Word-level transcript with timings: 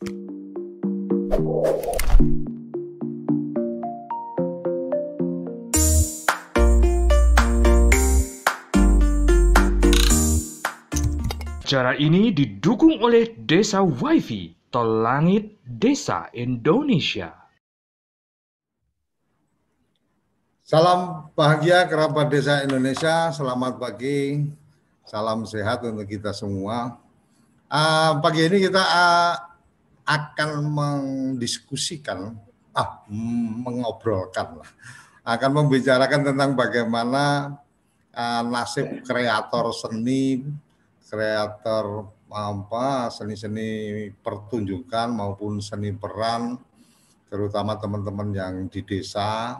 Acara 0.00 0.08
ini 12.00 12.32
didukung 12.32 12.96
oleh 13.04 13.28
Desa 13.44 13.84
WiFi, 13.84 14.72
Tol 14.72 15.04
Langit 15.04 15.60
Desa 15.68 16.32
Indonesia. 16.32 17.36
Salam 20.64 21.28
bahagia 21.36 21.84
kerabat 21.84 22.32
desa 22.32 22.64
Indonesia, 22.64 23.28
selamat 23.36 23.76
pagi, 23.76 24.48
salam 25.04 25.44
sehat 25.44 25.84
untuk 25.84 26.08
kita 26.08 26.32
semua. 26.32 26.96
Uh, 27.68 28.16
pagi 28.24 28.48
ini 28.48 28.64
kita 28.64 28.80
uh, 28.80 29.49
akan 30.10 30.50
mendiskusikan, 30.66 32.34
ah, 32.74 33.06
mengobrolkan 33.62 34.58
lah, 34.58 34.70
akan 35.22 35.50
membicarakan 35.62 36.34
tentang 36.34 36.58
bagaimana 36.58 37.54
uh, 38.14 38.42
nasib 38.42 39.06
kreator 39.06 39.70
seni 39.70 40.42
kreator 41.06 42.10
apa 42.30 43.10
seni-seni 43.10 44.06
pertunjukan 44.22 45.10
maupun 45.10 45.58
seni 45.58 45.90
peran 45.90 46.62
terutama 47.26 47.74
teman-teman 47.74 48.30
yang 48.30 48.54
di 48.70 48.86
desa 48.86 49.58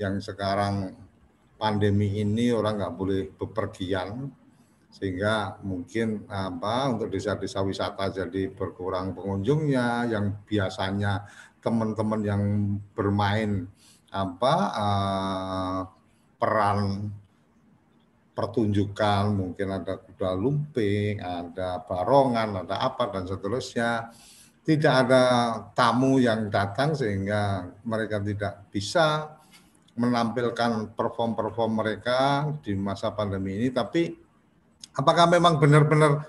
yang 0.00 0.16
sekarang 0.16 0.96
pandemi 1.60 2.24
ini 2.24 2.48
orang 2.48 2.80
nggak 2.80 2.96
boleh 2.96 3.28
bepergian 3.36 4.32
sehingga 4.98 5.62
mungkin 5.62 6.26
apa 6.26 6.90
untuk 6.90 7.14
desa-desa 7.14 7.62
wisata 7.62 8.10
jadi 8.10 8.50
berkurang 8.50 9.14
pengunjungnya 9.14 10.10
yang 10.10 10.42
biasanya 10.42 11.22
teman-teman 11.62 12.20
yang 12.26 12.42
bermain 12.98 13.70
apa 14.10 14.54
uh, 14.74 15.80
peran 16.42 17.14
pertunjukan, 18.38 19.34
mungkin 19.34 19.82
ada 19.82 19.98
kuda 19.98 20.38
lumping, 20.38 21.18
ada 21.18 21.82
barongan, 21.82 22.62
ada 22.62 22.78
apa 22.86 23.10
dan 23.10 23.26
seterusnya. 23.26 24.14
Tidak 24.62 24.94
ada 24.94 25.24
tamu 25.74 26.22
yang 26.22 26.46
datang 26.46 26.94
sehingga 26.94 27.66
mereka 27.82 28.22
tidak 28.22 28.70
bisa 28.70 29.26
menampilkan 29.98 30.94
perform-perform 30.94 31.72
mereka 31.82 32.46
di 32.62 32.78
masa 32.78 33.10
pandemi 33.10 33.58
ini. 33.58 33.74
Tapi 33.74 34.27
apakah 34.98 35.30
memang 35.30 35.62
benar-benar 35.62 36.26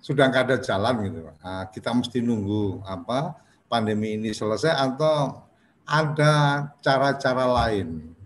sudah 0.00 0.32
nggak 0.32 0.44
ada 0.48 0.56
jalan 0.64 0.94
gitu? 1.04 1.20
Nah, 1.28 1.68
kita 1.68 1.92
mesti 1.92 2.24
nunggu 2.24 2.80
apa 2.88 3.36
pandemi 3.68 4.16
ini 4.16 4.32
selesai 4.32 4.72
atau 4.72 5.44
ada 5.84 6.64
cara-cara 6.80 7.44
lain 7.44 8.16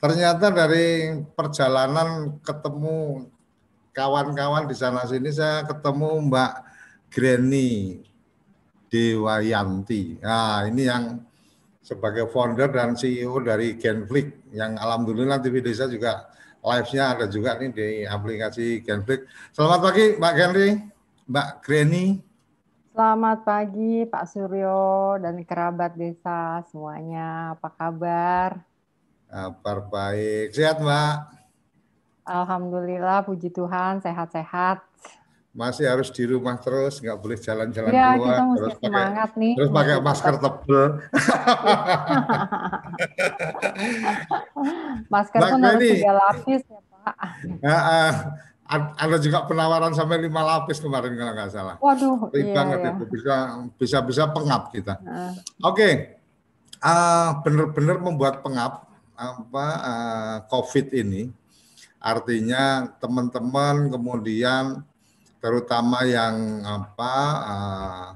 ternyata 0.00 0.48
dari 0.48 1.12
perjalanan 1.36 2.40
ketemu 2.40 3.28
kawan-kawan 3.92 4.64
di 4.64 4.72
sana 4.72 5.04
sini 5.04 5.28
saya 5.28 5.68
ketemu 5.68 6.24
Mbak 6.32 6.52
Granny 7.12 8.00
Dewayanti. 8.90 10.18
Nah, 10.24 10.66
ini 10.66 10.88
yang 10.88 11.20
sebagai 11.84 12.26
founder 12.32 12.72
dan 12.72 12.96
CEO 12.96 13.38
dari 13.44 13.76
Genflix 13.76 14.50
yang 14.56 14.80
alhamdulillah 14.80 15.38
TV 15.38 15.62
Desa 15.62 15.86
juga 15.86 16.26
live-nya 16.60 17.04
ada 17.16 17.26
juga 17.28 17.56
nih 17.56 17.72
di 17.72 17.88
aplikasi 18.04 18.84
Genflix. 18.84 19.24
Selamat 19.56 19.80
pagi 19.80 20.20
Mbak 20.20 20.34
Genry, 20.36 20.70
Mbak 21.24 21.48
Granny. 21.64 22.06
Selamat 22.90 23.38
pagi 23.46 24.04
Pak 24.04 24.24
Suryo 24.28 25.16
dan 25.22 25.40
kerabat 25.46 25.96
desa 25.96 26.60
semuanya. 26.68 27.56
Apa 27.56 27.68
kabar? 27.72 28.60
Kabar 29.30 29.78
baik. 29.88 30.52
Sehat, 30.52 30.82
Mbak? 30.82 31.14
Alhamdulillah, 32.28 33.24
puji 33.24 33.48
Tuhan, 33.54 34.04
sehat-sehat. 34.04 34.89
Masih 35.50 35.82
harus 35.90 36.14
di 36.14 36.22
rumah 36.30 36.54
terus, 36.62 37.02
nggak 37.02 37.18
boleh 37.18 37.34
jalan-jalan 37.34 37.90
ya, 37.90 38.14
keluar. 38.14 38.38
Kita 38.38 38.54
terus 38.54 38.74
semangat 38.78 39.34
pakai, 39.34 39.40
nih. 39.42 39.54
Terus 39.58 39.70
pakai 39.74 39.94
masker 39.98 40.34
tebel. 40.38 40.84
masker 45.10 45.40
Mbak 45.42 45.50
pun 45.50 45.60
harus 45.66 45.82
tiga 45.90 46.12
lapis 46.14 46.62
ya, 46.62 46.80
Pak. 46.86 47.14
Ya, 47.66 47.76
uh, 47.82 48.14
ada 48.70 49.16
juga 49.18 49.42
penawaran 49.50 49.90
sampai 49.90 50.22
lima 50.22 50.46
lapis 50.46 50.78
kemarin 50.78 51.18
kalau 51.18 51.32
nggak 51.34 51.50
salah. 51.50 51.76
Waduh, 51.82 52.30
iya, 52.30 52.54
banget 52.54 52.78
iya. 52.78 52.90
itu 52.94 53.04
bisa 53.10 53.34
bisa 53.74 53.98
bisa 54.06 54.22
pengap 54.30 54.70
kita. 54.70 55.02
Uh. 55.02 55.34
Oke, 55.66 55.74
okay. 55.74 55.92
uh, 56.78 57.42
benar-benar 57.42 57.98
membuat 57.98 58.38
pengap 58.46 58.86
apa 59.18 59.66
uh, 59.82 60.36
COVID 60.46 60.94
ini. 60.94 61.34
Artinya 62.00 62.88
teman-teman 62.96 63.92
kemudian 63.92 64.86
terutama 65.40 66.04
yang 66.04 66.60
apa 66.62 67.14
uh, 67.42 68.08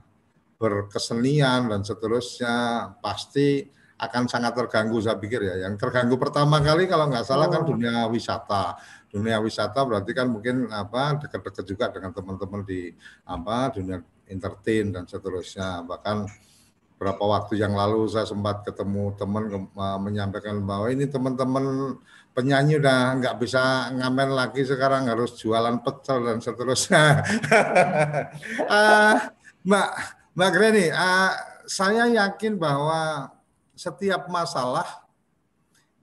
berkesenian 0.61 1.73
dan 1.73 1.81
seterusnya 1.83 2.89
pasti 3.01 3.65
akan 3.95 4.27
sangat 4.27 4.53
terganggu 4.55 5.01
saya 5.01 5.17
pikir 5.17 5.41
ya. 5.41 5.69
Yang 5.69 5.87
terganggu 5.87 6.21
pertama 6.21 6.61
kali 6.61 6.85
kalau 6.85 7.09
nggak 7.09 7.27
salah 7.27 7.49
kan 7.49 7.65
oh. 7.65 7.67
kan 7.67 7.71
dunia 7.75 7.97
wisata. 8.11 8.77
Dunia 9.09 9.39
wisata 9.39 9.81
berarti 9.87 10.11
kan 10.13 10.27
mungkin 10.29 10.69
apa 10.69 11.23
dekat-dekat 11.23 11.65
juga 11.65 11.87
dengan 11.91 12.11
teman-teman 12.11 12.67
di 12.67 12.91
apa 13.25 13.71
dunia 13.73 14.03
entertain 14.29 14.91
dan 14.91 15.07
seterusnya. 15.07 15.87
Bahkan 15.87 16.17
berapa 16.99 17.23
waktu 17.23 17.59
yang 17.59 17.75
lalu 17.75 18.07
saya 18.11 18.27
sempat 18.27 18.63
ketemu 18.67 19.15
teman 19.19 19.69
uh, 19.75 19.99
menyampaikan 19.99 20.63
bahwa 20.63 20.91
ini 20.91 21.07
teman-teman 21.07 21.99
penyanyi 22.35 22.83
udah 22.83 23.15
nggak 23.23 23.39
bisa 23.39 23.95
ngamen 23.95 24.35
lagi 24.35 24.67
sekarang 24.67 25.07
harus 25.07 25.39
jualan 25.39 25.79
pecel 25.81 26.27
dan 26.27 26.39
seterusnya. 26.43 27.23
uh, 28.67 29.17
Mbak 29.71 29.89
Mbak 30.35 30.51
Greni, 30.51 30.87
uh, 30.91 31.33
saya 31.65 32.11
yakin 32.11 32.59
bahwa 32.59 33.31
setiap 33.79 34.27
masalah 34.27 35.07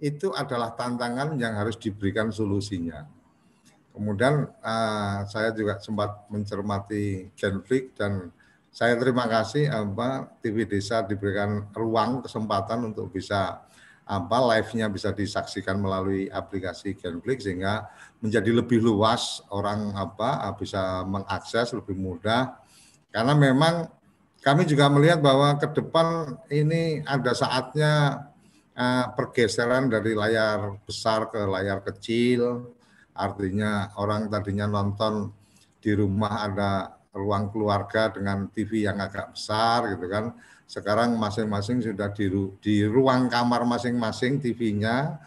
itu 0.01 0.33
adalah 0.33 0.73
tantangan 0.73 1.37
yang 1.37 1.53
harus 1.53 1.75
diberikan 1.77 2.31
solusinya. 2.33 3.05
Kemudian 3.91 4.47
uh, 4.63 5.27
saya 5.27 5.51
juga 5.51 5.77
sempat 5.83 6.25
mencermati 6.31 7.29
Genflix 7.35 7.91
dan 7.99 8.31
saya 8.71 8.95
terima 8.95 9.27
kasih 9.27 9.67
apa 9.67 10.31
TV 10.39 10.63
Desa 10.63 11.03
diberikan 11.03 11.67
ruang 11.75 12.23
kesempatan 12.23 12.87
untuk 12.87 13.11
bisa 13.11 13.67
apa 14.11 14.37
live-nya 14.51 14.91
bisa 14.91 15.15
disaksikan 15.15 15.79
melalui 15.79 16.27
aplikasi 16.27 16.99
Genflix 16.99 17.47
sehingga 17.47 17.87
menjadi 18.19 18.51
lebih 18.59 18.83
luas 18.83 19.39
orang 19.47 19.95
apa 19.95 20.51
bisa 20.59 21.07
mengakses 21.07 21.71
lebih 21.71 21.95
mudah. 21.95 22.59
Karena 23.07 23.31
memang 23.31 23.87
kami 24.43 24.67
juga 24.67 24.91
melihat 24.91 25.23
bahwa 25.23 25.55
ke 25.55 25.71
depan 25.71 26.35
ini 26.51 26.99
ada 27.07 27.31
saatnya 27.31 28.27
uh, 28.75 29.15
pergeseran 29.15 29.87
dari 29.87 30.11
layar 30.11 30.75
besar 30.83 31.31
ke 31.31 31.39
layar 31.47 31.79
kecil. 31.79 32.75
Artinya 33.15 33.95
orang 33.95 34.27
tadinya 34.27 34.67
nonton 34.67 35.31
di 35.79 35.95
rumah 35.95 36.51
ada 36.51 36.99
ruang 37.11 37.51
keluarga 37.51 38.11
dengan 38.11 38.47
TV 38.51 38.87
yang 38.87 38.99
agak 38.99 39.35
besar 39.35 39.91
gitu 39.95 40.07
kan. 40.07 40.35
Sekarang 40.67 41.19
masing-masing 41.19 41.83
sudah 41.83 42.09
di, 42.15 42.31
di 42.63 42.75
ruang 42.87 43.27
kamar 43.27 43.67
masing-masing 43.67 44.39
TV-nya 44.39 45.19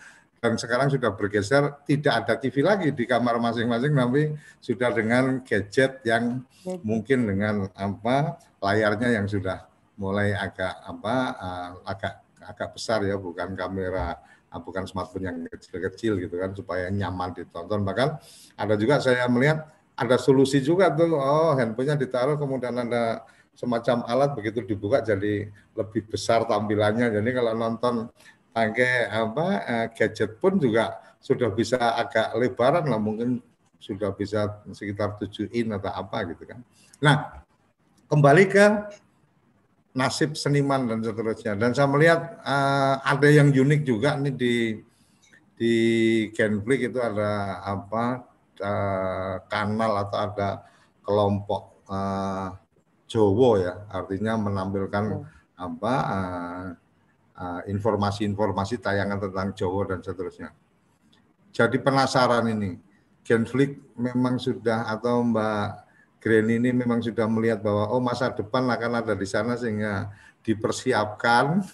dan 0.45 0.61
sekarang 0.61 0.93
sudah 0.93 1.09
bergeser 1.17 1.73
tidak 1.89 2.21
ada 2.21 2.37
TV 2.37 2.61
lagi 2.61 2.93
di 2.93 3.09
kamar 3.09 3.41
masing-masing 3.41 3.97
tapi 3.97 4.37
sudah 4.61 4.93
dengan 4.93 5.41
gadget 5.41 6.05
yang 6.05 6.45
mungkin 6.85 7.25
dengan 7.25 7.65
apa 7.73 8.37
layarnya 8.61 9.17
yang 9.21 9.25
sudah 9.25 9.65
mulai 9.97 10.37
agak 10.37 10.85
apa 10.85 11.17
uh, 11.41 11.69
agak 11.89 12.15
agak 12.45 12.69
besar 12.77 13.01
ya 13.09 13.17
bukan 13.17 13.57
kamera 13.57 14.21
uh, 14.53 14.61
bukan 14.61 14.85
smartphone 14.85 15.25
yang 15.25 15.37
kecil-kecil 15.49 16.21
gitu 16.21 16.37
kan 16.37 16.53
supaya 16.53 16.93
nyaman 16.93 17.33
ditonton 17.33 17.81
bahkan 17.81 18.21
ada 18.53 18.77
juga 18.77 19.01
saya 19.01 19.25
melihat 19.33 19.65
ada 19.95 20.17
solusi 20.19 20.59
juga 20.63 20.91
tuh. 20.91 21.15
Oh 21.15 21.55
handphonenya 21.55 21.99
ditaruh 21.99 22.37
kemudian 22.39 22.75
ada 22.75 23.23
semacam 23.55 24.03
alat 24.11 24.35
begitu 24.35 24.67
dibuka 24.67 24.99
jadi 25.03 25.49
lebih 25.75 26.03
besar 26.11 26.43
tampilannya. 26.47 27.11
Jadi 27.11 27.31
kalau 27.31 27.53
nonton 27.55 27.95
pakai 28.55 29.11
apa 29.11 29.47
eh, 29.67 29.87
gadget 29.95 30.39
pun 30.39 30.59
juga 30.59 30.99
sudah 31.23 31.51
bisa 31.55 31.79
agak 31.79 32.35
lebaran 32.37 32.87
lah. 32.91 33.01
Mungkin 33.01 33.39
sudah 33.79 34.17
bisa 34.17 34.65
sekitar 34.73 35.21
7 35.21 35.53
in 35.53 35.71
atau 35.77 35.93
apa 35.93 36.25
gitu 36.33 36.49
kan. 36.49 36.61
Nah 36.99 37.45
kembali 38.09 38.45
ke 38.51 38.67
nasib 39.95 40.35
seniman 40.35 40.91
dan 40.91 41.01
seterusnya. 41.01 41.55
Dan 41.55 41.71
saya 41.71 41.87
melihat 41.87 42.43
uh, 42.43 42.99
ada 43.07 43.29
yang 43.31 43.55
unik 43.55 43.81
juga 43.87 44.19
nih 44.19 44.35
di 44.35 44.55
di 45.55 45.75
Genflix 46.35 46.91
itu 46.91 46.99
ada 46.99 47.63
apa 47.63 48.27
uh, 48.61 49.43
kanal 49.49 49.93
atau 50.07 50.19
ada 50.19 50.49
kelompok 51.01 51.85
uh, 51.89 52.55
Jowo 53.05 53.61
ya, 53.61 53.87
artinya 53.93 54.35
menampilkan 54.41 55.05
apa 55.55 55.95
uh, 56.03 56.67
uh, 57.39 57.61
informasi-informasi 57.69 58.83
tayangan 58.83 59.23
tentang 59.29 59.55
Jawa 59.55 59.95
dan 59.95 60.01
seterusnya. 60.03 60.51
Jadi 61.55 61.79
penasaran 61.79 62.51
ini, 62.51 62.75
Genflix 63.23 63.79
memang 63.95 64.43
sudah 64.43 64.91
atau 64.91 65.23
Mbak 65.23 65.85
Gren 66.25 66.49
ini 66.49 66.73
memang 66.73 67.05
sudah 67.05 67.29
melihat 67.29 67.61
bahwa 67.61 67.93
oh 67.93 68.01
masa 68.01 68.33
depan 68.33 68.65
akan 68.65 69.05
ada 69.05 69.13
di 69.13 69.29
sana 69.29 69.61
sehingga 69.61 70.09
dipersiapkan 70.45 71.65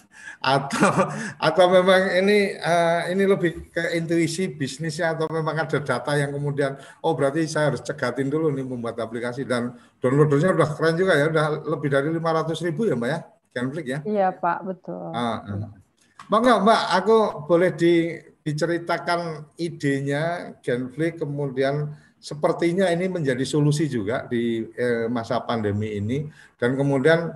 atau 0.41 0.91
atau 1.37 1.65
memang 1.69 2.01
ini 2.23 2.55
uh, 2.55 3.11
ini 3.11 3.23
lebih 3.27 3.69
ke 3.69 3.93
intuisi 3.99 4.47
bisnisnya 4.47 5.13
atau 5.13 5.27
memang 5.27 5.67
ada 5.67 5.77
data 5.83 6.11
yang 6.15 6.31
kemudian 6.31 6.79
oh 7.03 7.13
berarti 7.13 7.45
saya 7.45 7.75
harus 7.75 7.83
cegatin 7.83 8.31
dulu 8.31 8.49
nih 8.49 8.63
membuat 8.63 8.97
aplikasi 9.03 9.43
dan 9.43 9.75
downloadernya 9.99 10.55
udah 10.55 10.69
keren 10.71 10.95
juga 10.95 11.13
ya 11.19 11.27
udah 11.29 11.45
lebih 11.67 11.91
dari 11.91 12.09
500 12.09 12.65
ribu 12.65 12.87
ya 12.87 12.95
mbak 12.95 13.09
ya 13.11 13.19
Genflix 13.51 13.85
ya 13.85 13.99
iya 14.07 14.27
pak 14.31 14.63
betul 14.63 15.11
uh, 15.11 15.19
uh. 15.19 15.69
mbak 16.31 16.57
mbak 16.63 16.81
aku 16.95 17.17
boleh 17.45 17.75
di, 17.75 18.15
diceritakan 18.41 19.51
idenya 19.59 20.55
Genflix 20.63 21.19
kemudian 21.19 21.91
sepertinya 22.21 22.85
ini 22.93 23.09
menjadi 23.09 23.41
solusi 23.41 23.89
juga 23.89 24.29
di 24.29 24.69
eh, 24.77 25.09
masa 25.09 25.41
pandemi 25.41 25.97
ini 25.97 26.29
dan 26.61 26.77
kemudian 26.77 27.33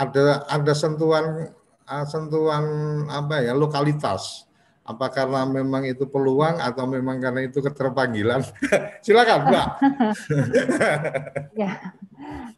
ada 0.00 0.48
ada 0.48 0.72
sentuhan 0.72 1.52
uh, 1.84 2.06
sentuhan 2.08 2.64
apa 3.12 3.44
ya 3.44 3.52
lokalitas. 3.52 4.48
Apa 4.80 5.12
karena 5.12 5.46
memang 5.46 5.86
itu 5.86 6.08
peluang 6.08 6.58
atau 6.58 6.88
memang 6.88 7.20
karena 7.20 7.46
itu 7.46 7.62
keterpanggilan? 7.62 8.42
Silakan 9.04 9.40
mbak. 9.52 9.66
Ya. 11.60 11.92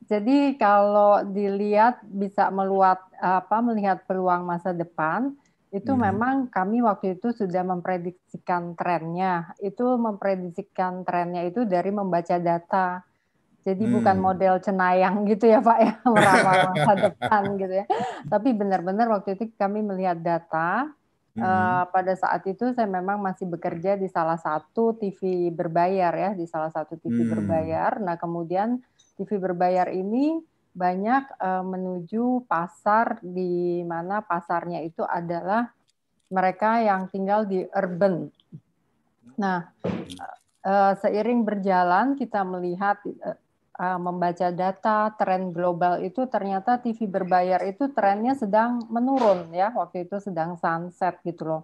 Jadi 0.06 0.54
kalau 0.60 1.24
dilihat 1.24 2.04
bisa 2.04 2.52
meluat 2.52 3.00
apa 3.18 3.58
melihat 3.64 4.04
peluang 4.04 4.44
masa 4.44 4.70
depan 4.70 5.32
itu 5.72 5.92
hmm. 5.92 6.00
memang 6.04 6.34
kami 6.52 6.84
waktu 6.84 7.16
itu 7.16 7.32
sudah 7.32 7.64
memprediksikan 7.64 8.76
trennya. 8.76 9.56
Itu 9.58 9.96
memprediksikan 9.96 11.04
trennya 11.04 11.48
itu 11.48 11.64
dari 11.64 11.90
membaca 11.90 12.36
data 12.36 13.00
jadi 13.62 13.84
hmm. 13.86 13.94
bukan 13.98 14.16
model 14.18 14.54
cenayang 14.58 15.22
gitu 15.30 15.46
ya 15.46 15.62
Pak 15.62 15.78
ya 15.78 15.92
meramal 16.14 16.54
masa 16.74 16.92
depan 16.98 17.42
gitu 17.58 17.74
ya. 17.82 17.86
Tapi 18.26 18.48
benar-benar 18.54 19.06
waktu 19.10 19.38
itu 19.38 19.54
kami 19.54 19.86
melihat 19.86 20.18
data 20.18 20.90
hmm. 21.38 21.42
uh, 21.42 21.84
pada 21.94 22.12
saat 22.18 22.42
itu 22.50 22.74
saya 22.74 22.90
memang 22.90 23.22
masih 23.22 23.46
bekerja 23.46 23.94
di 23.94 24.10
salah 24.10 24.36
satu 24.36 24.98
TV 24.98 25.50
berbayar 25.54 26.10
ya 26.10 26.30
di 26.34 26.44
salah 26.50 26.74
satu 26.74 26.98
TV 26.98 27.22
hmm. 27.22 27.30
berbayar. 27.38 28.02
Nah 28.02 28.18
kemudian 28.18 28.82
TV 29.14 29.38
berbayar 29.38 29.86
ini 29.94 30.42
banyak 30.72 31.36
uh, 31.38 31.62
menuju 31.62 32.48
pasar 32.48 33.20
di 33.20 33.84
mana 33.84 34.24
pasarnya 34.24 34.80
itu 34.82 35.04
adalah 35.04 35.68
mereka 36.32 36.80
yang 36.80 37.12
tinggal 37.12 37.44
di 37.44 37.60
urban. 37.76 38.32
Nah, 39.36 39.68
uh, 40.64 40.92
seiring 40.96 41.44
berjalan 41.44 42.16
kita 42.16 42.40
melihat 42.40 43.04
uh, 43.78 43.98
membaca 44.00 44.52
data 44.52 45.12
tren 45.16 45.52
global 45.54 46.00
itu 46.04 46.28
ternyata 46.28 46.80
TV 46.80 47.08
berbayar 47.08 47.64
itu 47.64 47.92
trennya 47.92 48.36
sedang 48.36 48.84
menurun 48.92 49.48
ya 49.52 49.72
waktu 49.72 50.04
itu 50.08 50.20
sedang 50.20 50.60
sunset 50.60 51.20
gitu 51.24 51.48
loh. 51.48 51.62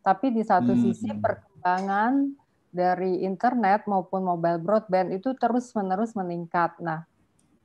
Tapi 0.00 0.32
di 0.32 0.40
satu 0.40 0.72
hmm. 0.72 0.80
sisi 0.80 1.10
perkembangan 1.12 2.32
dari 2.70 3.26
internet 3.26 3.84
maupun 3.90 4.24
mobile 4.24 4.62
broadband 4.62 5.12
itu 5.12 5.34
terus-menerus 5.36 6.14
meningkat. 6.14 6.78
Nah, 6.80 7.04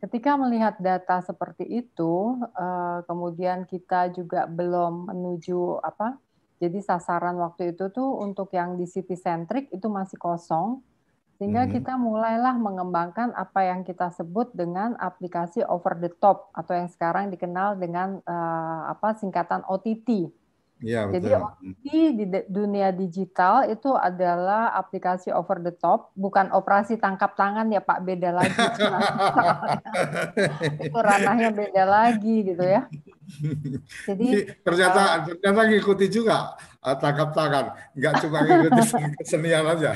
ketika 0.02 0.36
melihat 0.36 0.76
data 0.82 1.22
seperti 1.22 1.64
itu, 1.64 2.42
uh, 2.42 3.06
kemudian 3.06 3.64
kita 3.70 4.12
juga 4.12 4.50
belum 4.50 5.14
menuju 5.14 5.80
apa? 5.80 6.18
Jadi 6.60 6.82
sasaran 6.82 7.38
waktu 7.38 7.76
itu 7.76 7.92
tuh 7.94 8.20
untuk 8.20 8.50
yang 8.56 8.80
di 8.80 8.88
city 8.88 9.14
centric 9.20 9.70
itu 9.76 9.86
masih 9.92 10.16
kosong 10.18 10.82
sehingga 11.36 11.68
hmm. 11.68 11.72
kita 11.76 12.00
mulailah 12.00 12.56
mengembangkan 12.56 13.36
apa 13.36 13.68
yang 13.68 13.84
kita 13.84 14.08
sebut 14.16 14.56
dengan 14.56 14.96
aplikasi 14.96 15.68
over 15.68 16.00
the 16.00 16.08
top 16.24 16.48
atau 16.56 16.72
yang 16.72 16.88
sekarang 16.88 17.28
dikenal 17.28 17.76
dengan 17.76 18.24
uh, 18.24 18.88
apa 18.88 19.20
singkatan 19.20 19.68
OTT. 19.68 20.32
Ya, 20.84 21.08
Jadi 21.08 21.32
OTT 21.32 21.86
di 22.20 22.26
dunia 22.52 22.92
digital 22.92 23.64
itu 23.72 23.96
adalah 23.96 24.76
aplikasi 24.76 25.32
over 25.32 25.64
the 25.64 25.72
top, 25.72 26.12
bukan 26.20 26.52
operasi 26.52 27.00
tangkap 27.00 27.32
tangan 27.40 27.72
ya 27.72 27.80
Pak, 27.80 28.04
beda 28.04 28.36
lagi. 28.36 28.60
itu 30.86 31.00
ranahnya 31.00 31.56
beda 31.56 31.84
lagi 31.88 32.36
gitu 32.44 32.60
ya. 32.60 32.92
Jadi 34.04 34.52
ternyata 34.68 35.02
uh, 35.24 35.32
ternyata 35.40 35.64
ngikuti 35.72 36.06
juga 36.12 36.60
uh, 36.84 36.96
tangkap 37.00 37.32
tangan, 37.32 37.66
nggak 37.96 38.14
cuma 38.28 38.38
ngikuti 38.44 38.82
kesenian 39.24 39.64
aja. 39.64 39.96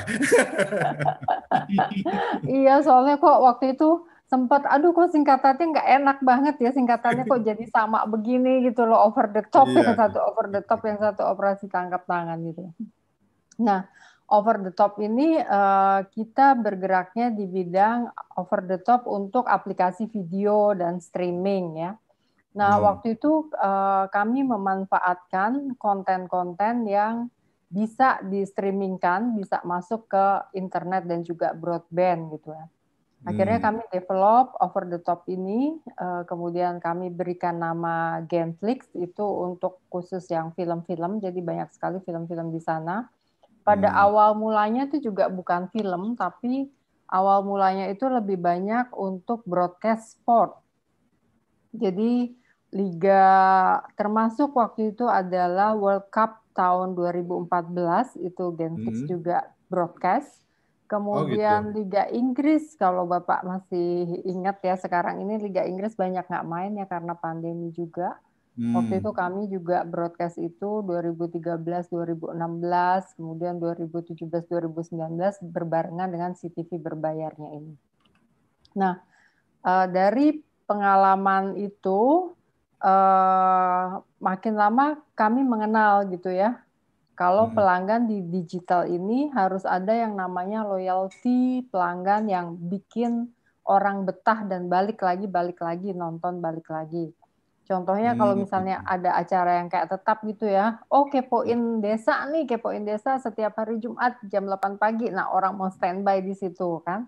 iya, 2.48 2.80
soalnya 2.80 3.20
kok 3.20 3.38
waktu 3.44 3.76
itu 3.76 4.09
sempat 4.30 4.62
aduh 4.62 4.94
kok 4.94 5.10
singkatannya 5.10 5.74
nggak 5.74 5.88
enak 5.98 6.18
banget 6.22 6.56
ya 6.62 6.70
singkatannya 6.70 7.26
kok 7.26 7.42
jadi 7.42 7.66
sama 7.66 8.06
begini 8.06 8.62
gitu 8.62 8.86
loh 8.86 9.10
over 9.10 9.26
the 9.26 9.42
top 9.50 9.66
iya. 9.74 9.82
yang 9.82 9.98
satu 9.98 10.18
over 10.22 10.46
the 10.46 10.62
top 10.62 10.86
yang 10.86 11.02
satu 11.02 11.22
operasi 11.26 11.66
tangkap 11.66 12.06
tangan 12.06 12.38
gitu. 12.46 12.70
Nah 13.58 13.90
over 14.30 14.62
the 14.62 14.70
top 14.70 15.02
ini 15.02 15.42
uh, 15.42 16.06
kita 16.14 16.54
bergeraknya 16.54 17.34
di 17.34 17.50
bidang 17.50 18.06
over 18.38 18.62
the 18.70 18.78
top 18.78 19.10
untuk 19.10 19.50
aplikasi 19.50 20.06
video 20.06 20.78
dan 20.78 21.02
streaming 21.02 21.82
ya. 21.82 21.98
Nah 22.54 22.78
hmm. 22.78 22.86
waktu 22.86 23.18
itu 23.18 23.50
uh, 23.58 24.06
kami 24.14 24.46
memanfaatkan 24.46 25.74
konten-konten 25.74 26.86
yang 26.86 27.26
bisa 27.66 28.22
di 28.22 28.46
streamingkan, 28.46 29.34
bisa 29.34 29.58
masuk 29.66 30.06
ke 30.06 30.54
internet 30.54 31.06
dan 31.10 31.26
juga 31.26 31.50
broadband 31.50 32.30
gitu 32.38 32.54
ya. 32.54 32.66
Akhirnya 33.20 33.60
hmm. 33.60 33.66
kami 33.68 33.82
develop 33.92 34.56
over 34.64 34.88
the 34.88 35.00
top 35.04 35.28
ini, 35.28 35.76
uh, 36.00 36.24
kemudian 36.24 36.80
kami 36.80 37.12
berikan 37.12 37.60
nama 37.60 38.24
Genflix 38.24 38.88
itu 38.96 39.20
untuk 39.20 39.84
khusus 39.92 40.24
yang 40.32 40.56
film-film, 40.56 41.20
jadi 41.20 41.36
banyak 41.36 41.68
sekali 41.68 42.00
film-film 42.00 42.48
di 42.48 42.64
sana. 42.64 43.12
Pada 43.60 43.92
hmm. 43.92 44.04
awal 44.08 44.30
mulanya 44.40 44.88
itu 44.88 45.12
juga 45.12 45.28
bukan 45.28 45.68
film, 45.68 46.16
tapi 46.16 46.72
awal 47.12 47.44
mulanya 47.44 47.92
itu 47.92 48.08
lebih 48.08 48.40
banyak 48.40 48.88
untuk 48.96 49.44
broadcast 49.44 50.16
sport. 50.16 50.56
Jadi 51.76 52.32
liga 52.72 53.26
termasuk 54.00 54.56
waktu 54.56 54.96
itu 54.96 55.04
adalah 55.04 55.76
World 55.76 56.08
Cup 56.08 56.40
tahun 56.56 56.96
2014 56.96 58.16
itu 58.16 58.44
Genflix 58.56 58.96
hmm. 59.04 59.10
juga 59.12 59.44
broadcast 59.68 60.40
Kemudian 60.90 61.70
oh, 61.70 61.70
gitu. 61.70 61.76
Liga 61.86 62.04
Inggris, 62.10 62.74
kalau 62.74 63.06
Bapak 63.06 63.46
masih 63.46 64.10
ingat 64.26 64.58
ya 64.58 64.74
sekarang 64.74 65.22
ini 65.22 65.38
Liga 65.38 65.62
Inggris 65.62 65.94
banyak 65.94 66.26
nggak 66.26 66.48
main 66.50 66.74
ya 66.74 66.86
karena 66.90 67.14
pandemi 67.14 67.70
juga. 67.70 68.18
Hmm. 68.58 68.74
Waktu 68.74 68.98
itu 68.98 69.10
kami 69.14 69.46
juga 69.46 69.86
broadcast 69.86 70.34
itu 70.42 70.82
2013, 70.82 71.62
2016, 71.86 72.34
kemudian 73.14 73.54
2017, 73.62 74.50
2019 74.50 75.38
berbarengan 75.46 76.10
dengan 76.10 76.34
CTV 76.34 76.82
berbayarnya 76.82 77.48
ini. 77.54 77.78
Nah, 78.74 78.98
eh, 79.62 79.86
dari 79.94 80.42
pengalaman 80.66 81.54
itu 81.54 82.34
eh, 82.82 83.86
makin 84.18 84.54
lama 84.58 84.98
kami 85.14 85.46
mengenal 85.46 86.10
gitu 86.10 86.34
ya 86.34 86.58
kalau 87.20 87.52
hmm. 87.52 87.54
pelanggan 87.54 88.08
di 88.08 88.24
digital 88.24 88.88
ini 88.88 89.28
harus 89.36 89.68
ada 89.68 89.92
yang 89.92 90.16
namanya 90.16 90.64
loyalty 90.64 91.68
pelanggan 91.68 92.24
yang 92.32 92.56
bikin 92.56 93.28
orang 93.68 94.08
betah 94.08 94.48
dan 94.48 94.72
balik 94.72 95.04
lagi, 95.04 95.28
balik 95.28 95.60
lagi, 95.60 95.92
nonton 95.92 96.40
balik 96.40 96.64
lagi. 96.72 97.12
Contohnya 97.68 98.16
kalau 98.16 98.34
hmm, 98.34 98.48
misalnya 98.48 98.80
ada 98.88 99.20
acara 99.20 99.60
yang 99.60 99.68
kayak 99.68 99.92
tetap 99.92 100.24
gitu 100.24 100.48
ya, 100.48 100.80
oh 100.88 101.12
kepoin 101.12 101.84
desa 101.84 102.24
nih, 102.32 102.48
kepoin 102.48 102.88
desa 102.88 103.20
setiap 103.20 103.52
hari 103.60 103.76
Jumat 103.78 104.16
jam 104.26 104.48
8 104.48 104.80
pagi. 104.80 105.12
Nah 105.12 105.28
orang 105.30 105.60
mau 105.60 105.68
standby 105.68 106.24
di 106.24 106.32
situ 106.32 106.80
kan. 106.82 107.04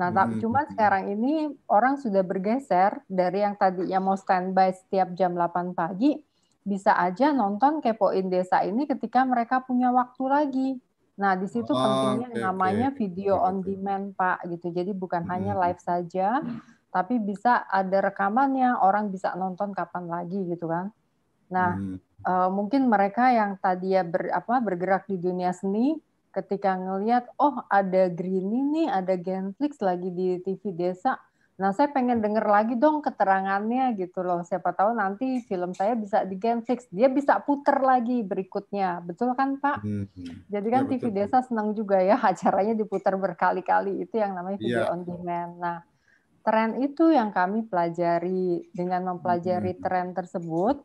Nah, 0.00 0.08
tapi 0.14 0.38
cuma 0.40 0.64
sekarang 0.70 1.12
ini 1.12 1.52
orang 1.68 2.00
sudah 2.00 2.24
bergeser 2.24 3.04
dari 3.04 3.44
yang 3.44 3.58
tadinya 3.58 4.00
mau 4.00 4.16
standby 4.16 4.72
setiap 4.72 5.12
jam 5.12 5.36
8 5.36 5.76
pagi, 5.76 6.16
bisa 6.60 6.92
aja 6.96 7.32
nonton 7.32 7.80
kepoin 7.80 8.28
desa 8.28 8.60
ini 8.62 8.84
ketika 8.84 9.24
mereka 9.24 9.64
punya 9.64 9.88
waktu 9.90 10.24
lagi. 10.28 10.70
Nah, 11.20 11.36
di 11.36 11.44
situ 11.48 11.68
oh, 11.68 11.76
pentingnya 11.76 12.32
okay, 12.32 12.40
namanya 12.40 12.88
okay. 12.92 12.98
video 13.04 13.36
on 13.36 13.60
demand, 13.60 14.16
Pak, 14.16 14.48
gitu. 14.48 14.72
Jadi 14.72 14.96
bukan 14.96 15.28
hmm. 15.28 15.32
hanya 15.32 15.52
live 15.56 15.80
saja, 15.80 16.40
tapi 16.88 17.20
bisa 17.20 17.68
ada 17.68 18.08
rekamannya, 18.08 18.80
orang 18.80 19.12
bisa 19.12 19.36
nonton 19.36 19.76
kapan 19.76 20.08
lagi 20.08 20.40
gitu 20.48 20.64
kan. 20.64 20.88
Nah, 21.52 21.76
hmm. 21.76 21.96
uh, 22.24 22.48
mungkin 22.48 22.88
mereka 22.88 23.28
yang 23.36 23.60
tadi 23.60 23.92
ya 23.92 24.02
ber, 24.06 24.32
apa 24.32 24.64
bergerak 24.64 25.04
di 25.12 25.20
dunia 25.20 25.52
seni 25.52 26.00
ketika 26.30 26.78
ngelihat 26.78 27.26
oh 27.36 27.66
ada 27.68 28.08
Green 28.08 28.48
ini, 28.48 28.86
ada 28.86 29.18
Genflix 29.18 29.82
lagi 29.82 30.08
di 30.14 30.38
TV 30.40 30.72
desa, 30.72 31.18
Nah, 31.60 31.76
saya 31.76 31.92
pengen 31.92 32.24
denger 32.24 32.40
lagi 32.48 32.72
dong 32.72 33.04
keterangannya 33.04 33.92
gitu 34.00 34.24
loh. 34.24 34.40
Siapa 34.40 34.72
tahu 34.72 34.96
nanti 34.96 35.44
film 35.44 35.76
saya 35.76 35.92
bisa 35.92 36.24
di 36.24 36.40
Genflix. 36.40 36.88
Dia 36.88 37.12
bisa 37.12 37.36
puter 37.44 37.84
lagi 37.84 38.24
berikutnya. 38.24 39.04
Betul 39.04 39.36
kan, 39.36 39.60
Pak? 39.60 39.84
Hmm. 39.84 40.08
Jadi 40.48 40.68
kan 40.72 40.88
ya, 40.88 40.96
TV 40.96 41.12
betul. 41.12 41.16
Desa 41.20 41.38
senang 41.44 41.76
juga 41.76 42.00
ya 42.00 42.16
acaranya 42.32 42.72
diputar 42.72 43.12
berkali-kali. 43.20 44.00
Itu 44.00 44.16
yang 44.16 44.32
namanya 44.32 44.56
video 44.56 44.88
ya. 44.88 44.88
on 44.88 45.04
demand. 45.04 45.52
Nah, 45.60 45.78
tren 46.40 46.80
itu 46.80 47.12
yang 47.12 47.28
kami 47.28 47.68
pelajari. 47.68 48.64
Dengan 48.72 49.12
mempelajari 49.12 49.76
hmm. 49.76 49.82
tren 49.84 50.16
tersebut, 50.16 50.80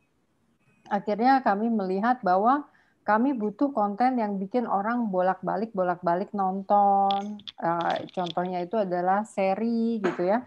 akhirnya 0.92 1.40
kami 1.40 1.72
melihat 1.72 2.20
bahwa 2.20 2.68
kami 3.08 3.32
butuh 3.32 3.72
konten 3.72 4.20
yang 4.20 4.42
bikin 4.42 4.68
orang 4.68 5.08
bolak-balik 5.08 5.72
bolak-balik 5.72 6.36
nonton. 6.36 7.40
Uh, 7.56 7.96
contohnya 8.12 8.60
itu 8.60 8.76
adalah 8.76 9.24
seri 9.24 10.04
gitu 10.04 10.26
ya, 10.26 10.44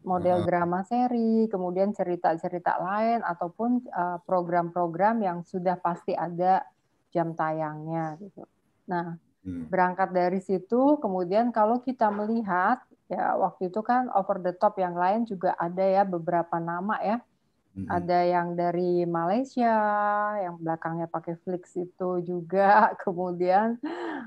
model 0.00 0.48
drama 0.48 0.80
seri, 0.84 1.44
kemudian 1.52 1.92
cerita-cerita 1.92 2.80
lain 2.80 3.20
ataupun 3.20 3.84
uh, 3.92 4.18
program-program 4.24 5.20
yang 5.20 5.38
sudah 5.44 5.76
pasti 5.76 6.16
ada 6.16 6.64
jam 7.12 7.36
tayangnya 7.36 8.16
gitu. 8.16 8.48
Nah, 8.88 9.20
hmm. 9.44 9.68
berangkat 9.68 10.10
dari 10.10 10.40
situ, 10.40 10.96
kemudian 10.98 11.52
kalau 11.52 11.84
kita 11.84 12.08
melihat 12.08 12.80
ya 13.10 13.34
waktu 13.36 13.68
itu 13.68 13.82
kan 13.82 14.06
over 14.14 14.38
the 14.38 14.54
top 14.54 14.78
yang 14.78 14.94
lain 14.94 15.26
juga 15.26 15.58
ada 15.58 15.82
ya 15.82 16.06
beberapa 16.06 16.62
nama 16.62 16.94
ya 17.02 17.18
hmm 17.74 17.88
Ada 17.90 18.18
yang 18.26 18.48
dari 18.58 19.06
Malaysia, 19.06 19.76
yang 20.42 20.58
belakangnya 20.58 21.06
pakai 21.06 21.38
Flix 21.42 21.78
itu 21.78 22.22
juga. 22.22 22.90
Kemudian 23.02 23.78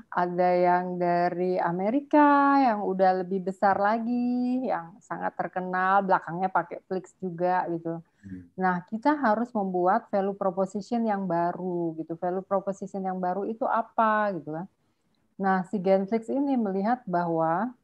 ada 0.08 0.50
yang 0.54 0.96
dari 0.96 1.60
Amerika, 1.60 2.60
yang 2.60 2.84
udah 2.84 3.24
lebih 3.24 3.44
besar 3.44 3.76
lagi, 3.76 4.64
yang 4.68 4.96
sangat 5.04 5.36
terkenal, 5.36 6.04
belakangnya 6.04 6.48
pakai 6.48 6.80
Flix 6.88 7.12
juga 7.20 7.68
gitu. 7.68 8.00
Mm. 8.24 8.42
Nah, 8.56 8.76
kita 8.88 9.12
harus 9.12 9.52
membuat 9.52 10.08
value 10.08 10.36
proposition 10.36 11.04
yang 11.04 11.28
baru 11.28 11.92
gitu. 12.00 12.16
Value 12.16 12.44
proposition 12.44 13.04
yang 13.04 13.20
baru 13.20 13.44
itu 13.44 13.68
apa 13.68 14.32
gitu 14.40 14.56
kan. 14.56 14.66
Nah, 15.34 15.66
si 15.66 15.82
Genflix 15.82 16.30
ini 16.30 16.54
melihat 16.54 17.02
bahwa 17.10 17.74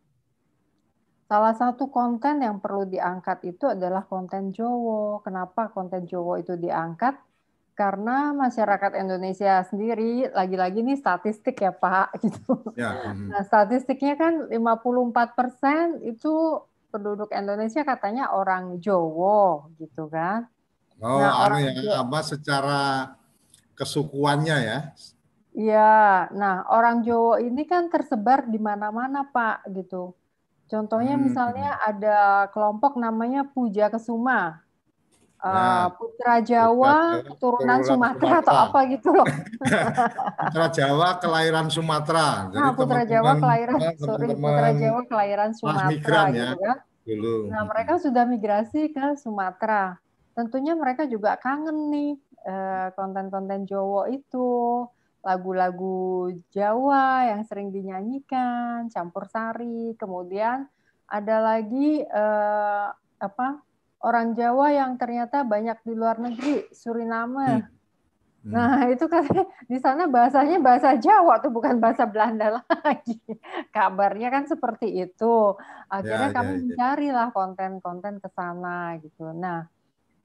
Salah 1.30 1.54
satu 1.54 1.94
konten 1.94 2.42
yang 2.42 2.58
perlu 2.58 2.90
diangkat 2.90 3.54
itu 3.54 3.70
adalah 3.70 4.02
konten 4.02 4.50
Jowo. 4.50 5.22
Kenapa 5.22 5.70
konten 5.70 6.02
Jowo 6.02 6.34
itu 6.34 6.58
diangkat? 6.58 7.14
Karena 7.78 8.34
masyarakat 8.34 8.98
Indonesia 8.98 9.62
sendiri, 9.62 10.26
lagi-lagi 10.26 10.82
ini 10.82 10.98
statistik 10.98 11.62
ya 11.62 11.70
Pak, 11.70 12.18
gitu. 12.26 12.74
Ya. 12.74 13.14
Nah, 13.14 13.46
statistiknya 13.46 14.18
kan 14.18 14.50
54 14.50 15.38
persen 15.38 16.02
itu 16.02 16.66
penduduk 16.90 17.30
Indonesia 17.30 17.86
katanya 17.86 18.34
orang 18.34 18.82
Jowo, 18.82 19.70
gitu 19.78 20.10
kan. 20.10 20.50
Oh, 20.98 21.14
nah, 21.14 21.46
orang 21.46 21.62
ya, 21.70 22.02
apa 22.02 22.26
secara 22.26 23.14
kesukuannya 23.78 24.56
ya? 24.66 24.78
Iya, 25.54 26.26
nah 26.34 26.66
orang 26.74 27.06
Jowo 27.06 27.38
ini 27.38 27.62
kan 27.70 27.86
tersebar 27.86 28.50
di 28.50 28.58
mana-mana 28.58 29.30
Pak, 29.30 29.70
gitu 29.70 30.18
Contohnya 30.70 31.18
hmm. 31.18 31.22
misalnya 31.26 31.70
ada 31.82 32.46
kelompok 32.54 32.94
namanya 32.94 33.42
Puja 33.42 33.90
Kesuma. 33.90 34.62
Uh, 35.40 35.88
Putra 35.96 36.44
Jawa, 36.44 37.24
keturunan 37.24 37.80
Sumatera, 37.80 38.44
Sumatera 38.44 38.44
atau 38.44 38.56
apa 38.60 38.78
gitu 38.92 39.08
loh. 39.08 39.24
Putra 40.44 40.68
Jawa 40.68 41.08
kelahiran 41.16 41.66
Sumatera. 41.72 42.52
Jadi 42.52 42.60
nah, 42.60 42.72
Putra 42.76 43.02
Jawa 43.08 43.32
kelahiran 43.40 43.78
sorry, 43.96 44.36
Putra 44.36 44.70
Jawa 44.76 45.00
kelahiran 45.08 45.50
Sumatera 45.56 45.88
migran, 45.88 46.26
ya, 46.36 46.44
gitu 46.52 46.60
kan. 46.60 46.78
Dulu. 47.08 47.34
Nah, 47.48 47.62
mereka 47.64 47.92
sudah 47.96 48.24
migrasi 48.28 48.92
ke 48.92 49.16
Sumatera. 49.16 49.96
Tentunya 50.36 50.76
mereka 50.76 51.08
juga 51.08 51.40
kangen 51.40 51.88
nih 51.88 52.12
eh, 52.44 52.88
konten-konten 52.92 53.64
Jawa 53.64 54.12
itu 54.12 54.48
lagu-lagu 55.20 56.32
Jawa 56.52 57.28
yang 57.28 57.42
sering 57.44 57.68
dinyanyikan, 57.72 58.88
campur 58.88 59.28
sari. 59.28 59.94
Kemudian 59.96 60.64
ada 61.10 61.36
lagi 61.42 62.00
eh, 62.04 62.86
apa 63.20 63.48
orang 64.00 64.32
Jawa 64.32 64.72
yang 64.72 64.96
ternyata 64.96 65.44
banyak 65.44 65.78
di 65.84 65.92
luar 65.92 66.16
negeri, 66.16 66.68
Suriname. 66.72 67.64
Hmm. 67.64 67.78
Hmm. 68.40 68.52
Nah 68.56 68.88
itu 68.94 69.04
kan 69.04 69.28
di 69.68 69.76
sana 69.76 70.08
bahasanya 70.08 70.56
bahasa 70.64 70.96
Jawa 70.96 71.44
tuh 71.44 71.52
bukan 71.52 71.76
bahasa 71.76 72.08
Belanda 72.08 72.64
lagi. 72.84 73.20
Kabarnya 73.68 74.32
kan 74.32 74.48
seperti 74.48 75.04
itu. 75.04 75.56
Akhirnya 75.92 76.32
ya, 76.32 76.36
kami 76.36 76.48
ya, 76.48 76.56
ya. 76.56 76.60
mencarilah 76.64 77.28
konten-konten 77.36 78.16
ke 78.24 78.28
sana 78.32 78.96
gitu. 79.04 79.36
Nah 79.36 79.68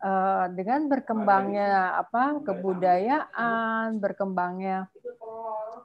uh, 0.02 0.46
dengan 0.52 0.88
berkembangnya 0.90 2.00
apa 2.02 2.42
kebudayaan, 2.44 4.00
berkembangnya 4.00 4.90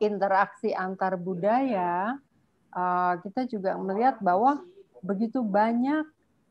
interaksi 0.00 0.72
antar 0.72 1.20
budaya, 1.20 2.16
uh, 2.72 3.14
kita 3.20 3.44
juga 3.46 3.76
melihat 3.76 4.16
bahwa 4.18 4.64
begitu 5.04 5.44
banyak 5.44 6.08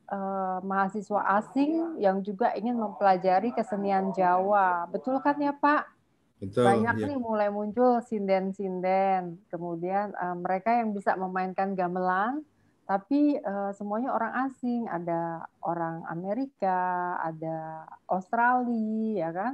uh, 0.09 0.59
mahasiswa 0.61 1.41
asing 1.41 1.97
yang 2.01 2.21
juga 2.21 2.53
ingin 2.57 2.77
mempelajari 2.77 3.53
kesenian 3.53 4.13
Jawa. 4.13 4.89
Betul 4.89 5.21
kan 5.21 5.37
ya 5.41 5.53
Pak? 5.53 5.99
Betul, 6.39 6.63
Banyak 6.63 6.95
ya. 7.03 7.05
nih 7.11 7.19
mulai 7.19 7.49
muncul 7.51 7.99
sinden-sinden. 7.99 9.43
Kemudian 9.51 10.15
uh, 10.15 10.39
mereka 10.39 10.71
yang 10.71 10.95
bisa 10.95 11.19
memainkan 11.19 11.75
gamelan, 11.75 12.47
tapi 12.89 13.37
uh, 13.37 13.69
semuanya 13.77 14.17
orang 14.17 14.49
asing, 14.49 14.89
ada 14.89 15.45
orang 15.61 16.01
Amerika, 16.09 17.21
ada 17.21 17.85
Australia, 18.09 19.13
ya 19.13 19.29
kan? 19.29 19.53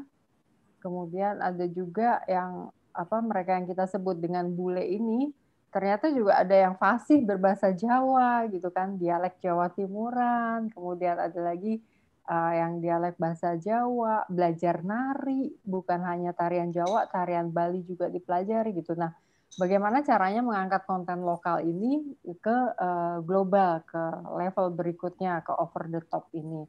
Kemudian 0.80 1.44
ada 1.44 1.68
juga 1.68 2.24
yang 2.32 2.72
apa 2.96 3.20
mereka 3.20 3.60
yang 3.60 3.68
kita 3.68 3.92
sebut 3.92 4.24
dengan 4.24 4.48
bule 4.56 4.88
ini, 4.88 5.36
ternyata 5.68 6.08
juga 6.16 6.40
ada 6.40 6.56
yang 6.56 6.80
fasih 6.80 7.28
berbahasa 7.28 7.76
Jawa 7.76 8.48
gitu 8.48 8.72
kan, 8.72 8.96
dialek 8.96 9.36
Jawa 9.44 9.68
Timuran, 9.68 10.72
kemudian 10.72 11.20
ada 11.20 11.40
lagi 11.44 11.84
uh, 12.32 12.54
yang 12.56 12.80
dialek 12.80 13.20
bahasa 13.20 13.60
Jawa, 13.60 14.24
belajar 14.32 14.80
nari, 14.80 15.52
bukan 15.68 16.08
hanya 16.08 16.32
tarian 16.32 16.72
Jawa, 16.72 17.12
tarian 17.12 17.52
Bali 17.52 17.84
juga 17.84 18.08
dipelajari 18.08 18.72
gitu. 18.80 18.96
Nah, 18.96 19.12
bagaimana 19.56 20.04
caranya 20.04 20.44
mengangkat 20.44 20.84
konten 20.84 21.24
lokal 21.24 21.64
ini 21.64 22.16
ke 22.40 22.58
uh, 22.76 23.20
global, 23.24 23.84
ke 23.88 24.04
level 24.36 24.76
berikutnya, 24.76 25.42
ke 25.44 25.52
over 25.56 25.88
the 25.88 26.02
top 26.08 26.28
ini. 26.36 26.64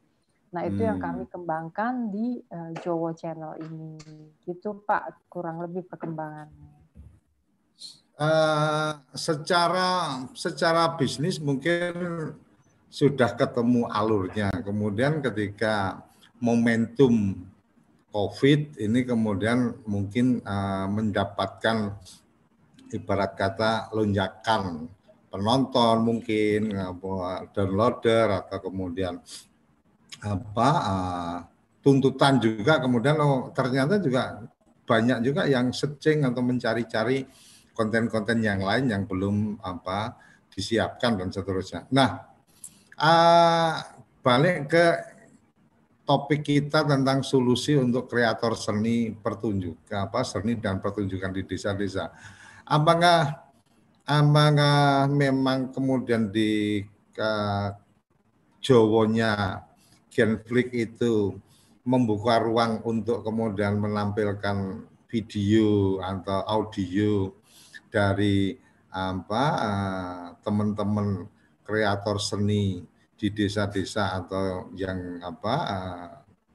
Nah, 0.55 0.63
itu 0.65 0.81
hmm. 0.81 0.89
yang 0.95 0.99
kami 1.03 1.23
hmm. 1.27 1.33
kembangkan 1.35 1.93
di 2.15 2.41
uh, 2.49 2.73
Jowo 2.81 3.13
Channel 3.13 3.59
ini. 3.61 3.99
Gitu, 4.47 4.87
Pak, 4.87 5.29
kurang 5.29 5.61
lebih 5.61 5.85
perkembangannya. 5.85 6.75
Uh, 8.17 8.97
secara 9.13 10.25
secara 10.33 10.97
bisnis 10.97 11.37
mungkin 11.37 11.93
sudah 12.89 13.37
ketemu 13.37 13.85
alurnya. 13.93 14.49
Kemudian 14.65 15.21
ketika 15.21 16.01
momentum 16.41 17.45
COVID 18.09 18.81
ini 18.81 19.05
kemudian 19.05 19.77
mungkin 19.85 20.41
uh, 20.41 20.89
mendapatkan 20.89 21.93
ibarat 22.97 23.37
kata 23.37 23.93
lonjakan 23.93 24.89
penonton 25.29 25.97
mungkin 26.01 26.73
downloader 27.53 28.45
atau 28.45 28.59
kemudian 28.65 29.21
apa 30.25 30.71
uh, 30.81 31.39
tuntutan 31.85 32.41
juga 32.41 32.81
kemudian 32.81 33.21
oh 33.21 33.53
ternyata 33.53 34.01
juga 34.01 34.41
banyak 34.87 35.19
juga 35.21 35.45
yang 35.51 35.75
searching 35.75 36.25
atau 36.25 36.41
mencari-cari 36.41 37.27
konten-konten 37.77 38.41
yang 38.41 38.65
lain 38.65 38.89
yang 38.89 39.05
belum 39.05 39.61
apa 39.61 40.17
disiapkan 40.49 41.21
dan 41.21 41.29
seterusnya. 41.29 41.85
Nah, 41.93 42.25
uh, 42.97 43.77
balik 44.25 44.73
ke 44.73 44.87
topik 46.07 46.47
kita 46.47 46.87
tentang 46.87 47.21
solusi 47.21 47.77
untuk 47.77 48.09
kreator 48.09 48.57
seni 48.57 49.11
pertunjukan 49.13 50.07
apa 50.07 50.23
seni 50.23 50.57
dan 50.57 50.79
pertunjukan 50.79 51.35
di 51.35 51.43
desa-desa 51.45 52.09
apakah 52.67 53.47
apakah 54.07 55.07
memang 55.11 55.71
kemudian 55.71 56.31
di 56.31 56.83
uh, 57.19 57.71
Jawonya 58.59 59.63
Genflix 60.11 60.75
itu 60.75 61.39
membuka 61.87 62.43
ruang 62.43 62.83
untuk 62.83 63.23
kemudian 63.23 63.79
menampilkan 63.79 64.83
video 65.07 66.03
atau 66.03 66.43
audio 66.51 67.31
dari 67.95 68.59
apa 68.91 69.45
teman-teman 70.43 71.31
kreator 71.63 72.19
seni 72.19 72.83
di 73.17 73.29
desa-desa 73.31 74.19
atau 74.19 74.71
yang 74.75 75.23
apa 75.23 75.55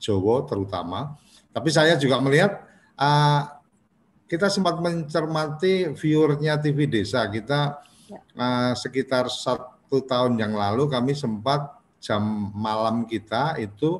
Jawa 0.01 0.49
terutama. 0.49 1.15
Tapi 1.53 1.69
saya 1.69 1.93
juga 1.95 2.17
melihat 2.17 2.65
uh, 2.97 3.60
kita 4.31 4.47
sempat 4.47 4.79
mencermati 4.79 5.91
viewernya 5.91 6.55
TV 6.55 6.87
Desa 6.87 7.27
kita 7.27 7.83
ya. 8.07 8.19
uh, 8.39 8.71
sekitar 8.79 9.27
satu 9.27 9.99
tahun 10.07 10.39
yang 10.39 10.55
lalu 10.55 10.87
kami 10.87 11.11
sempat 11.11 11.75
jam 11.99 12.23
malam 12.55 13.03
kita 13.03 13.59
itu 13.59 13.99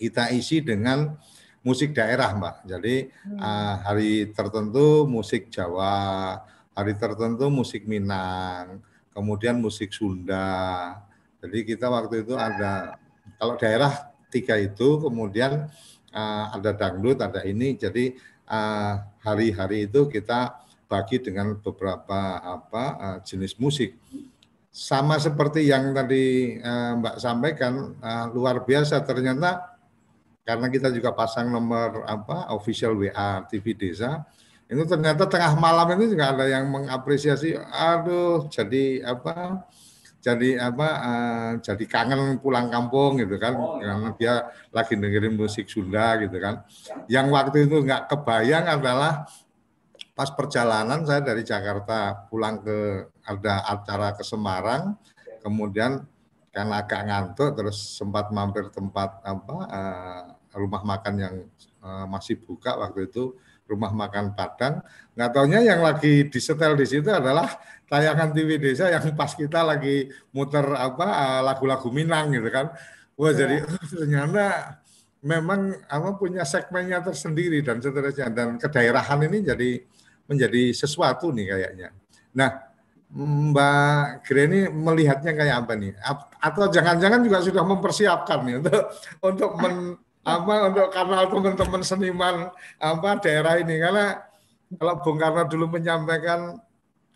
kita 0.00 0.32
isi 0.32 0.64
dengan 0.64 1.20
musik 1.62 1.94
daerah, 1.94 2.34
Mbak. 2.34 2.56
Jadi 2.66 2.96
hmm. 3.06 3.38
uh, 3.38 3.74
hari 3.86 4.32
tertentu 4.34 5.06
musik 5.06 5.46
Jawa, 5.52 6.40
hari 6.74 6.98
tertentu 6.98 7.46
musik 7.52 7.86
Minang, 7.86 8.82
kemudian 9.14 9.62
musik 9.62 9.94
Sunda. 9.94 10.98
Jadi 11.38 11.62
kita 11.62 11.86
waktu 11.86 12.26
itu 12.26 12.34
ada 12.34 12.98
kalau 13.38 13.54
daerah 13.54 14.10
tiga 14.32 14.58
itu, 14.58 14.98
kemudian 14.98 15.70
uh, 16.10 16.44
ada 16.50 16.74
dangdut, 16.74 17.22
ada 17.22 17.46
ini. 17.46 17.78
Jadi 17.78 18.18
hari-hari 19.22 19.84
uh, 19.84 19.86
itu 19.88 20.00
kita 20.12 20.60
bagi 20.84 21.24
dengan 21.24 21.56
beberapa 21.56 22.40
apa 22.44 22.84
uh, 23.00 23.18
jenis 23.24 23.56
musik. 23.56 23.96
Sama 24.72 25.16
seperti 25.16 25.68
yang 25.68 25.92
tadi 25.96 26.56
uh, 26.60 27.00
Mbak 27.00 27.16
sampaikan, 27.16 27.96
uh, 28.00 28.26
luar 28.32 28.64
biasa 28.64 29.00
ternyata 29.04 29.72
karena 30.42 30.66
kita 30.68 30.90
juga 30.90 31.14
pasang 31.14 31.48
nomor 31.48 32.02
apa 32.04 32.50
official 32.52 32.98
WA 32.98 33.46
TV 33.46 33.78
Desa 33.78 34.26
itu 34.66 34.82
ternyata 34.88 35.28
tengah 35.28 35.54
malam 35.54 35.86
itu 35.94 36.16
juga 36.16 36.32
ada 36.34 36.48
yang 36.48 36.66
mengapresiasi 36.66 37.54
aduh 37.70 38.50
jadi 38.50 39.04
apa 39.06 39.62
jadi 40.22 40.70
apa 40.70 40.88
uh, 41.02 41.50
jadi 41.58 41.84
kangen 41.90 42.38
pulang 42.38 42.70
kampung 42.70 43.18
gitu 43.18 43.42
kan. 43.42 43.58
Oh, 43.58 43.82
iya. 43.82 43.90
karena 43.90 44.08
dia 44.14 44.34
lagi 44.70 44.94
dengerin 44.94 45.34
musik 45.34 45.66
Sunda 45.66 46.14
gitu 46.22 46.38
kan. 46.38 46.62
Yang 47.10 47.26
waktu 47.34 47.56
itu 47.66 47.82
nggak 47.82 48.06
kebayang 48.06 48.70
adalah 48.70 49.26
pas 50.14 50.30
perjalanan 50.30 51.02
saya 51.02 51.26
dari 51.26 51.42
Jakarta 51.42 52.30
pulang 52.30 52.62
ke 52.62 53.10
ada 53.26 53.66
acara 53.66 54.14
ke 54.14 54.22
Semarang. 54.22 54.94
Kemudian 55.42 56.06
karena 56.54 56.86
agak 56.86 57.02
ngantuk 57.02 57.50
terus 57.58 57.98
sempat 57.98 58.30
mampir 58.30 58.70
tempat 58.70 59.18
apa 59.26 59.56
uh, 59.66 60.22
rumah 60.54 60.86
makan 60.86 61.14
yang 61.18 61.34
uh, 61.82 62.06
masih 62.06 62.38
buka 62.38 62.78
waktu 62.78 63.10
itu 63.10 63.34
rumah 63.66 63.90
makan 63.90 64.36
Padang. 64.38 64.86
Nggak 65.18 65.30
taunya 65.34 65.60
yang 65.66 65.80
lagi 65.82 66.28
disetel 66.30 66.78
di 66.78 66.86
situ 66.86 67.08
adalah 67.08 67.48
tayangan 67.92 68.32
TV 68.32 68.56
desa 68.56 68.88
yang 68.88 69.04
pas 69.12 69.36
kita 69.36 69.60
lagi 69.60 70.08
muter 70.32 70.64
apa 70.64 71.04
uh, 71.04 71.40
lagu-lagu 71.44 71.92
Minang 71.92 72.32
gitu 72.32 72.48
kan 72.48 72.72
wah 73.20 73.36
ya. 73.36 73.44
jadi 73.44 73.56
ternyata 73.92 74.44
memang 75.20 75.76
apa 75.92 76.16
punya 76.16 76.48
segmennya 76.48 77.04
tersendiri 77.04 77.60
dan 77.60 77.84
seterusnya 77.84 78.32
dan 78.32 78.56
kedaerahan 78.56 79.20
ini 79.28 79.44
jadi 79.44 79.70
menjadi 80.24 80.72
sesuatu 80.72 81.28
nih 81.36 81.46
kayaknya 81.52 81.88
nah 82.32 82.72
Mbak 83.12 84.24
Greni 84.24 84.72
melihatnya 84.72 85.36
kayak 85.36 85.56
apa 85.68 85.76
nih? 85.76 85.92
Atau 86.40 86.72
jangan-jangan 86.72 87.20
juga 87.20 87.44
sudah 87.44 87.60
mempersiapkan 87.60 88.40
nih 88.40 88.56
untuk 88.64 88.80
untuk 89.20 89.50
men, 89.60 90.00
apa 90.24 90.54
untuk 90.72 90.88
kanal 90.88 91.28
teman-teman 91.28 91.82
seniman 91.84 92.36
apa 92.80 93.20
daerah 93.20 93.60
ini 93.60 93.76
karena 93.76 94.16
kalau 94.80 94.94
Bung 95.04 95.20
Karno 95.20 95.44
dulu 95.44 95.76
menyampaikan 95.76 96.56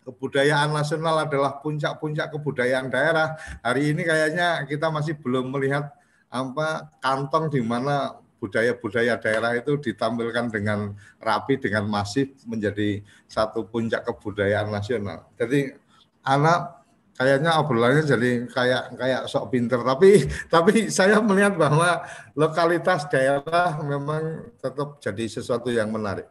kebudayaan 0.07 0.71
nasional 0.71 1.27
adalah 1.27 1.59
puncak-puncak 1.59 2.31
kebudayaan 2.31 2.87
daerah. 2.87 3.35
Hari 3.59 3.91
ini 3.91 4.07
kayaknya 4.07 4.63
kita 4.63 4.87
masih 4.87 5.19
belum 5.19 5.51
melihat 5.51 5.91
apa 6.31 6.87
kantong 7.03 7.51
di 7.51 7.59
mana 7.59 8.15
budaya-budaya 8.39 9.19
daerah 9.19 9.51
itu 9.59 9.75
ditampilkan 9.81 10.47
dengan 10.47 10.95
rapi 11.19 11.59
dengan 11.59 11.89
masif 11.91 12.31
menjadi 12.47 13.03
satu 13.27 13.67
puncak 13.67 14.07
kebudayaan 14.07 14.71
nasional. 14.71 15.27
Jadi 15.35 15.75
anak 16.23 16.85
kayaknya 17.17 17.57
obrolannya 17.57 18.05
jadi 18.05 18.45
kayak 18.45 18.83
kayak 18.93 19.21
sok 19.25 19.49
pinter 19.49 19.81
tapi 19.81 20.29
tapi 20.53 20.87
saya 20.93 21.17
melihat 21.17 21.57
bahwa 21.57 22.05
lokalitas 22.37 23.09
daerah 23.09 23.81
memang 23.81 24.53
tetap 24.61 25.01
jadi 25.03 25.25
sesuatu 25.27 25.67
yang 25.73 25.91
menarik. 25.91 26.29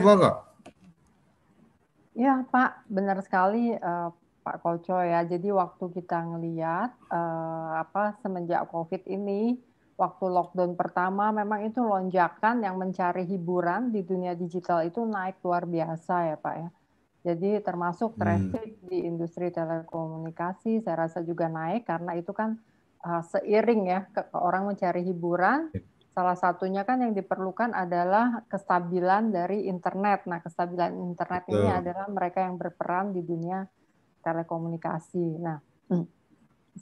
Monggo. 0.00 0.49
Ya 2.20 2.44
Pak, 2.44 2.84
benar 2.92 3.24
sekali 3.24 3.72
uh, 3.72 4.12
Pak 4.44 4.60
Koco 4.60 5.00
ya. 5.00 5.24
Jadi 5.24 5.48
waktu 5.48 5.84
kita 5.88 6.20
ngelihat 6.20 6.92
uh, 7.08 7.80
apa 7.80 8.20
semenjak 8.20 8.68
COVID 8.68 9.08
ini, 9.08 9.56
waktu 9.96 10.28
lockdown 10.28 10.76
pertama 10.76 11.32
memang 11.32 11.64
itu 11.64 11.80
lonjakan 11.80 12.60
yang 12.60 12.76
mencari 12.76 13.24
hiburan 13.24 13.88
di 13.88 14.04
dunia 14.04 14.36
digital 14.36 14.84
itu 14.84 15.00
naik 15.00 15.40
luar 15.40 15.64
biasa 15.64 16.32
ya 16.32 16.36
Pak 16.36 16.54
ya 16.56 16.68
jadi 17.20 17.60
termasuk 17.60 18.16
hmm. 18.16 18.20
traffic 18.20 18.68
hmm. 18.80 18.84
di 18.88 18.98
industri 19.04 19.52
telekomunikasi 19.52 20.80
saya 20.80 21.04
rasa 21.04 21.20
juga 21.20 21.52
naik 21.52 21.84
karena 21.84 22.16
itu 22.16 22.32
kan 22.32 22.56
uh, 23.04 23.20
seiring 23.20 23.82
ya 23.84 24.00
ke, 24.08 24.24
ke 24.24 24.38
orang 24.40 24.72
mencari 24.72 25.04
hiburan. 25.04 25.68
Salah 26.10 26.34
satunya 26.34 26.82
kan 26.82 26.98
yang 27.00 27.14
diperlukan 27.14 27.70
adalah 27.70 28.42
kestabilan 28.50 29.30
dari 29.30 29.70
internet. 29.70 30.26
Nah, 30.26 30.42
kestabilan 30.42 30.90
internet 30.98 31.46
Betul. 31.46 31.54
ini 31.62 31.68
adalah 31.70 32.06
mereka 32.10 32.42
yang 32.42 32.58
berperan 32.58 33.14
di 33.14 33.22
dunia 33.22 33.62
telekomunikasi. 34.26 35.26
Nah, 35.38 35.58
hmm. 35.88 36.06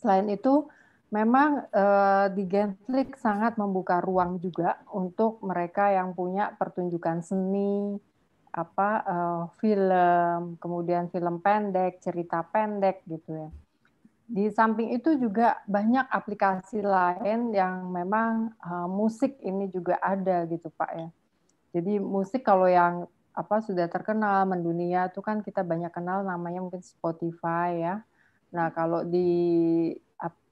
selain 0.01 0.33
itu 0.33 0.65
memang 1.13 1.69
uh, 1.73 2.27
di 2.33 2.45
Genflix 2.49 3.21
sangat 3.21 3.61
membuka 3.61 4.01
ruang 4.01 4.41
juga 4.41 4.81
untuk 4.97 5.45
mereka 5.45 5.93
yang 5.93 6.17
punya 6.17 6.53
pertunjukan 6.57 7.21
seni, 7.21 8.01
apa 8.53 8.91
uh, 9.05 9.43
film, 9.61 10.57
kemudian 10.57 11.13
film 11.13 11.45
pendek, 11.45 12.01
cerita 12.01 12.45
pendek 12.49 13.05
gitu 13.05 13.45
ya. 13.45 13.49
Di 14.29 14.53
samping 14.53 14.93
itu 14.93 15.17
juga 15.17 15.57
banyak 15.65 16.05
aplikasi 16.13 16.85
lain 16.85 17.49
yang 17.57 17.89
memang 17.89 18.53
uh, 18.61 18.85
musik 18.85 19.41
ini 19.41 19.73
juga 19.73 19.97
ada 20.05 20.45
gitu 20.45 20.69
Pak 20.69 20.91
ya. 20.93 21.09
Jadi 21.73 21.97
musik 21.97 22.45
kalau 22.45 22.69
yang 22.69 23.09
apa 23.33 23.65
sudah 23.65 23.89
terkenal 23.89 24.45
mendunia 24.45 25.09
itu 25.09 25.25
kan 25.25 25.41
kita 25.41 25.65
banyak 25.65 25.89
kenal 25.95 26.27
namanya 26.29 26.61
mungkin 26.61 26.85
Spotify 26.85 27.81
ya. 27.81 27.95
Nah, 28.53 28.69
kalau 28.73 29.05
di 29.05 29.93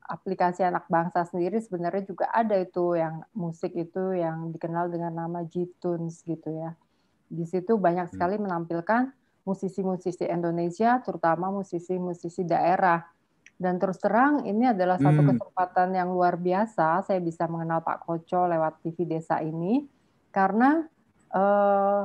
aplikasi 0.07 0.63
anak 0.63 0.87
bangsa 0.87 1.27
sendiri 1.27 1.59
sebenarnya 1.59 2.07
juga 2.07 2.31
ada 2.31 2.55
itu 2.55 2.95
yang 2.95 3.27
musik 3.35 3.75
itu 3.75 4.15
yang 4.15 4.55
dikenal 4.55 4.87
dengan 4.87 5.13
nama 5.13 5.43
G-Tunes 5.43 6.23
gitu 6.23 6.55
ya. 6.55 6.79
Di 7.27 7.43
situ 7.43 7.75
banyak 7.75 8.07
hmm. 8.07 8.15
sekali 8.15 8.39
menampilkan 8.39 9.11
musisi-musisi 9.43 10.27
Indonesia, 10.27 11.03
terutama 11.03 11.51
musisi-musisi 11.51 12.47
daerah. 12.47 13.03
Dan 13.57 13.81
terus 13.81 13.97
terang 13.97 14.45
ini 14.45 14.69
adalah 14.69 15.01
satu 15.01 15.25
hmm. 15.25 15.29
kesempatan 15.33 15.89
yang 15.97 16.13
luar 16.13 16.37
biasa. 16.37 17.09
Saya 17.09 17.21
bisa 17.25 17.49
mengenal 17.49 17.81
Pak 17.81 18.05
Koco 18.05 18.45
lewat 18.45 18.85
TV 18.85 19.09
Desa 19.09 19.41
ini 19.41 19.89
karena 20.29 20.85
eh, 21.33 22.03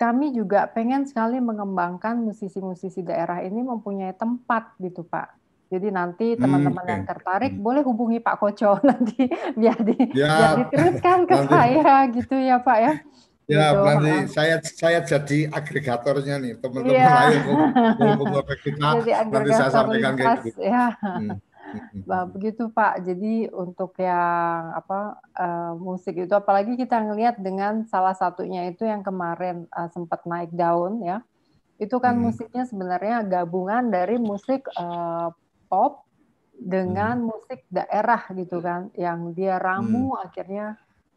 kami 0.00 0.32
juga 0.32 0.70
pengen 0.70 1.04
sekali 1.04 1.42
mengembangkan 1.42 2.22
musisi-musisi 2.22 3.04
daerah 3.04 3.44
ini 3.44 3.60
mempunyai 3.60 4.14
tempat 4.14 4.78
gitu 4.80 5.02
Pak. 5.04 5.40
Jadi 5.70 5.88
nanti 5.94 6.34
hmm, 6.34 6.40
teman-teman 6.40 6.82
hmm, 6.82 6.92
yang 6.94 7.04
tertarik 7.06 7.52
hmm. 7.54 7.62
boleh 7.62 7.82
hubungi 7.86 8.18
Pak 8.18 8.36
Koco 8.42 8.80
nanti 8.90 9.26
biar 9.54 9.78
di 9.82 9.94
ya, 10.14 10.34
biar 10.34 10.52
diteruskan 10.66 11.18
ke 11.28 11.36
nanti. 11.36 11.50
saya 11.52 11.94
gitu 12.10 12.34
ya 12.38 12.56
Pak 12.58 12.78
ya. 12.78 12.92
Ya, 13.50 13.74
gitu. 13.74 13.82
nanti 13.82 14.12
saya 14.30 14.56
saya 14.62 14.98
jadi 15.02 15.50
agregatornya 15.50 16.38
nih, 16.38 16.52
teman-teman 16.62 16.94
yeah. 16.94 17.34
lain 17.34 17.40
mau 17.98 18.42
kita 18.62 18.78
nanti 19.26 19.50
saya 19.50 19.70
sampaikan 19.74 20.14
kayak 20.14 20.38
gitu. 20.46 20.60
Ya. 20.62 20.94
Hmm. 21.02 21.38
Bah, 22.02 22.26
begitu 22.26 22.66
Pak. 22.66 23.06
Jadi 23.06 23.46
untuk 23.54 23.94
yang 24.02 24.74
apa 24.74 25.22
uh, 25.38 25.78
musik 25.78 26.18
itu 26.18 26.34
apalagi 26.34 26.74
kita 26.74 26.98
ngelihat 26.98 27.38
dengan 27.38 27.86
salah 27.86 28.10
satunya 28.10 28.66
itu 28.66 28.82
yang 28.82 29.06
kemarin 29.06 29.70
uh, 29.70 29.86
sempat 29.94 30.26
naik 30.26 30.50
daun 30.50 30.98
ya. 30.98 31.22
Itu 31.78 32.02
kan 32.02 32.18
hmm. 32.18 32.22
musiknya 32.26 32.64
sebenarnya 32.66 33.22
gabungan 33.22 33.86
dari 33.86 34.18
musik 34.18 34.66
uh, 34.74 35.30
pop 35.70 36.10
dengan 36.60 37.22
hmm. 37.22 37.26
musik 37.30 37.60
daerah 37.72 38.22
gitu 38.34 38.60
kan 38.60 38.92
yang 38.98 39.32
dia 39.32 39.56
ramu 39.56 40.12
hmm. 40.12 40.24
akhirnya 40.26 40.66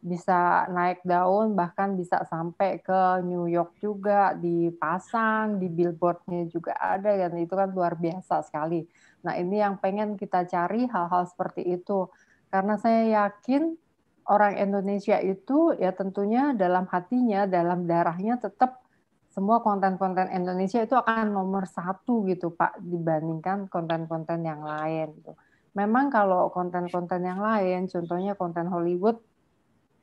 bisa 0.04 0.68
naik 0.68 1.00
daun 1.08 1.56
bahkan 1.56 1.96
bisa 1.96 2.28
sampai 2.28 2.84
ke 2.84 3.24
New 3.24 3.48
York 3.48 3.80
juga 3.80 4.36
dipasang 4.36 5.63
di 5.63 5.72
billboardnya 5.72 6.52
juga 6.52 6.76
ada 6.76 7.16
dan 7.16 7.32
itu 7.39 7.56
kan 7.56 7.72
luar 7.72 7.96
biasa 7.96 8.44
sekali. 8.44 8.84
Nah 9.24 9.39
ini 9.39 9.63
yang 9.63 9.80
pengen 9.80 10.20
kita 10.20 10.44
cari 10.44 10.84
hal-hal 10.92 11.24
seperti 11.24 11.63
itu 11.80 12.12
karena 12.52 12.76
saya 12.76 13.32
yakin 13.32 13.80
orang 14.28 14.60
Indonesia 14.60 15.24
itu 15.24 15.72
ya 15.80 15.96
tentunya 15.96 16.52
dalam 16.52 16.84
hatinya 16.92 17.48
dalam 17.48 17.88
darahnya 17.88 18.36
tetap 18.44 18.84
semua 19.32 19.63
konten-konten 19.63 20.30
Indonesia 20.36 20.84
itu 20.84 20.94
akan 21.00 21.32
nomor 21.32 21.63
satu 21.66 22.28
gitu 22.28 22.52
Pak 22.52 22.78
dibandingkan 22.84 23.72
konten-konten 23.72 24.46
yang 24.46 24.62
lain. 24.62 25.16
Gitu. 25.16 25.32
Memang 25.74 26.13
kalau 26.13 26.54
konten-konten 26.54 27.26
yang 27.26 27.42
lain, 27.42 27.89
contohnya 27.89 28.38
konten 28.38 28.70
Hollywood 28.70 29.18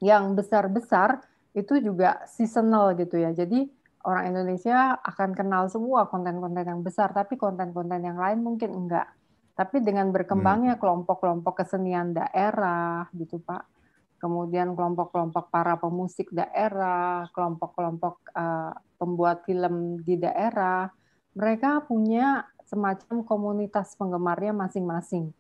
yang 0.01 0.35
besar-besar 0.35 1.21
itu 1.53 1.79
juga 1.81 2.25
seasonal 2.27 2.97
gitu 2.97 3.21
ya. 3.21 3.31
Jadi 3.37 3.69
orang 4.05 4.33
Indonesia 4.33 4.97
akan 5.01 5.37
kenal 5.37 5.69
semua 5.69 6.09
konten-konten 6.09 6.65
yang 6.65 6.81
besar, 6.81 7.13
tapi 7.13 7.37
konten-konten 7.37 8.01
yang 8.01 8.17
lain 8.17 8.41
mungkin 8.41 8.73
enggak. 8.73 9.09
Tapi 9.55 9.85
dengan 9.85 10.09
berkembangnya 10.09 10.77
hmm. 10.77 10.81
kelompok-kelompok 10.81 11.61
kesenian 11.61 12.17
daerah, 12.17 13.05
gitu 13.13 13.45
Pak, 13.45 13.69
kemudian 14.17 14.73
kelompok-kelompok 14.73 15.53
para 15.53 15.77
pemusik 15.77 16.33
daerah, 16.33 17.29
kelompok-kelompok 17.37 18.33
uh, 18.33 18.73
pembuat 18.97 19.45
film 19.45 20.01
di 20.01 20.17
daerah, 20.17 20.89
mereka 21.37 21.85
punya 21.85 22.49
semacam 22.65 23.27
komunitas 23.27 23.99
penggemarnya 23.99 24.55
masing-masing. 24.57 25.35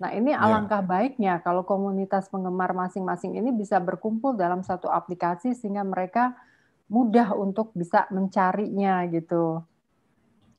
Nah, 0.00 0.10
ini 0.14 0.32
ya. 0.34 0.40
alangkah 0.40 0.82
baiknya 0.82 1.42
kalau 1.44 1.62
komunitas 1.62 2.26
penggemar 2.32 2.72
masing-masing 2.72 3.38
ini 3.38 3.52
bisa 3.52 3.78
berkumpul 3.78 4.34
dalam 4.34 4.64
satu 4.64 4.90
aplikasi 4.90 5.54
sehingga 5.54 5.84
mereka 5.86 6.34
mudah 6.90 7.32
untuk 7.36 7.70
bisa 7.72 8.08
mencarinya 8.12 9.04
gitu. 9.08 9.62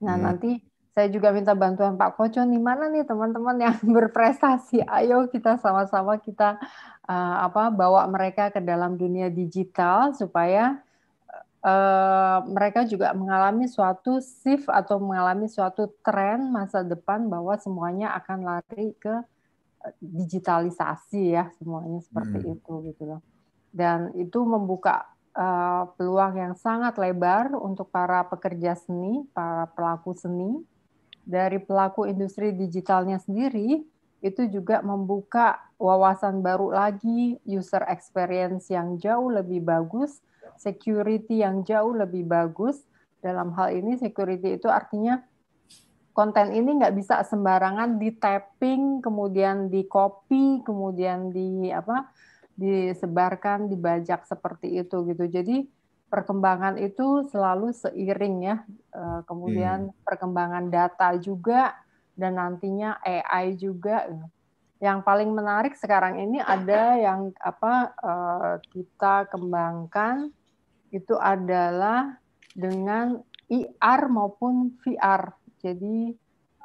Nah, 0.03 0.15
hmm. 0.15 0.23
nanti 0.23 0.51
saya 0.93 1.09
juga 1.09 1.33
minta 1.33 1.57
bantuan 1.57 1.97
Pak 1.97 2.13
Koco 2.13 2.45
nih 2.45 2.61
mana 2.61 2.85
nih 2.85 3.01
teman-teman 3.01 3.57
yang 3.57 3.75
berprestasi 3.97 4.85
ayo 4.85 5.25
kita 5.25 5.57
sama-sama 5.57 6.21
kita 6.21 6.61
uh, 7.09 7.35
apa 7.49 7.73
bawa 7.73 8.05
mereka 8.05 8.53
ke 8.53 8.61
dalam 8.61 8.93
dunia 8.93 9.33
digital 9.33 10.13
supaya 10.13 10.82
uh, 11.63 12.43
mereka 12.45 12.83
juga 12.83 13.15
mengalami 13.15 13.65
suatu 13.65 14.19
shift 14.19 14.67
atau 14.67 14.99
mengalami 14.99 15.47
suatu 15.47 15.89
tren 16.03 16.51
masa 16.51 16.83
depan 16.83 17.25
bahwa 17.31 17.55
semuanya 17.57 18.13
akan 18.19 18.39
lari 18.43 18.93
ke 18.99 19.15
eh, 19.87 19.95
digitalisasi 20.03 21.33
ya 21.33 21.49
semuanya 21.57 22.03
seperti 22.03 22.37
hmm. 22.43 22.55
itu 22.59 22.73
gitu 22.93 23.03
loh 23.07 23.21
dan 23.73 24.13
itu 24.13 24.39
membuka 24.45 25.09
uh, 25.33 25.89
peluang 25.97 26.37
yang 26.37 26.53
sangat 26.53 26.99
lebar 27.01 27.55
untuk 27.57 27.89
para 27.89 28.21
pekerja 28.27 28.77
seni 28.77 29.25
para 29.33 29.65
pelaku 29.71 30.13
seni 30.13 30.61
dari 31.23 31.57
pelaku 31.57 32.05
industri 32.05 32.51
digitalnya 32.53 33.17
sendiri 33.17 33.81
itu 34.23 34.47
juga 34.47 34.79
membuka 34.79 35.59
wawasan 35.75 36.39
baru 36.39 36.71
lagi, 36.71 37.35
user 37.43 37.83
experience 37.91 38.71
yang 38.71 38.95
jauh 38.95 39.27
lebih 39.27 39.59
bagus, 39.59 40.23
security 40.59 41.41
yang 41.41 41.61
jauh 41.63 41.95
lebih 41.95 42.25
bagus. 42.27 42.81
Dalam 43.23 43.55
hal 43.55 43.71
ini 43.71 43.95
security 43.95 44.59
itu 44.59 44.67
artinya 44.67 45.23
konten 46.13 46.53
ini 46.53 46.77
nggak 46.77 46.93
bisa 46.93 47.25
sembarangan 47.25 47.97
di 47.97 48.13
tapping, 48.13 49.01
kemudian 49.01 49.67
di 49.67 49.87
copy, 49.89 50.61
kemudian 50.61 51.33
di 51.33 51.73
apa 51.73 52.13
disebarkan, 52.53 53.65
dibajak 53.65 54.29
seperti 54.29 54.77
itu 54.77 55.01
gitu. 55.09 55.25
Jadi 55.25 55.65
perkembangan 56.13 56.77
itu 56.77 57.25
selalu 57.33 57.73
seiring 57.73 58.35
ya. 58.45 58.55
Eh, 58.93 59.19
kemudian 59.25 59.89
hmm. 59.89 60.05
perkembangan 60.05 60.69
data 60.69 61.17
juga 61.17 61.73
dan 62.13 62.37
nantinya 62.37 63.01
AI 63.01 63.57
juga. 63.57 64.05
Yang 64.77 64.99
paling 65.01 65.31
menarik 65.33 65.73
sekarang 65.73 66.21
ini 66.21 66.37
ada 66.37 66.93
yang 67.01 67.33
apa 67.41 67.97
eh, 67.97 68.55
kita 68.69 69.25
kembangkan 69.33 70.29
itu 70.93 71.17
adalah 71.17 72.21
dengan 72.53 73.17
IR 73.49 74.01
maupun 74.13 74.77
VR. 74.79 75.33
Jadi 75.59 76.13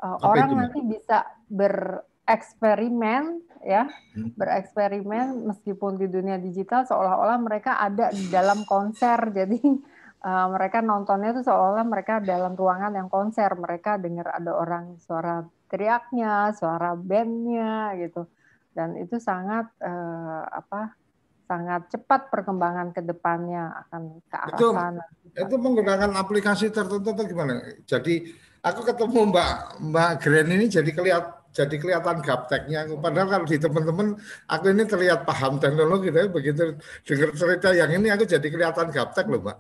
eh, 0.05 0.19
orang 0.23 0.53
itu? 0.53 0.59
nanti 0.61 0.79
bisa 0.85 1.19
bereksperimen 1.49 3.41
ya 3.65 3.89
hmm. 3.89 4.39
bereksperimen 4.39 5.49
meskipun 5.51 5.99
di 5.99 6.07
dunia 6.07 6.39
digital 6.39 6.87
seolah-olah 6.87 7.39
mereka 7.43 7.83
ada 7.83 8.15
di 8.15 8.31
dalam 8.31 8.63
konser 8.63 9.19
jadi 9.35 9.59
uh, 10.23 10.47
mereka 10.55 10.79
nontonnya 10.79 11.35
itu 11.35 11.43
seolah-olah 11.43 11.87
mereka 11.87 12.23
dalam 12.23 12.55
ruangan 12.55 12.95
yang 12.95 13.11
konser 13.11 13.51
mereka 13.59 13.99
dengar 13.99 14.31
ada 14.31 14.55
orang 14.55 14.95
suara 15.03 15.43
teriaknya 15.67 16.55
suara 16.55 16.95
bandnya 16.95 17.99
gitu 17.99 18.31
dan 18.79 18.95
itu 18.95 19.19
sangat 19.19 19.67
uh, 19.83 20.47
apa 20.47 20.95
sangat 21.49 21.89
cepat 21.89 22.29
perkembangan 22.29 22.93
ke 22.93 23.01
depannya 23.01 23.73
akan 23.89 24.21
ke 24.29 24.37
arah 24.37 24.59
itu, 24.61 24.69
sana. 24.77 25.05
Itu 25.33 25.55
menggunakan 25.57 26.11
aplikasi 26.13 26.69
tertentu 26.69 27.09
atau 27.17 27.25
gimana? 27.25 27.65
Jadi 27.89 28.29
aku 28.61 28.85
ketemu 28.85 29.33
Mbak 29.33 29.53
Mbak 29.89 30.11
Gren 30.21 30.49
ini 30.53 30.69
jadi 30.69 30.91
kelihatan 30.93 31.33
jadi 31.49 31.77
kelihatan 31.81 32.21
gapteknya. 32.21 32.87
Padahal 33.01 33.29
kalau 33.33 33.47
di 33.49 33.57
teman-teman 33.57 34.07
aku 34.47 34.65
ini 34.69 34.85
terlihat 34.85 35.25
paham 35.25 35.57
teknologi, 35.57 36.13
tapi 36.13 36.29
begitu 36.29 36.77
dengar 37.09 37.31
cerita 37.33 37.73
yang 37.73 37.91
ini 37.97 38.13
aku 38.13 38.29
jadi 38.29 38.45
kelihatan 38.45 38.93
gaptek 38.93 39.27
loh, 39.27 39.41
Mbak. 39.41 39.59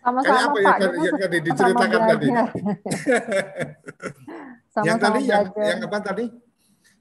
Sama-sama 0.00 0.40
apa 0.48 0.58
Pak. 0.64 0.76
Yang, 0.80 0.92
yang 0.96 1.18
tadi 1.20 1.38
diceritakan 1.44 2.00
tadi. 2.08 2.28
sama 4.72 4.84
yang 4.88 4.98
tadi 4.98 5.20
yang, 5.28 5.44
yang 5.60 5.80
apa 5.84 5.98
tadi? 6.00 6.24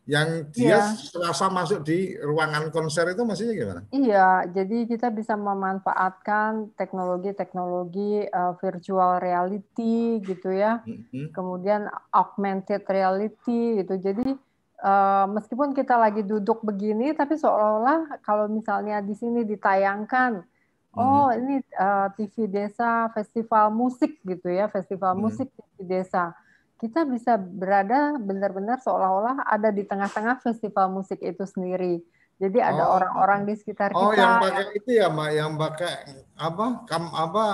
Yang 0.09 0.29
dia 0.57 0.81
ya. 0.81 0.97
serasa 0.97 1.53
masuk 1.53 1.85
di 1.85 2.17
ruangan 2.17 2.73
konser 2.73 3.13
itu 3.13 3.21
maksudnya 3.21 3.53
gimana? 3.53 3.81
Iya, 3.93 4.49
jadi 4.49 4.89
kita 4.89 5.13
bisa 5.13 5.37
memanfaatkan 5.37 6.73
teknologi-teknologi 6.73 8.25
uh, 8.33 8.57
virtual 8.57 9.21
reality 9.21 10.17
gitu 10.25 10.49
ya, 10.49 10.81
mm-hmm. 10.81 11.29
kemudian 11.29 11.85
augmented 12.09 12.81
reality 12.89 13.85
gitu. 13.85 14.01
Jadi 14.01 14.33
uh, 14.81 15.29
meskipun 15.29 15.77
kita 15.77 15.93
lagi 16.01 16.25
duduk 16.25 16.65
begini, 16.65 17.13
tapi 17.13 17.37
seolah-olah 17.37 18.17
kalau 18.25 18.49
misalnya 18.49 19.05
di 19.05 19.13
sini 19.13 19.45
ditayangkan, 19.45 20.41
mm-hmm. 20.41 20.97
oh 20.97 21.29
ini 21.37 21.61
uh, 21.77 22.09
eh, 22.09 22.17
TV 22.17 22.49
desa 22.49 23.13
festival 23.13 23.69
musik 23.69 24.17
gitu 24.25 24.49
ya, 24.49 24.65
festival 24.73 25.13
mm-hmm. 25.13 25.21
musik 25.21 25.53
TV 25.53 25.85
desa 25.85 26.33
kita 26.79 27.03
bisa 27.03 27.35
berada 27.35 28.15
benar-benar 28.15 28.79
seolah-olah 28.79 29.43
ada 29.43 29.69
di 29.69 29.83
tengah-tengah 29.83 30.39
festival 30.39 30.87
musik 30.95 31.19
itu 31.19 31.43
sendiri. 31.43 31.99
Jadi 32.39 32.55
ada 32.63 32.87
oh. 32.87 32.95
orang-orang 32.95 33.43
oh. 33.43 33.47
di 33.51 33.53
sekitar 33.59 33.91
oh, 33.91 33.99
kita. 33.99 34.07
Oh, 34.07 34.13
yang 34.15 34.33
pakai 34.39 34.65
itu 34.79 34.89
ya, 34.95 35.07
Mbak, 35.11 35.29
yang 35.35 35.51
pakai 35.59 35.93
apa? 36.39 36.65
Kam 36.87 37.03
apa 37.11 37.45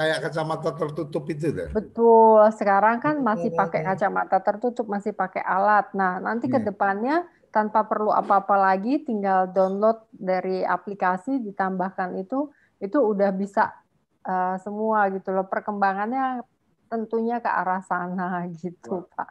kayak 0.00 0.18
kacamata 0.24 0.70
tertutup 0.80 1.24
itu 1.28 1.52
deh. 1.52 1.68
Betul. 1.76 2.48
Sekarang 2.56 3.04
kan 3.04 3.20
masih 3.20 3.52
pakai 3.52 3.84
kacamata 3.84 4.40
tertutup, 4.40 4.88
masih 4.88 5.12
pakai 5.12 5.44
alat. 5.44 5.92
Nah, 5.92 6.24
nanti 6.24 6.48
hmm. 6.48 6.56
ke 6.56 6.58
depannya 6.72 7.28
tanpa 7.52 7.84
perlu 7.84 8.16
apa-apa 8.16 8.56
lagi, 8.56 9.04
tinggal 9.04 9.52
download 9.52 10.08
dari 10.08 10.64
aplikasi 10.64 11.36
ditambahkan 11.44 12.16
itu, 12.16 12.48
itu 12.80 12.96
udah 12.96 13.36
bisa 13.36 13.76
uh, 14.24 14.56
semua 14.56 15.12
gitu 15.12 15.36
loh. 15.36 15.44
Perkembangannya 15.52 16.40
tentunya 16.90 17.38
ke 17.38 17.46
arah 17.46 17.80
sana 17.86 18.44
gitu 18.60 19.06
Pak. 19.14 19.30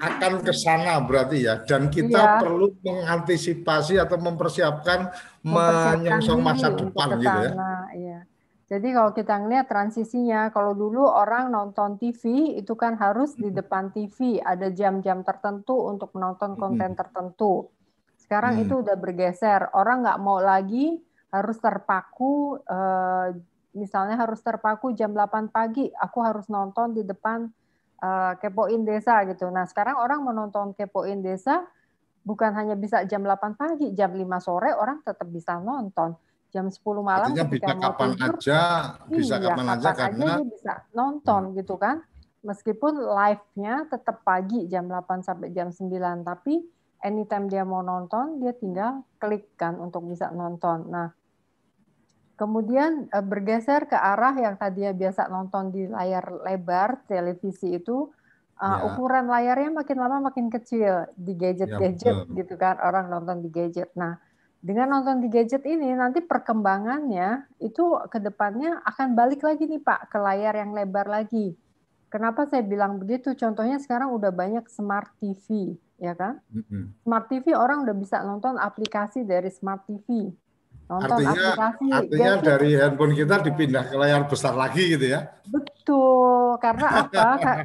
Akan 0.00 0.42
ke 0.42 0.50
sana 0.50 0.98
berarti 1.02 1.46
ya 1.46 1.62
dan 1.62 1.86
kita 1.86 2.18
ya. 2.18 2.38
perlu 2.42 2.74
mengantisipasi 2.82 4.02
atau 4.02 4.18
mempersiapkan, 4.18 5.12
menyongsong 5.46 6.40
masa 6.42 6.74
depan 6.74 7.16
gitu 7.22 7.38
ya. 7.46 7.52
ya. 7.94 8.20
Jadi 8.70 8.94
kalau 8.94 9.10
kita 9.10 9.34
ngelihat 9.34 9.66
transisinya, 9.66 10.54
kalau 10.54 10.78
dulu 10.78 11.02
orang 11.02 11.50
nonton 11.50 11.98
TV 11.98 12.54
itu 12.54 12.78
kan 12.78 12.94
harus 12.94 13.34
di 13.34 13.50
depan 13.50 13.90
TV, 13.90 14.38
ada 14.38 14.70
jam-jam 14.70 15.26
tertentu 15.26 15.74
untuk 15.90 16.14
menonton 16.14 16.54
konten 16.54 16.94
tertentu. 16.94 17.66
Sekarang 18.14 18.54
hmm. 18.54 18.62
itu 18.62 18.74
udah 18.86 18.94
bergeser, 18.94 19.74
orang 19.74 20.06
nggak 20.06 20.22
mau 20.22 20.38
lagi 20.38 21.02
harus 21.34 21.58
terpaku 21.58 22.62
eh, 22.62 23.34
misalnya 23.74 24.18
harus 24.18 24.42
terpaku 24.42 24.92
jam 24.94 25.14
8 25.14 25.50
pagi, 25.50 25.86
aku 25.94 26.18
harus 26.22 26.46
nonton 26.50 26.94
di 26.94 27.06
depan 27.06 27.46
uh, 28.02 28.32
Kepoin 28.38 28.82
Desa 28.82 29.22
gitu. 29.28 29.46
Nah, 29.48 29.66
sekarang 29.68 30.00
orang 30.00 30.26
menonton 30.26 30.74
Kepoin 30.74 31.22
Desa 31.22 31.62
bukan 32.26 32.52
hanya 32.52 32.74
bisa 32.76 33.04
jam 33.06 33.22
8 33.22 33.56
pagi, 33.56 33.92
jam 33.94 34.12
5 34.12 34.26
sore 34.42 34.74
orang 34.74 35.00
tetap 35.06 35.28
bisa 35.30 35.56
nonton. 35.60 36.16
Jam 36.50 36.66
10 36.66 36.82
malam 36.98 37.30
Artinya 37.30 37.46
bisa 37.46 37.72
kapan 37.78 38.10
tidur, 38.18 38.34
aja, 38.42 38.60
bisa 39.06 39.34
iya, 39.38 39.54
kapan, 39.54 39.66
aja 39.70 39.90
karena 39.94 40.26
aja 40.26 40.42
bisa 40.42 40.74
nonton 40.90 41.42
hmm. 41.46 41.54
gitu 41.62 41.74
kan. 41.78 42.02
Meskipun 42.40 42.96
live-nya 42.96 43.86
tetap 43.86 44.26
pagi 44.26 44.66
jam 44.66 44.90
8 44.90 45.22
sampai 45.22 45.54
jam 45.54 45.70
9, 45.70 45.86
tapi 46.26 46.58
anytime 47.06 47.46
dia 47.46 47.62
mau 47.62 47.86
nonton, 47.86 48.42
dia 48.42 48.50
tinggal 48.50 49.06
klik 49.22 49.54
kan 49.54 49.78
untuk 49.78 50.08
bisa 50.10 50.32
nonton. 50.34 50.90
Nah, 50.90 51.12
Kemudian 52.40 53.12
eh, 53.12 53.20
bergeser 53.20 53.84
ke 53.84 53.92
arah 53.92 54.32
yang 54.32 54.56
tadinya 54.56 54.96
biasa 54.96 55.28
nonton 55.28 55.68
di 55.68 55.84
layar 55.84 56.24
lebar 56.40 57.04
televisi 57.04 57.76
itu 57.76 58.08
uh, 58.56 58.80
ya. 58.80 58.88
ukuran 58.88 59.28
layarnya 59.28 59.68
makin 59.68 60.00
lama 60.00 60.32
makin 60.32 60.48
kecil 60.48 61.04
di 61.20 61.36
gadget-gadget 61.36 62.16
ya, 62.16 62.32
gitu 62.32 62.56
kan 62.56 62.80
orang 62.80 63.12
nonton 63.12 63.44
di 63.44 63.52
gadget. 63.52 63.92
Nah, 63.92 64.16
dengan 64.56 64.88
nonton 64.88 65.20
di 65.20 65.28
gadget 65.28 65.68
ini 65.68 65.92
nanti 65.92 66.24
perkembangannya 66.24 67.44
itu 67.60 68.00
ke 68.08 68.16
depannya 68.24 68.80
akan 68.88 69.12
balik 69.12 69.44
lagi 69.44 69.68
nih 69.68 69.84
Pak 69.84 70.08
ke 70.08 70.16
layar 70.16 70.56
yang 70.56 70.72
lebar 70.72 71.12
lagi. 71.12 71.52
Kenapa 72.08 72.48
saya 72.48 72.64
bilang 72.64 72.96
begitu? 72.96 73.36
Contohnya 73.36 73.76
sekarang 73.76 74.16
udah 74.16 74.32
banyak 74.32 74.64
smart 74.66 75.12
TV, 75.20 75.76
ya 76.00 76.16
kan? 76.16 76.40
Smart 77.04 77.28
TV 77.28 77.52
orang 77.52 77.84
udah 77.84 77.94
bisa 77.94 78.24
nonton 78.24 78.56
aplikasi 78.56 79.28
dari 79.28 79.52
smart 79.52 79.84
TV 79.84 80.32
Nonton 80.90 81.22
artinya 81.22 81.30
aplikasi. 81.54 81.86
artinya 81.94 82.32
dari 82.42 82.70
handphone 82.74 83.14
kita 83.14 83.36
dipindah 83.46 83.84
ke 83.86 83.94
layar 83.94 84.26
besar 84.26 84.58
lagi 84.58 84.98
gitu 84.98 85.06
ya? 85.06 85.30
Betul, 85.46 86.58
karena 86.58 86.86
apa? 87.06 87.62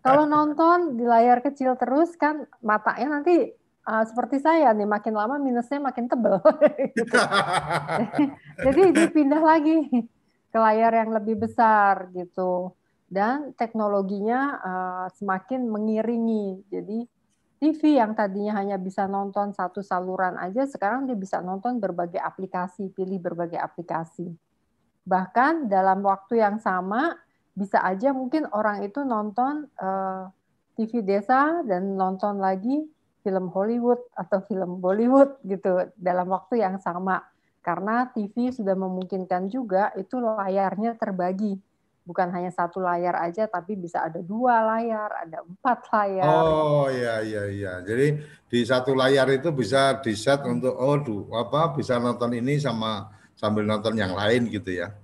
Kalau 0.00 0.24
nonton 0.24 0.96
di 0.96 1.04
layar 1.04 1.44
kecil 1.44 1.76
terus 1.76 2.16
kan 2.16 2.48
matanya 2.64 3.20
nanti 3.20 3.52
uh, 3.84 4.04
seperti 4.08 4.40
saya 4.40 4.72
nih 4.72 4.88
makin 4.88 5.12
lama 5.12 5.36
minusnya 5.36 5.84
makin 5.84 6.08
tebel. 6.08 6.40
gitu. 6.96 7.18
Jadi 8.64 8.82
dipindah 9.04 9.42
lagi 9.44 9.84
ke 10.48 10.58
layar 10.58 10.96
yang 10.96 11.10
lebih 11.12 11.36
besar 11.44 12.08
gitu. 12.16 12.72
Dan 13.06 13.52
teknologinya 13.54 14.40
uh, 14.64 15.06
semakin 15.14 15.68
mengiringi. 15.68 16.66
Jadi 16.72 17.04
TV 17.56 17.96
yang 17.96 18.12
tadinya 18.12 18.60
hanya 18.60 18.76
bisa 18.76 19.08
nonton 19.08 19.56
satu 19.56 19.80
saluran 19.80 20.36
aja, 20.36 20.68
sekarang 20.68 21.08
dia 21.08 21.16
bisa 21.16 21.40
nonton 21.40 21.80
berbagai 21.80 22.20
aplikasi, 22.20 22.92
pilih 22.92 23.16
berbagai 23.16 23.56
aplikasi. 23.56 24.28
Bahkan 25.08 25.72
dalam 25.72 26.04
waktu 26.04 26.44
yang 26.44 26.60
sama, 26.60 27.16
bisa 27.56 27.80
aja 27.80 28.12
mungkin 28.12 28.44
orang 28.52 28.84
itu 28.84 29.00
nonton 29.00 29.64
eh, 29.72 30.22
TV 30.76 31.00
desa 31.00 31.64
dan 31.64 31.96
nonton 31.96 32.36
lagi 32.36 32.84
film 33.24 33.48
Hollywood 33.48 34.04
atau 34.12 34.44
film 34.44 34.78
Bollywood 34.78 35.40
gitu 35.48 35.88
dalam 35.96 36.28
waktu 36.28 36.60
yang 36.60 36.76
sama. 36.76 37.24
Karena 37.64 38.06
TV 38.12 38.52
sudah 38.52 38.76
memungkinkan 38.76 39.48
juga 39.50 39.90
itu 39.96 40.20
layarnya 40.20 40.94
terbagi 40.94 41.58
bukan 42.06 42.30
hanya 42.30 42.54
satu 42.54 42.78
layar 42.78 43.18
aja, 43.18 43.50
tapi 43.50 43.74
bisa 43.74 44.06
ada 44.06 44.22
dua 44.22 44.62
layar, 44.62 45.10
ada 45.26 45.42
empat 45.42 45.90
layar. 45.90 46.30
Oh 46.30 46.86
iya 46.86 47.20
iya 47.26 47.42
iya. 47.50 47.72
Jadi 47.82 48.22
di 48.46 48.60
satu 48.62 48.94
layar 48.94 49.26
itu 49.34 49.50
bisa 49.50 49.98
di 49.98 50.14
set 50.14 50.46
untuk 50.46 50.72
oh 50.78 50.96
duh, 51.02 51.26
apa 51.34 51.74
bisa 51.74 51.98
nonton 51.98 52.30
ini 52.38 52.62
sama 52.62 53.10
sambil 53.34 53.66
nonton 53.66 53.98
yang 53.98 54.14
lain 54.14 54.46
gitu 54.48 54.70
ya? 54.70 54.94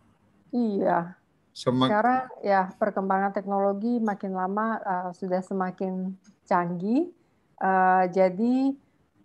Iya. 0.54 1.18
Semak 1.52 1.92
Sekarang 1.92 2.24
ya 2.40 2.72
perkembangan 2.80 3.36
teknologi 3.36 4.00
makin 4.00 4.32
lama 4.32 4.80
uh, 4.80 5.10
sudah 5.12 5.44
semakin 5.44 6.16
canggih. 6.48 7.12
Uh, 7.60 8.08
jadi 8.08 8.72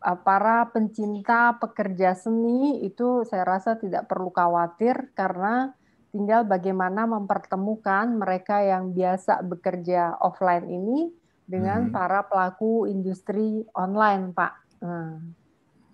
uh, 0.04 0.20
para 0.20 0.68
pencinta 0.68 1.56
pekerja 1.56 2.20
seni 2.20 2.84
itu 2.84 3.24
saya 3.24 3.48
rasa 3.48 3.80
tidak 3.80 4.12
perlu 4.12 4.28
khawatir 4.28 5.14
karena 5.16 5.72
tinggal 6.12 6.48
bagaimana 6.48 7.06
mempertemukan 7.06 8.16
mereka 8.16 8.64
yang 8.64 8.96
biasa 8.96 9.44
bekerja 9.44 10.18
offline 10.24 10.68
ini 10.68 11.12
dengan 11.48 11.88
hmm. 11.88 11.94
para 11.96 12.28
pelaku 12.28 12.88
industri 12.92 13.64
online, 13.72 14.36
Pak. 14.36 14.54
Nah, 14.84 15.20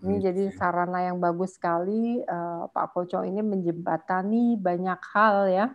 ini 0.03 0.19
okay. 0.19 0.23
jadi 0.29 0.43
sarana 0.57 1.05
yang 1.05 1.21
bagus 1.21 1.55
sekali. 1.55 2.19
Uh, 2.25 2.67
Pak 2.73 2.91
Poco 2.91 3.23
ini 3.23 3.39
menjembatani 3.39 4.59
banyak 4.59 4.99
hal 5.13 5.47
ya. 5.47 5.67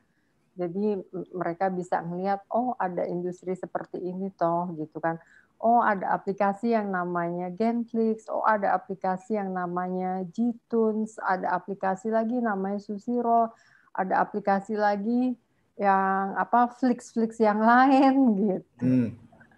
Jadi 0.59 0.98
mereka 1.31 1.70
bisa 1.70 2.03
melihat, 2.03 2.42
oh 2.51 2.74
ada 2.83 3.07
industri 3.07 3.55
seperti 3.55 4.03
ini 4.03 4.35
toh, 4.35 4.74
gitu 4.74 4.98
kan. 4.98 5.22
Oh 5.59 5.83
ada 5.83 6.14
aplikasi 6.14 6.74
yang 6.74 6.90
namanya 6.90 7.51
Genflix, 7.51 8.27
oh 8.31 8.42
ada 8.46 8.74
aplikasi 8.74 9.38
yang 9.38 9.55
namanya 9.55 10.22
Gtunes, 10.31 11.18
ada 11.22 11.55
aplikasi 11.55 12.11
lagi 12.14 12.38
namanya 12.38 12.79
Susiro 12.79 13.55
ada 13.98 14.22
aplikasi 14.22 14.78
lagi 14.78 15.34
yang 15.74 16.38
apa 16.38 16.70
Flix-Flix 16.78 17.42
yang 17.42 17.58
lain 17.58 18.14
gitu. 18.38 18.82
Hmm. 18.82 19.08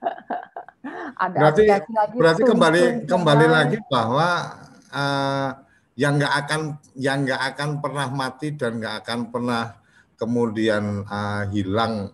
ada 1.24 1.36
berarti, 1.36 1.68
aplikasi 1.68 1.92
lagi. 1.92 2.16
Berarti 2.16 2.42
kembali 2.48 2.82
kembali 3.04 3.46
lain. 3.46 3.52
lagi 3.52 3.78
bahwa 3.92 4.28
uh, 4.88 5.50
yang 6.00 6.16
nggak 6.16 6.34
akan 6.46 6.60
yang 6.96 7.28
nggak 7.28 7.42
akan 7.52 7.70
pernah 7.84 8.08
mati 8.08 8.56
dan 8.56 8.80
nggak 8.80 9.04
akan 9.04 9.20
pernah 9.28 9.76
kemudian 10.16 11.04
uh, 11.04 11.44
hilang 11.52 12.12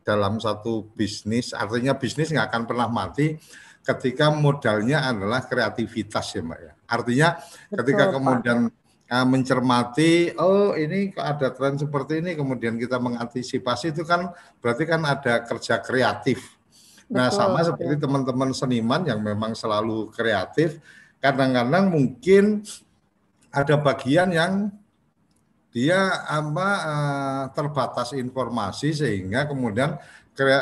dalam 0.00 0.40
satu 0.40 0.88
bisnis 0.96 1.52
artinya 1.52 1.92
bisnis 1.92 2.32
nggak 2.32 2.48
akan 2.48 2.64
pernah 2.64 2.88
mati 2.88 3.36
ketika 3.84 4.32
modalnya 4.32 5.12
adalah 5.12 5.44
kreativitas 5.44 6.32
ya 6.32 6.40
mbak 6.40 6.60
ya 6.60 6.72
artinya 6.88 7.28
Betul, 7.36 7.76
ketika 7.76 8.04
kemudian 8.16 8.58
Pak 8.72 8.77
mencermati 9.08 10.36
oh 10.36 10.76
ini 10.76 11.08
kok 11.16 11.24
ada 11.24 11.48
tren 11.48 11.80
seperti 11.80 12.20
ini 12.20 12.36
kemudian 12.36 12.76
kita 12.76 13.00
mengantisipasi 13.00 13.96
itu 13.96 14.04
kan 14.04 14.28
berarti 14.60 14.84
kan 14.84 15.00
ada 15.08 15.40
kerja 15.48 15.80
kreatif. 15.80 16.58
Nah, 17.08 17.32
sama 17.32 17.64
seperti 17.64 18.04
teman-teman 18.04 18.52
seniman 18.52 19.00
yang 19.08 19.24
memang 19.24 19.56
selalu 19.56 20.12
kreatif, 20.12 20.76
kadang-kadang 21.24 21.88
mungkin 21.88 22.60
ada 23.48 23.80
bagian 23.80 24.28
yang 24.28 24.68
dia 25.72 26.28
apa 26.28 26.68
uh, 26.84 27.44
terbatas 27.56 28.12
informasi 28.12 28.92
sehingga 28.92 29.48
kemudian 29.48 29.96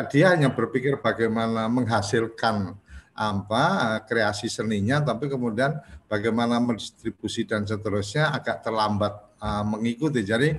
dia 0.06 0.26
hanya 0.32 0.54
berpikir 0.54 1.02
bagaimana 1.02 1.66
menghasilkan 1.66 2.78
apa 3.16 3.96
kreasi 4.04 4.52
seninya 4.52 5.00
tapi 5.00 5.32
kemudian 5.32 5.80
bagaimana 6.04 6.60
mendistribusi 6.60 7.48
dan 7.48 7.64
seterusnya 7.64 8.30
agak 8.36 8.60
terlambat 8.60 9.16
uh, 9.40 9.64
mengikuti. 9.64 10.20
Jadi 10.20 10.52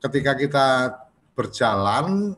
ketika 0.00 0.32
kita 0.34 0.66
berjalan 1.36 2.32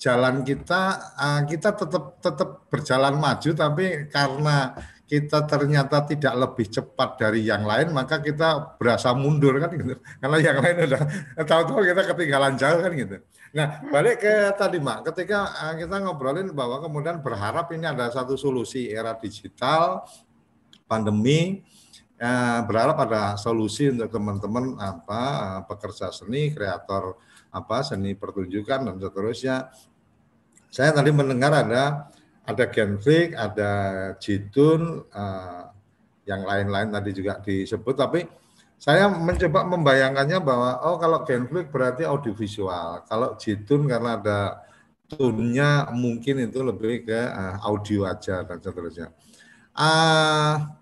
jalan 0.00 0.42
kita 0.42 0.82
uh, 1.14 1.40
kita 1.44 1.76
tetap 1.76 2.04
tetap 2.24 2.50
berjalan 2.72 3.14
maju 3.20 3.50
tapi 3.52 4.08
karena 4.08 4.72
kita 5.06 5.46
ternyata 5.46 6.02
tidak 6.02 6.34
lebih 6.34 6.66
cepat 6.66 7.14
dari 7.14 7.46
yang 7.46 7.62
lain 7.62 7.94
maka 7.94 8.18
kita 8.18 8.74
berasa 8.80 9.14
mundur 9.14 9.54
kan 9.60 9.70
gitu. 9.76 10.00
Karena 10.18 10.38
yang 10.40 10.58
lain 10.64 10.76
udah 10.90 11.02
tahu-tahu 11.46 11.84
kita 11.84 12.02
ketinggalan 12.10 12.56
jauh 12.56 12.80
kan 12.80 12.92
gitu 12.96 13.16
Nah, 13.56 13.80
balik 13.88 14.20
ke 14.20 14.52
tadi, 14.52 14.76
Mak. 14.76 15.08
Ketika 15.08 15.48
eh, 15.72 15.80
kita 15.80 15.96
ngobrolin 16.04 16.52
bahwa 16.52 16.76
kemudian 16.76 17.24
berharap 17.24 17.72
ini 17.72 17.88
ada 17.88 18.12
satu 18.12 18.36
solusi 18.36 18.92
era 18.92 19.16
digital, 19.16 20.04
pandemi, 20.84 21.64
eh, 22.20 22.60
berharap 22.68 23.00
ada 23.08 23.40
solusi 23.40 23.88
untuk 23.88 24.12
teman-teman 24.12 24.76
apa 24.76 25.22
eh, 25.40 25.60
pekerja 25.72 26.12
seni, 26.12 26.52
kreator 26.52 27.16
apa 27.48 27.80
seni 27.80 28.12
pertunjukan 28.12 28.92
dan 28.92 28.96
seterusnya. 29.00 29.72
Saya 30.68 30.92
tadi 30.92 31.08
mendengar 31.16 31.56
ada 31.56 32.12
ada 32.44 32.64
Genflix, 32.68 33.32
ada 33.40 33.72
Jitun, 34.20 35.00
eh, 35.08 35.64
yang 36.28 36.44
lain-lain 36.44 36.92
tadi 36.92 37.10
juga 37.16 37.40
disebut, 37.40 37.96
tapi 37.96 38.20
saya 38.76 39.08
mencoba 39.08 39.64
membayangkannya 39.64 40.38
bahwa 40.44 40.70
oh 40.84 41.00
kalau 41.00 41.24
Genflix 41.24 41.72
berarti 41.72 42.04
audiovisual, 42.04 43.08
kalau 43.08 43.34
Jitun 43.40 43.88
karena 43.88 44.20
ada 44.20 44.40
tunnya 45.08 45.88
mungkin 45.96 46.44
itu 46.44 46.60
lebih 46.60 47.08
ke 47.08 47.16
uh, 47.16 47.56
audio 47.64 48.04
aja 48.04 48.44
dan 48.44 48.58
seterusnya. 48.60 49.08
Uh, 49.76 50.76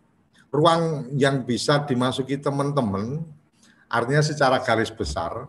ruang 0.50 1.10
yang 1.14 1.42
bisa 1.46 1.82
dimasuki 1.82 2.38
teman-teman, 2.38 3.22
artinya 3.90 4.22
secara 4.22 4.62
garis 4.62 4.90
besar 4.90 5.46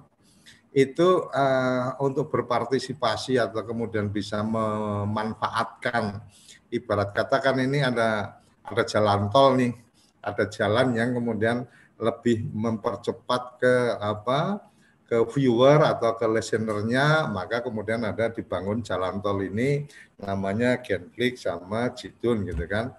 itu 0.76 1.32
uh, 1.32 1.96
untuk 2.04 2.28
berpartisipasi 2.28 3.40
atau 3.40 3.64
kemudian 3.64 4.12
bisa 4.12 4.44
memanfaatkan 4.44 6.20
ibarat 6.68 7.16
katakan 7.16 7.64
ini 7.64 7.80
ada 7.80 8.42
ada 8.60 8.84
jalan 8.84 9.32
tol 9.32 9.56
nih, 9.56 9.72
ada 10.20 10.44
jalan 10.52 10.92
yang 10.98 11.16
kemudian 11.16 11.64
lebih 11.96 12.44
mempercepat 12.52 13.60
ke 13.60 13.76
apa 14.00 14.60
ke 15.06 15.22
viewer 15.38 15.86
atau 15.86 16.18
ke 16.18 16.26
listenernya 16.26 17.30
maka 17.30 17.62
kemudian 17.62 18.02
ada 18.02 18.34
dibangun 18.34 18.82
jalan 18.82 19.22
tol 19.22 19.38
ini 19.38 19.86
namanya 20.18 20.82
Genflix 20.82 21.46
sama 21.46 21.94
Jitun 21.94 22.44
gitu 22.50 22.66
kan. 22.66 22.92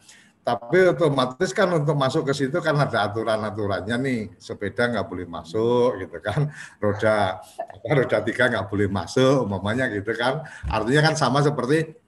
Tapi 0.46 0.94
otomatis 0.94 1.50
kan 1.50 1.66
untuk 1.74 1.98
masuk 1.98 2.30
ke 2.30 2.32
situ 2.46 2.62
kan 2.62 2.78
ada 2.78 3.10
aturan-aturannya 3.10 3.96
nih. 3.98 4.20
Sepeda 4.38 4.86
nggak 4.86 5.06
boleh 5.10 5.26
masuk 5.26 5.98
gitu 5.98 6.22
kan. 6.22 6.46
Roda 6.78 7.42
apa 7.42 7.88
roda 7.90 8.18
tiga 8.22 8.46
nggak 8.54 8.70
boleh 8.70 8.86
masuk 8.86 9.42
umpamanya 9.42 9.90
gitu 9.90 10.14
kan. 10.14 10.46
Artinya 10.70 11.10
kan 11.10 11.14
sama 11.18 11.42
seperti 11.42 11.98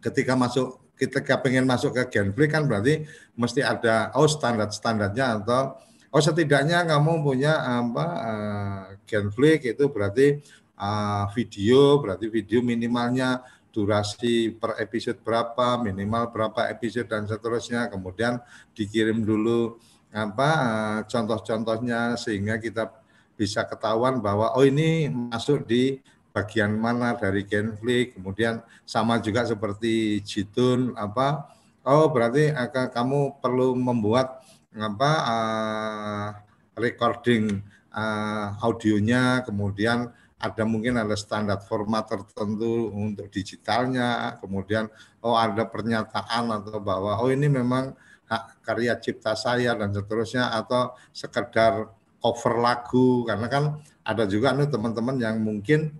ketika 0.00 0.32
masuk 0.32 0.80
kita 0.96 1.20
pengen 1.44 1.68
masuk 1.68 1.92
ke 1.92 2.16
Genflix 2.16 2.48
kan 2.48 2.64
berarti 2.64 3.04
mesti 3.36 3.60
ada 3.60 4.08
oh 4.16 4.24
standar 4.24 4.72
standarnya 4.72 5.44
atau 5.44 5.76
Oh 6.12 6.20
setidaknya 6.20 6.84
kamu 6.84 7.24
punya 7.24 7.56
apa 7.80 8.06
uh, 8.20 8.84
Genflix 9.08 9.64
itu 9.64 9.88
berarti 9.88 10.44
uh, 10.76 11.24
video, 11.32 12.04
berarti 12.04 12.28
video 12.28 12.60
minimalnya 12.60 13.40
durasi 13.72 14.52
per 14.52 14.76
episode 14.76 15.24
berapa, 15.24 15.80
minimal 15.80 16.28
berapa 16.28 16.68
episode 16.68 17.08
dan 17.08 17.24
seterusnya. 17.24 17.88
Kemudian 17.88 18.44
dikirim 18.76 19.24
dulu 19.24 19.80
apa 20.12 20.50
uh, 20.52 21.00
contoh-contohnya 21.08 22.20
sehingga 22.20 22.60
kita 22.60 22.92
bisa 23.32 23.64
ketahuan 23.64 24.20
bahwa 24.20 24.52
oh 24.52 24.68
ini 24.68 25.08
masuk 25.08 25.64
di 25.64 25.96
bagian 26.36 26.76
mana 26.76 27.16
dari 27.16 27.48
Genflix. 27.48 28.20
Kemudian 28.20 28.60
sama 28.84 29.16
juga 29.16 29.48
seperti 29.48 30.20
Jitun 30.20 30.92
apa 30.92 31.48
oh 31.88 32.12
berarti 32.12 32.52
akan 32.52 32.86
kamu 32.92 33.20
perlu 33.40 33.72
membuat 33.72 34.41
apa 34.76 35.10
uh, 35.24 36.28
recording 36.76 37.60
uh, 37.92 38.56
audionya, 38.64 39.44
kemudian 39.44 40.08
ada 40.42 40.66
mungkin 40.66 40.98
ada 40.98 41.14
standar 41.14 41.62
format 41.62 42.08
tertentu 42.08 42.90
untuk 42.90 43.30
digitalnya, 43.30 44.40
kemudian 44.42 44.90
oh 45.22 45.38
ada 45.38 45.68
pernyataan 45.68 46.50
atau 46.50 46.82
bahwa 46.82 47.20
oh 47.22 47.30
ini 47.30 47.46
memang 47.46 47.94
hak 48.26 48.64
karya 48.64 48.96
cipta 48.98 49.36
saya 49.36 49.76
dan 49.76 49.92
seterusnya 49.92 50.50
atau 50.56 50.96
sekedar 51.12 51.92
cover 52.18 52.54
lagu 52.58 53.28
karena 53.28 53.46
kan 53.46 53.64
ada 54.02 54.24
juga 54.24 54.56
nih 54.56 54.72
teman-teman 54.72 55.20
yang 55.20 55.36
mungkin 55.38 55.92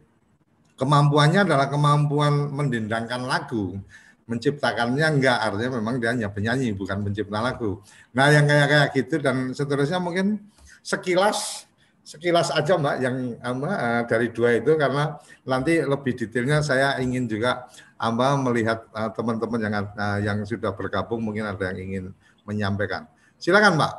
kemampuannya 0.80 1.44
adalah 1.44 1.68
kemampuan 1.68 2.50
mendendangkan 2.50 3.22
lagu 3.28 3.78
menciptakannya 4.26 5.06
enggak 5.18 5.38
artinya 5.38 5.78
memang 5.82 5.98
dia 5.98 6.14
hanya 6.14 6.28
penyanyi 6.30 6.72
bukan 6.74 7.02
pencipta 7.02 7.42
lagu. 7.42 7.82
Nah 8.14 8.30
yang 8.30 8.46
kayak 8.46 8.68
kayak 8.70 8.88
gitu 8.94 9.14
dan 9.18 9.50
seterusnya 9.52 9.98
mungkin 9.98 10.38
sekilas 10.82 11.66
sekilas 12.02 12.50
aja 12.50 12.74
mbak 12.74 12.96
yang 12.98 13.38
uh, 13.38 14.02
dari 14.10 14.34
dua 14.34 14.58
itu 14.58 14.74
karena 14.74 15.22
nanti 15.46 15.78
lebih 15.86 16.18
detailnya 16.18 16.58
saya 16.58 16.98
ingin 16.98 17.30
juga 17.30 17.70
amba 17.94 18.34
melihat 18.34 18.90
uh, 18.90 19.10
teman-teman 19.14 19.60
yang 19.62 19.74
uh, 19.94 20.18
yang 20.18 20.38
sudah 20.42 20.74
bergabung 20.74 21.22
mungkin 21.22 21.46
ada 21.46 21.70
yang 21.70 21.78
ingin 21.78 22.04
menyampaikan. 22.42 23.06
Silakan 23.38 23.78
mbak. 23.78 23.92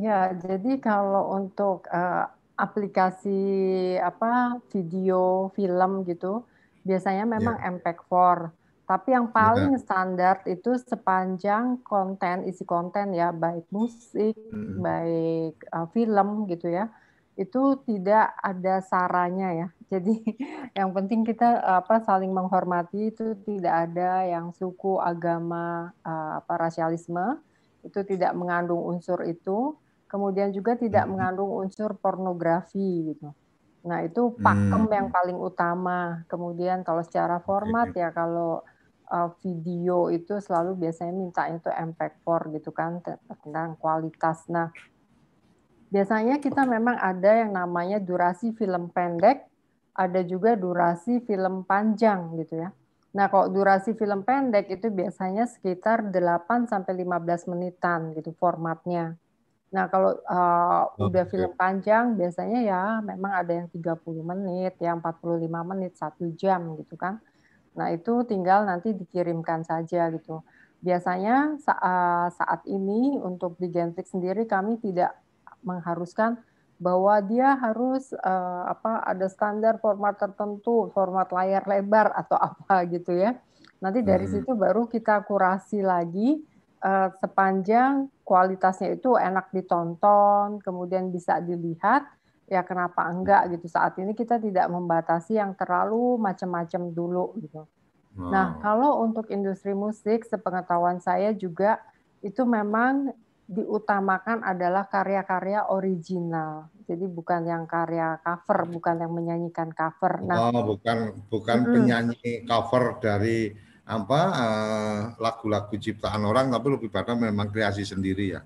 Ya 0.00 0.32
jadi 0.32 0.80
kalau 0.80 1.36
untuk 1.36 1.84
uh, 1.92 2.24
aplikasi 2.56 3.40
apa 4.00 4.56
video 4.72 5.52
film 5.52 6.08
gitu 6.08 6.47
biasanya 6.88 7.28
memang 7.28 7.60
yeah. 7.60 7.70
MPEG-4 7.76 8.16
tapi 8.88 9.12
yang 9.12 9.28
paling 9.28 9.76
yeah. 9.76 9.82
standar 9.84 10.40
itu 10.48 10.80
sepanjang 10.80 11.84
konten 11.84 12.48
isi 12.48 12.64
konten 12.64 13.12
ya 13.12 13.28
baik 13.36 13.68
musik 13.68 14.32
mm. 14.32 14.80
baik 14.80 15.54
uh, 15.68 15.84
film 15.92 16.48
gitu 16.48 16.72
ya 16.72 16.88
itu 17.36 17.76
tidak 17.84 18.32
ada 18.40 18.80
saranya 18.80 19.48
ya 19.52 19.68
jadi 19.92 20.16
yang 20.72 20.96
penting 20.96 21.28
kita 21.28 21.60
apa 21.60 22.00
saling 22.00 22.32
menghormati 22.32 23.12
itu 23.12 23.36
tidak 23.44 23.92
ada 23.92 24.24
yang 24.24 24.56
suku 24.56 24.96
agama 24.96 25.92
uh, 26.00 26.40
apa 26.40 26.54
rasialisme 26.56 27.44
itu 27.84 28.00
tidak 28.08 28.32
mengandung 28.32 28.80
unsur 28.88 29.20
itu 29.28 29.76
kemudian 30.08 30.50
juga 30.50 30.74
tidak 30.74 31.04
mengandung 31.06 31.52
unsur 31.52 31.94
pornografi 32.00 33.12
gitu. 33.12 33.30
Nah, 33.88 34.04
itu 34.04 34.36
pakem 34.36 34.84
hmm. 34.84 34.92
yang 34.92 35.08
paling 35.08 35.38
utama. 35.40 36.20
Kemudian 36.28 36.84
kalau 36.84 37.00
secara 37.00 37.40
format 37.40 37.88
ya 37.96 38.12
kalau 38.12 38.60
uh, 39.08 39.28
video 39.40 40.12
itu 40.12 40.36
selalu 40.38 40.76
biasanya 40.76 41.14
minta 41.16 41.48
itu 41.48 41.72
MP4 41.72 42.26
gitu 42.60 42.70
kan 42.76 43.00
tentang 43.00 43.80
kualitas. 43.80 44.44
Nah, 44.52 44.68
biasanya 45.88 46.36
kita 46.38 46.68
memang 46.68 47.00
ada 47.00 47.40
yang 47.40 47.56
namanya 47.56 47.96
durasi 47.96 48.52
film 48.52 48.92
pendek, 48.92 49.48
ada 49.96 50.20
juga 50.20 50.52
durasi 50.52 51.24
film 51.24 51.64
panjang 51.64 52.36
gitu 52.36 52.60
ya. 52.60 52.70
Nah, 53.16 53.32
kalau 53.32 53.48
durasi 53.48 53.96
film 53.96 54.20
pendek 54.20 54.68
itu 54.68 54.92
biasanya 54.92 55.48
sekitar 55.48 56.12
8 56.12 56.68
sampai 56.68 56.92
15 56.92 57.48
menitan 57.48 58.12
gitu 58.12 58.36
formatnya. 58.36 59.16
Nah, 59.68 59.84
kalau 59.92 60.16
uh, 60.24 60.84
udah 60.96 61.28
film 61.28 61.52
panjang 61.52 62.16
biasanya 62.16 62.58
ya 62.64 62.82
memang 63.04 63.32
ada 63.36 63.52
yang 63.52 63.68
30 63.68 64.00
menit, 64.24 64.74
yang 64.80 65.04
45 65.04 65.44
menit, 65.44 65.92
satu 66.00 66.24
jam 66.32 66.72
gitu 66.80 66.96
kan. 66.96 67.20
Nah, 67.76 67.92
itu 67.92 68.24
tinggal 68.24 68.64
nanti 68.64 68.96
dikirimkan 68.96 69.68
saja 69.68 70.08
gitu. 70.08 70.40
Biasanya 70.80 71.58
saat 72.30 72.62
ini 72.64 73.18
untuk 73.20 73.58
di 73.60 73.68
Genflix 73.68 74.14
sendiri 74.14 74.48
kami 74.48 74.80
tidak 74.80 75.12
mengharuskan 75.60 76.38
bahwa 76.78 77.18
dia 77.26 77.58
harus 77.58 78.14
uh, 78.14 78.70
apa 78.70 79.02
ada 79.02 79.26
standar 79.26 79.82
format 79.82 80.14
tertentu, 80.14 80.88
format 80.94 81.26
layar 81.34 81.66
lebar 81.66 82.14
atau 82.14 82.38
apa 82.54 82.86
gitu 82.88 83.12
ya. 83.12 83.36
Nanti 83.84 84.00
dari 84.00 84.26
hmm. 84.26 84.32
situ 84.32 84.50
baru 84.56 84.88
kita 84.88 85.22
kurasi 85.26 85.84
lagi 85.84 86.40
uh, 86.82 87.08
sepanjang 87.18 88.10
kualitasnya 88.22 88.94
itu 88.94 89.14
enak 89.16 89.50
ditonton, 89.54 90.60
kemudian 90.62 91.10
bisa 91.10 91.40
dilihat, 91.40 92.06
ya 92.46 92.64
kenapa 92.64 93.06
enggak 93.08 93.52
gitu. 93.56 93.66
Saat 93.68 93.96
ini 94.00 94.12
kita 94.12 94.40
tidak 94.40 94.66
membatasi 94.68 95.38
yang 95.38 95.56
terlalu 95.56 96.16
macam-macam 96.20 96.82
dulu 96.92 97.36
gitu. 97.40 97.64
Wow. 98.18 98.30
Nah, 98.34 98.46
kalau 98.58 99.04
untuk 99.06 99.30
industri 99.30 99.72
musik, 99.72 100.26
sepengetahuan 100.26 100.98
saya 100.98 101.30
juga 101.32 101.78
itu 102.18 102.42
memang 102.42 103.14
diutamakan 103.48 104.44
adalah 104.44 104.84
karya-karya 104.90 105.72
original. 105.72 106.68
Jadi 106.84 107.08
bukan 107.08 107.48
yang 107.48 107.64
karya 107.64 108.20
cover, 108.20 108.68
bukan 108.68 108.96
yang 109.00 109.12
menyanyikan 109.14 109.72
cover. 109.72 110.20
Nah, 110.20 110.52
oh, 110.52 110.76
bukan 110.76 111.24
bukan 111.32 111.58
penyanyi 111.64 112.44
cover 112.44 113.00
dari 113.00 113.67
apa 113.88 114.20
uh, 114.36 114.98
lagu-lagu 115.16 115.72
ciptaan 115.72 116.20
orang 116.28 116.52
tapi 116.52 116.76
lebih 116.76 116.92
pada 116.92 117.16
memang 117.16 117.48
kreasi 117.48 117.88
sendiri 117.88 118.36
ya. 118.36 118.44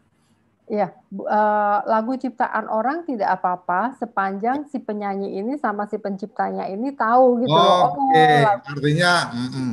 Iya, 0.71 0.95
uh, 1.19 1.79
lagu 1.91 2.15
ciptaan 2.15 2.71
orang 2.71 3.03
tidak 3.03 3.35
apa-apa 3.35 3.99
sepanjang 3.99 4.71
si 4.71 4.79
penyanyi 4.79 5.43
ini 5.43 5.59
sama 5.59 5.91
si 5.91 5.99
penciptanya 5.99 6.71
ini 6.71 6.95
tahu 6.95 7.43
gitu 7.43 7.53
oh. 7.53 7.59
Oh, 7.59 7.99
Oke, 7.99 8.15
okay. 8.15 8.47
artinya 8.47 9.13
mm 9.35 9.49
-mm. 9.51 9.73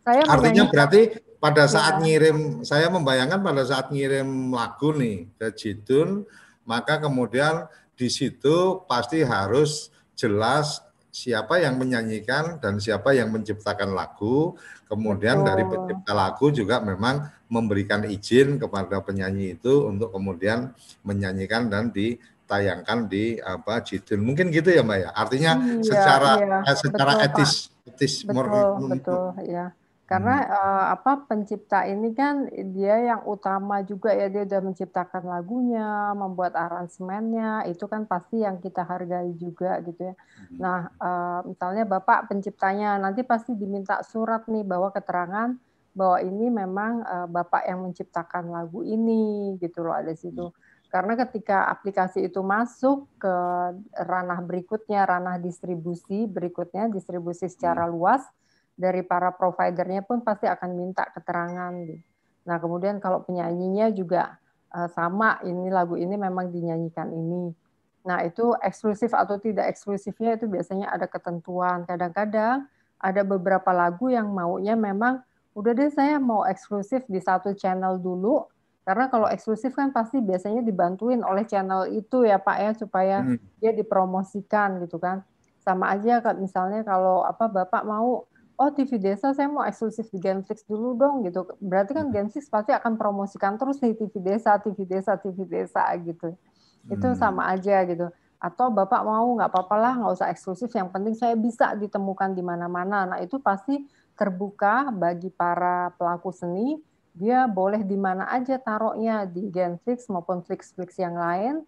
Saya 0.00 0.22
artinya 0.24 0.64
berarti 0.70 1.02
pada 1.42 1.64
iya. 1.66 1.72
saat 1.72 1.94
ya. 1.98 2.02
ngirim 2.06 2.38
saya 2.62 2.86
membayangkan 2.92 3.40
pada 3.42 3.62
saat 3.66 3.90
ngirim 3.90 4.54
lagu 4.54 4.92
nih 4.92 5.28
ke 5.40 5.48
Jidun 5.56 6.22
maka 6.68 7.00
kemudian 7.00 7.66
di 7.96 8.12
situ 8.12 8.84
pasti 8.84 9.24
harus 9.24 9.88
jelas 10.14 10.84
siapa 11.10 11.58
yang 11.58 11.76
menyanyikan 11.76 12.62
dan 12.62 12.78
siapa 12.78 13.12
yang 13.12 13.28
menciptakan 13.34 13.92
lagu. 13.92 14.54
Kemudian 14.86 15.42
oh. 15.42 15.46
dari 15.46 15.66
pencipta 15.66 16.14
lagu 16.14 16.50
juga 16.50 16.82
memang 16.82 17.26
memberikan 17.50 18.06
izin 18.06 18.58
kepada 18.58 19.02
penyanyi 19.02 19.58
itu 19.58 19.86
untuk 19.90 20.14
kemudian 20.14 20.70
menyanyikan 21.02 21.70
dan 21.70 21.90
ditayangkan 21.90 23.10
di 23.10 23.38
apa 23.42 23.82
jidul. 23.82 24.22
Mungkin 24.22 24.54
gitu 24.54 24.70
ya 24.70 24.82
Mbak 24.86 24.98
ya. 24.98 25.10
Artinya 25.14 25.52
hmm, 25.58 25.82
secara 25.82 26.32
iya. 26.38 26.58
Eh, 26.66 26.76
secara 26.78 27.12
betul, 27.18 27.26
etis 27.26 27.52
Pak. 27.54 27.88
etis 27.90 28.14
betul, 28.26 28.68
betul 28.90 29.24
ya. 29.46 29.66
Karena 30.10 30.42
hmm. 30.42 30.50
uh, 30.50 30.84
apa 30.98 31.12
pencipta 31.30 31.86
ini 31.86 32.10
kan 32.10 32.50
dia 32.74 33.14
yang 33.14 33.22
utama 33.30 33.78
juga 33.86 34.10
ya 34.10 34.26
dia 34.26 34.42
udah 34.42 34.58
menciptakan 34.58 35.22
lagunya, 35.22 36.10
membuat 36.18 36.58
aransemennya, 36.58 37.70
itu 37.70 37.86
kan 37.86 38.10
pasti 38.10 38.42
yang 38.42 38.58
kita 38.58 38.82
hargai 38.82 39.30
juga 39.38 39.78
gitu 39.86 40.10
ya. 40.10 40.14
Hmm. 40.18 40.58
Nah, 40.58 40.78
uh, 40.98 41.40
misalnya 41.46 41.86
Bapak 41.86 42.26
penciptanya 42.26 42.98
nanti 42.98 43.22
pasti 43.22 43.54
diminta 43.54 44.02
surat 44.02 44.50
nih 44.50 44.66
bahwa 44.66 44.90
keterangan 44.90 45.54
bahwa 45.94 46.18
ini 46.26 46.46
memang 46.50 47.06
uh, 47.06 47.26
Bapak 47.30 47.70
yang 47.70 47.86
menciptakan 47.86 48.50
lagu 48.50 48.82
ini 48.82 49.54
gitu 49.62 49.86
loh 49.86 49.94
ada 49.94 50.10
situ. 50.10 50.50
Hmm. 50.50 50.58
Karena 50.90 51.14
ketika 51.22 51.70
aplikasi 51.70 52.26
itu 52.26 52.42
masuk 52.42 53.06
ke 53.14 53.34
ranah 53.94 54.42
berikutnya, 54.42 55.06
ranah 55.06 55.38
distribusi 55.38 56.26
berikutnya, 56.26 56.90
distribusi 56.90 57.46
secara 57.46 57.86
hmm. 57.86 57.94
luas, 57.94 58.26
dari 58.80 59.04
para 59.04 59.28
providernya 59.36 60.00
pun 60.08 60.24
pasti 60.24 60.48
akan 60.48 60.70
minta 60.72 61.04
keterangan. 61.12 61.72
Gitu. 61.84 62.00
Nah, 62.48 62.56
kemudian 62.56 62.96
kalau 62.96 63.20
penyanyinya 63.20 63.92
juga 63.92 64.40
uh, 64.72 64.88
sama, 64.88 65.36
ini 65.44 65.68
lagu 65.68 66.00
ini 66.00 66.16
memang 66.16 66.48
dinyanyikan 66.48 67.12
ini. 67.12 67.52
Nah, 68.08 68.24
itu 68.24 68.56
eksklusif 68.64 69.12
atau 69.12 69.36
tidak 69.36 69.68
eksklusifnya 69.68 70.40
itu 70.40 70.48
biasanya 70.48 70.88
ada 70.88 71.04
ketentuan. 71.04 71.84
Kadang-kadang 71.84 72.64
ada 72.96 73.22
beberapa 73.24 73.68
lagu 73.76 74.08
yang 74.08 74.32
maunya 74.32 74.72
memang 74.72 75.20
udah 75.52 75.72
deh 75.76 75.92
saya 75.92 76.16
mau 76.16 76.48
eksklusif 76.48 77.04
di 77.10 77.20
satu 77.20 77.52
channel 77.52 78.00
dulu 78.00 78.48
karena 78.90 79.12
kalau 79.12 79.28
eksklusif 79.28 79.76
kan 79.76 79.92
pasti 79.92 80.18
biasanya 80.24 80.64
dibantuin 80.64 81.20
oleh 81.20 81.44
channel 81.44 81.84
itu 81.92 82.24
ya 82.24 82.40
Pak 82.40 82.56
ya 82.56 82.70
supaya 82.72 83.16
hmm. 83.20 83.60
dia 83.60 83.70
dipromosikan 83.76 84.80
gitu 84.82 84.96
kan. 84.96 85.22
Sama 85.60 85.92
aja 85.92 86.24
misalnya 86.40 86.80
kalau 86.80 87.20
apa 87.20 87.46
Bapak 87.46 87.84
mau 87.84 88.24
oh 88.60 88.70
TV 88.76 89.00
Desa 89.00 89.32
saya 89.32 89.48
mau 89.48 89.64
eksklusif 89.64 90.12
di 90.12 90.20
Genflix 90.20 90.68
dulu 90.68 90.92
dong 90.92 91.24
gitu. 91.24 91.48
Berarti 91.64 91.96
kan 91.96 92.12
hmm. 92.12 92.14
Genflix 92.14 92.52
pasti 92.52 92.76
akan 92.76 93.00
promosikan 93.00 93.56
terus 93.56 93.80
nih 93.80 93.96
TV 93.96 94.20
Desa, 94.20 94.60
TV 94.60 94.84
Desa, 94.84 95.16
TV 95.16 95.48
Desa 95.48 95.88
gitu. 95.96 96.36
Itu 96.92 97.08
hmm. 97.08 97.16
sama 97.16 97.48
aja 97.48 97.80
gitu. 97.88 98.12
Atau 98.36 98.68
Bapak 98.68 99.00
mau 99.04 99.24
nggak 99.32 99.48
apa-apa 99.48 99.76
lah, 99.80 99.92
nggak 99.96 100.12
usah 100.12 100.28
eksklusif, 100.28 100.68
yang 100.76 100.92
penting 100.92 101.16
saya 101.16 101.32
bisa 101.36 101.72
ditemukan 101.72 102.36
di 102.36 102.44
mana-mana. 102.44 103.08
Nah 103.08 103.18
itu 103.24 103.40
pasti 103.40 103.84
terbuka 104.16 104.92
bagi 104.92 105.32
para 105.32 105.92
pelaku 105.96 106.28
seni, 106.28 106.76
dia 107.16 107.48
boleh 107.48 107.80
di 107.84 107.96
mana 107.96 108.28
aja 108.28 108.60
taruhnya, 108.60 109.24
di 109.24 109.48
Genflix 109.48 110.08
maupun 110.12 110.44
Flix-Flix 110.44 111.00
yang 111.00 111.16
lain, 111.16 111.64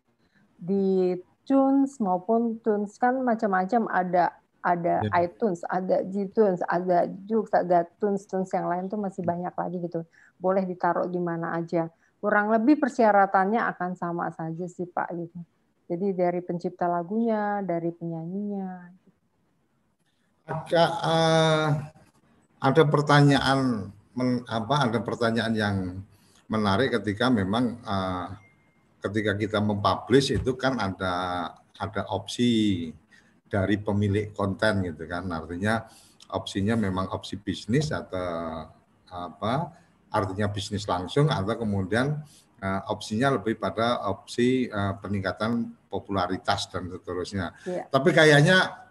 di 0.61 1.17
Tunes 1.45 1.99
maupun 2.01 2.61
Tunes 2.63 2.97
kan 2.97 3.21
macam-macam 3.21 3.89
ada 3.91 4.33
ada 4.63 5.03
yeah. 5.03 5.27
iTunes, 5.27 5.67
ada 5.67 6.07
G-Tunes, 6.07 6.63
ada 6.71 7.11
Jux, 7.27 7.51
ada 7.51 7.83
Tunes-Tunes 7.99 8.49
yang 8.55 8.71
lain 8.71 8.87
tuh 8.87 8.97
masih 8.97 9.27
banyak 9.27 9.51
lagi 9.51 9.77
gitu. 9.83 10.07
Boleh 10.39 10.63
ditaruh 10.63 11.11
di 11.11 11.19
mana 11.19 11.59
aja. 11.59 11.91
Kurang 12.23 12.55
lebih 12.55 12.79
persyaratannya 12.79 13.59
akan 13.59 13.99
sama 13.99 14.31
saja 14.31 14.65
sih 14.71 14.87
Pak 14.87 15.09
gitu. 15.19 15.39
Jadi 15.91 16.15
dari 16.15 16.41
pencipta 16.41 16.87
lagunya, 16.87 17.59
dari 17.67 17.91
penyanyinya. 17.91 18.71
Ada 20.47 20.85
uh, 21.03 21.69
ada 22.63 22.83
pertanyaan 22.87 23.91
men, 24.15 24.47
apa 24.47 24.87
ada 24.87 24.99
pertanyaan 25.03 25.55
yang 25.59 25.77
menarik 26.47 26.95
ketika 27.03 27.27
memang 27.27 27.83
uh, 27.83 28.31
ketika 29.03 29.35
kita 29.35 29.59
mempublish 29.59 30.31
itu 30.31 30.55
kan 30.55 30.79
ada 30.79 31.15
ada 31.75 32.03
opsi 32.15 32.91
dari 33.53 33.77
pemilik 33.77 34.33
konten 34.33 34.81
gitu 34.89 35.05
kan 35.05 35.29
artinya 35.29 35.85
opsinya 36.33 36.73
memang 36.81 37.13
opsi 37.13 37.37
bisnis 37.37 37.93
atau 37.93 38.65
apa 39.13 39.69
artinya 40.09 40.49
bisnis 40.49 40.89
langsung 40.89 41.29
atau 41.29 41.61
kemudian 41.61 42.17
uh, 42.63 42.81
opsinya 42.89 43.37
lebih 43.37 43.61
pada 43.61 44.09
opsi 44.09 44.71
uh, 44.73 44.97
peningkatan 44.97 45.73
popularitas 45.93 46.73
dan 46.73 46.89
seterusnya. 46.89 47.53
Yeah. 47.69 47.85
Tapi 47.93 48.17
kayaknya 48.17 48.89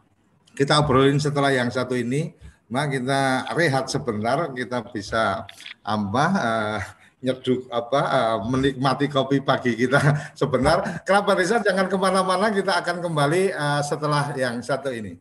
kita 0.54 0.78
obrolin 0.84 1.18
setelah 1.18 1.50
yang 1.50 1.74
satu 1.74 1.98
ini, 1.98 2.36
nah 2.70 2.86
kita 2.86 3.50
rehat 3.56 3.88
sebentar, 3.88 4.52
kita 4.54 4.86
bisa 4.92 5.48
apa 5.82 6.26
uh, 6.38 6.82
nyeduk 7.22 7.70
apa 7.70 8.02
uh, 8.02 8.38
menikmati 8.50 9.06
kopi 9.06 9.40
pagi 9.46 9.78
kita 9.78 10.02
sebentar. 10.40 11.06
Kenapa 11.06 11.38
Risa 11.38 11.62
jangan 11.62 11.86
ke 11.86 11.98
mana-mana, 11.98 12.50
kita 12.50 12.82
akan 12.82 13.00
kembali 13.00 13.54
uh, 13.54 13.82
setelah 13.86 14.34
yang 14.34 14.60
satu 14.60 14.90
ini. 14.90 15.16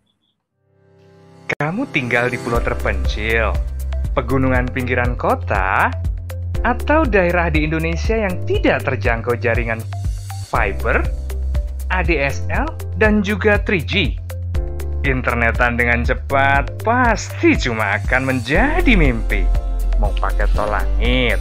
Kamu 1.61 1.85
tinggal 1.93 2.33
di 2.33 2.41
pulau 2.41 2.63
terpencil, 2.63 3.53
pegunungan 4.17 4.71
pinggiran 4.73 5.13
kota, 5.19 5.93
atau 6.65 7.05
daerah 7.05 7.53
di 7.53 7.69
Indonesia 7.69 8.17
yang 8.17 8.45
tidak 8.49 8.85
terjangkau 8.89 9.37
jaringan 9.37 9.81
fiber? 10.49 11.05
ADSL, 11.91 12.71
dan 13.03 13.19
juga 13.21 13.59
3G. 13.59 14.15
Internetan 15.03 15.75
dengan 15.75 16.07
cepat 16.07 16.87
pasti 16.87 17.59
cuma 17.59 17.99
akan 17.99 18.31
menjadi 18.31 18.95
mimpi. 18.95 19.43
Mau 19.99 20.15
pakai 20.17 20.47
tol 20.55 20.71
langit, 20.71 21.41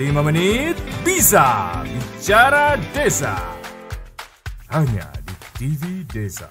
5 0.00 0.16
menit 0.24 0.80
bisa 1.04 1.76
bicara 1.84 2.80
desa. 2.96 3.36
Hanya 4.72 5.04
di 5.20 5.36
TV 5.60 6.08
Desa. 6.08 6.48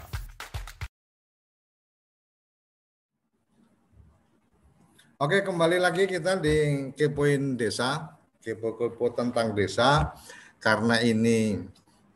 Oke, 5.17 5.41
kembali 5.41 5.81
lagi 5.81 6.05
kita 6.05 6.37
di 6.37 6.93
Kepoin 6.93 7.57
Desa, 7.57 8.21
kepo-kepo 8.37 9.17
tentang 9.17 9.57
desa. 9.57 10.13
Karena 10.61 11.01
ini 11.01 11.57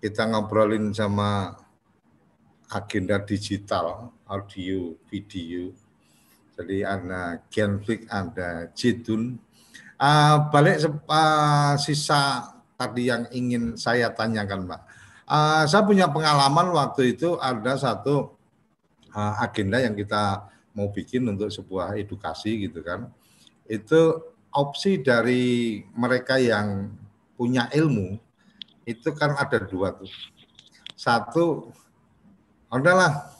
kita 0.05 0.29
ngobrolin 0.29 0.93
sama 0.93 1.57
agenda 2.69 3.17
digital, 3.17 4.13
audio, 4.29 4.93
video. 5.09 5.73
Jadi 6.61 6.85
ada 6.85 7.41
Genflix, 7.49 8.05
ada 8.13 8.69
Jidun. 8.77 9.41
Uh, 9.97 10.49
balik 10.49 10.83
uh, 11.07 11.73
sisa 11.79 12.53
tadi 12.75 13.07
yang 13.07 13.29
ingin 13.31 13.79
saya 13.79 14.11
tanyakan, 14.11 14.67
Mbak. 14.67 14.81
Uh, 15.23 15.63
saya 15.69 15.87
punya 15.87 16.11
pengalaman 16.11 16.73
waktu 16.75 17.15
itu 17.15 17.39
ada 17.39 17.79
satu 17.79 18.35
uh, 19.15 19.33
agenda 19.39 19.79
yang 19.79 19.95
kita 19.95 20.49
mau 20.73 20.89
bikin 20.89 21.23
untuk 21.29 21.47
sebuah 21.53 21.95
edukasi 21.95 22.67
gitu 22.67 22.83
kan. 22.83 23.07
Itu 23.69 24.33
opsi 24.51 24.99
dari 24.99 25.81
mereka 25.95 26.37
yang 26.37 26.91
punya 27.37 27.69
ilmu 27.73 28.19
itu 28.83 29.09
kan 29.15 29.35
ada 29.39 29.63
dua 29.63 29.95
tuh. 29.95 30.11
Satu 30.93 31.71
udahlah 32.67 33.31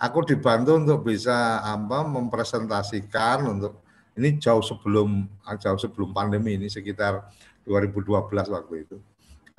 aku 0.00 0.24
dibantu 0.24 0.80
untuk 0.80 1.12
bisa 1.12 1.60
apa 1.60 2.06
mempresentasikan 2.06 3.44
untuk 3.44 3.79
ini 4.16 4.38
jauh 4.38 4.62
sebelum 4.62 5.28
jauh 5.58 5.78
sebelum 5.78 6.10
pandemi 6.10 6.58
ini 6.58 6.66
sekitar 6.66 7.26
2012 7.66 8.30
waktu 8.50 8.74
itu. 8.88 8.96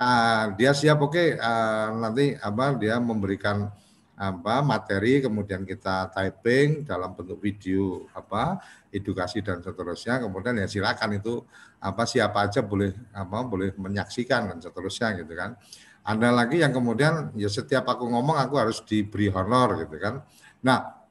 Uh, 0.02 0.50
dia 0.58 0.74
siap 0.74 0.98
oke 0.98 1.14
okay, 1.14 1.28
uh, 1.38 1.94
nanti 1.94 2.34
apa 2.34 2.74
dia 2.74 2.98
memberikan 2.98 3.70
apa 4.18 4.60
materi 4.60 5.22
kemudian 5.22 5.62
kita 5.62 6.10
typing 6.10 6.82
dalam 6.82 7.14
bentuk 7.14 7.38
video 7.38 8.06
apa 8.12 8.60
edukasi 8.90 9.40
dan 9.40 9.62
seterusnya 9.62 10.20
kemudian 10.22 10.58
ya 10.58 10.66
silakan 10.66 11.16
itu 11.16 11.42
apa 11.78 12.02
siapa 12.06 12.50
aja 12.50 12.60
boleh 12.62 12.92
apa 13.14 13.46
boleh 13.46 13.74
menyaksikan 13.78 14.52
dan 14.52 14.58
seterusnya 14.58 15.22
gitu 15.22 15.32
kan 15.38 15.54
ada 16.02 16.34
lagi 16.34 16.58
yang 16.58 16.74
kemudian 16.74 17.30
ya 17.38 17.46
setiap 17.46 17.86
aku 17.86 18.10
ngomong 18.10 18.34
aku 18.34 18.58
harus 18.58 18.82
diberi 18.82 19.30
honor 19.30 19.86
gitu 19.86 19.96
kan. 20.02 20.26
Nah, 20.66 21.01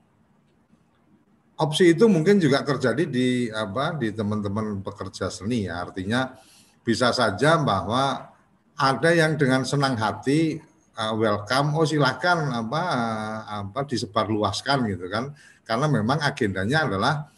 opsi 1.62 1.94
itu 1.94 2.10
mungkin 2.10 2.42
juga 2.42 2.66
terjadi 2.66 3.06
di 3.06 3.48
apa 3.54 3.94
di 3.94 4.10
teman-teman 4.10 4.82
pekerja 4.82 5.30
seni 5.30 5.70
ya. 5.70 5.86
Artinya 5.86 6.34
bisa 6.82 7.14
saja 7.14 7.62
bahwa 7.62 8.34
ada 8.74 9.10
yang 9.14 9.38
dengan 9.38 9.62
senang 9.62 9.94
hati 9.94 10.58
uh, 10.98 11.14
welcome 11.14 11.78
oh 11.78 11.86
silahkan 11.86 12.50
apa 12.50 12.82
uh, 12.82 13.40
apa 13.70 13.86
disebarluaskan 13.86 14.90
gitu 14.90 15.06
kan. 15.06 15.38
Karena 15.62 15.86
memang 15.86 16.18
agendanya 16.26 16.90
adalah 16.90 17.30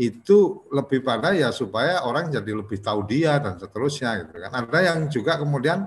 itu 0.00 0.64
lebih 0.72 1.04
pada 1.04 1.36
ya 1.36 1.52
supaya 1.52 2.00
orang 2.08 2.32
jadi 2.32 2.56
lebih 2.56 2.80
tahu 2.80 3.04
dia 3.04 3.36
dan 3.36 3.60
seterusnya 3.60 4.24
gitu 4.24 4.40
kan. 4.40 4.50
Ada 4.64 4.78
yang 4.80 4.98
juga 5.12 5.36
kemudian 5.36 5.84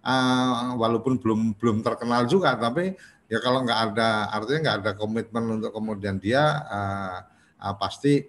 uh, 0.00 0.72
walaupun 0.80 1.20
belum 1.20 1.60
belum 1.60 1.84
terkenal 1.84 2.24
juga 2.24 2.56
tapi 2.56 2.96
ya 3.28 3.38
kalau 3.40 3.64
nggak 3.64 3.80
ada 3.92 4.28
artinya 4.30 4.60
nggak 4.60 4.78
ada 4.84 4.92
komitmen 4.96 5.44
untuk 5.60 5.72
kemudian 5.72 6.20
dia 6.20 6.42
uh, 6.68 7.18
uh, 7.64 7.74
pasti 7.80 8.28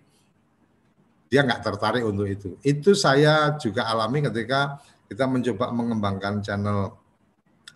dia 1.30 1.42
nggak 1.44 1.62
tertarik 1.68 2.04
untuk 2.06 2.30
itu. 2.30 2.56
Itu 2.62 2.96
saya 2.96 3.58
juga 3.60 3.90
alami 3.90 4.24
ketika 4.24 4.80
kita 5.10 5.26
mencoba 5.28 5.74
mengembangkan 5.74 6.40
channel 6.40 6.96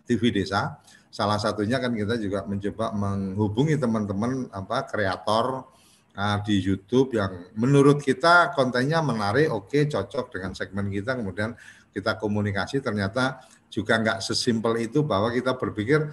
TV 0.08 0.32
Desa. 0.32 0.80
Salah 1.10 1.42
satunya 1.42 1.82
kan 1.82 1.92
kita 1.92 2.22
juga 2.22 2.46
mencoba 2.46 2.94
menghubungi 2.94 3.76
teman-teman 3.82 4.48
apa 4.54 4.86
kreator 4.86 5.66
uh, 6.14 6.38
di 6.46 6.62
YouTube 6.62 7.18
yang 7.18 7.50
menurut 7.58 8.00
kita 8.00 8.54
kontennya 8.54 9.02
menarik, 9.02 9.50
oke, 9.50 9.74
okay, 9.74 9.90
cocok 9.90 10.38
dengan 10.38 10.54
segmen 10.54 10.88
kita, 10.94 11.18
kemudian 11.18 11.58
kita 11.90 12.16
komunikasi. 12.22 12.80
Ternyata 12.80 13.42
juga 13.74 13.98
nggak 13.98 14.22
sesimpel 14.22 14.86
itu 14.86 15.02
bahwa 15.02 15.34
kita 15.34 15.58
berpikir 15.58 16.10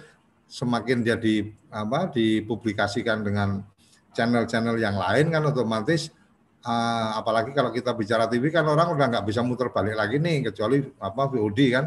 semakin 0.47 1.03
jadi 1.03 1.51
apa 1.69 2.11
dipublikasikan 2.11 3.21
dengan 3.23 3.61
channel-channel 4.15 4.79
yang 4.79 4.95
lain 4.97 5.29
kan 5.29 5.43
otomatis 5.45 6.09
uh, 6.67 7.19
apalagi 7.19 7.55
kalau 7.55 7.69
kita 7.69 7.93
bicara 7.93 8.25
TV 8.25 8.49
kan 8.49 8.67
orang 8.67 8.91
udah 8.91 9.05
nggak 9.11 9.25
bisa 9.27 9.43
muter 9.45 9.69
balik 9.69 9.95
lagi 9.95 10.17
nih 10.17 10.51
kecuali 10.51 10.83
apa 10.99 11.21
VOD 11.31 11.59
kan. 11.71 11.85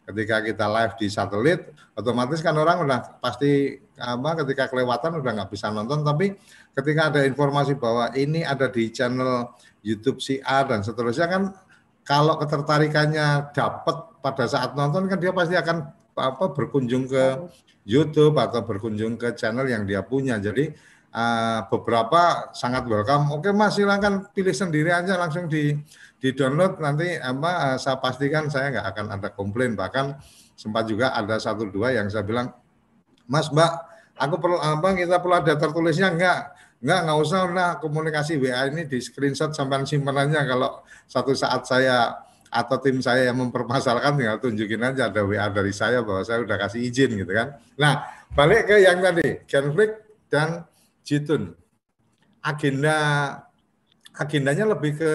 Ketika 0.00 0.42
kita 0.42 0.66
live 0.66 0.94
di 0.98 1.06
satelit 1.06 1.60
otomatis 1.94 2.42
kan 2.42 2.56
orang 2.58 2.82
udah 2.82 3.22
pasti 3.22 3.78
apa 3.94 4.42
ketika 4.42 4.66
kelewatan 4.66 5.22
udah 5.22 5.32
nggak 5.38 5.50
bisa 5.54 5.70
nonton. 5.70 6.02
Tapi 6.02 6.34
ketika 6.74 7.14
ada 7.14 7.22
informasi 7.22 7.78
bahwa 7.78 8.10
ini 8.18 8.42
ada 8.42 8.66
di 8.66 8.90
channel 8.90 9.54
YouTube 9.86 10.18
si 10.18 10.42
A 10.42 10.66
dan 10.66 10.82
seterusnya 10.82 11.30
kan 11.30 11.42
kalau 12.02 12.34
ketertarikannya 12.42 13.54
dapat 13.54 13.96
pada 14.18 14.44
saat 14.50 14.74
nonton 14.74 15.06
kan 15.06 15.22
dia 15.22 15.30
pasti 15.30 15.54
akan 15.54 15.99
apa 16.16 16.52
berkunjung 16.52 17.06
ke 17.06 17.24
YouTube 17.86 18.36
atau 18.38 18.62
berkunjung 18.62 19.16
ke 19.16 19.34
channel 19.34 19.66
yang 19.66 19.86
dia 19.88 20.02
punya. 20.04 20.36
Jadi 20.38 20.70
uh, 21.14 21.66
beberapa 21.68 22.52
sangat 22.54 22.86
welcome. 22.86 23.30
Oke 23.34 23.50
Mas 23.50 23.78
silakan 23.78 24.28
pilih 24.30 24.54
sendiri 24.54 24.90
aja 24.94 25.16
langsung 25.18 25.46
di 25.50 25.74
di 26.20 26.36
download 26.36 26.76
nanti 26.78 27.16
apa 27.16 27.74
uh, 27.74 27.76
saya 27.80 27.96
pastikan 27.98 28.52
saya 28.52 28.74
nggak 28.74 28.86
akan 28.94 29.06
ada 29.16 29.28
komplain. 29.32 29.74
Bahkan 29.74 30.18
sempat 30.58 30.86
juga 30.86 31.16
ada 31.16 31.40
satu 31.40 31.64
dua 31.68 31.96
yang 31.96 32.06
saya 32.12 32.22
bilang 32.22 32.52
Mas 33.24 33.48
Mbak 33.48 33.72
aku 34.20 34.36
perlu 34.36 34.58
apa 34.60 34.92
kita 34.92 35.16
perlu 35.18 35.34
ada 35.40 35.54
tertulisnya 35.56 36.12
enggak 36.12 36.52
Enggak, 36.80 37.00
enggak 37.04 37.18
usah 37.20 37.40
nah 37.52 37.70
komunikasi 37.76 38.40
WA 38.40 38.72
ini 38.72 38.88
di 38.88 39.04
screenshot 39.04 39.52
sampai 39.52 39.84
simpanannya 39.84 40.40
kalau 40.48 40.80
satu 41.04 41.36
saat 41.36 41.68
saya 41.68 42.24
atau 42.50 42.76
tim 42.82 42.98
saya 42.98 43.30
yang 43.30 43.38
mempermasalahkan 43.38 44.18
tinggal 44.18 44.38
tunjukin 44.42 44.82
aja 44.82 45.06
ada 45.06 45.22
WA 45.22 45.46
dari 45.48 45.70
saya 45.70 46.02
bahwa 46.02 46.26
saya 46.26 46.42
udah 46.42 46.56
kasih 46.58 46.82
izin 46.82 47.14
gitu 47.22 47.30
kan. 47.30 47.54
Nah, 47.78 48.02
balik 48.34 48.66
ke 48.66 48.82
yang 48.82 48.98
tadi, 48.98 49.46
Genflix 49.46 49.90
dan 50.26 50.66
Jitun. 51.06 51.54
Agenda 52.42 52.96
agendanya 54.18 54.74
lebih 54.74 54.98
ke 54.98 55.12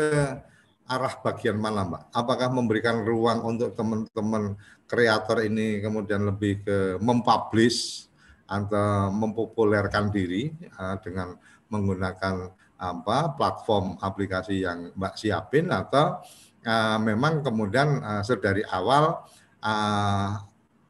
arah 0.87 1.13
bagian 1.19 1.59
mana, 1.59 1.83
Mbak? 1.83 2.03
Apakah 2.15 2.47
memberikan 2.53 3.03
ruang 3.03 3.43
untuk 3.43 3.75
teman-teman 3.75 4.55
kreator 4.87 5.43
ini 5.43 5.83
kemudian 5.83 6.23
lebih 6.23 6.63
ke 6.63 6.77
mempublish 7.01 8.07
atau 8.45 9.09
mempopulerkan 9.09 10.13
diri 10.13 10.53
uh, 10.77 10.95
dengan 11.01 11.33
menggunakan 11.73 12.53
apa 12.75 13.33
platform 13.33 13.97
aplikasi 13.97 14.61
yang 14.61 14.93
Mbak 14.93 15.15
siapin 15.17 15.73
atau 15.73 16.21
uh, 16.65 16.97
memang 16.99 17.45
kemudian 17.45 18.01
uh, 18.01 18.21
sedari 18.25 18.65
awal 18.67 19.23
uh, 19.63 20.29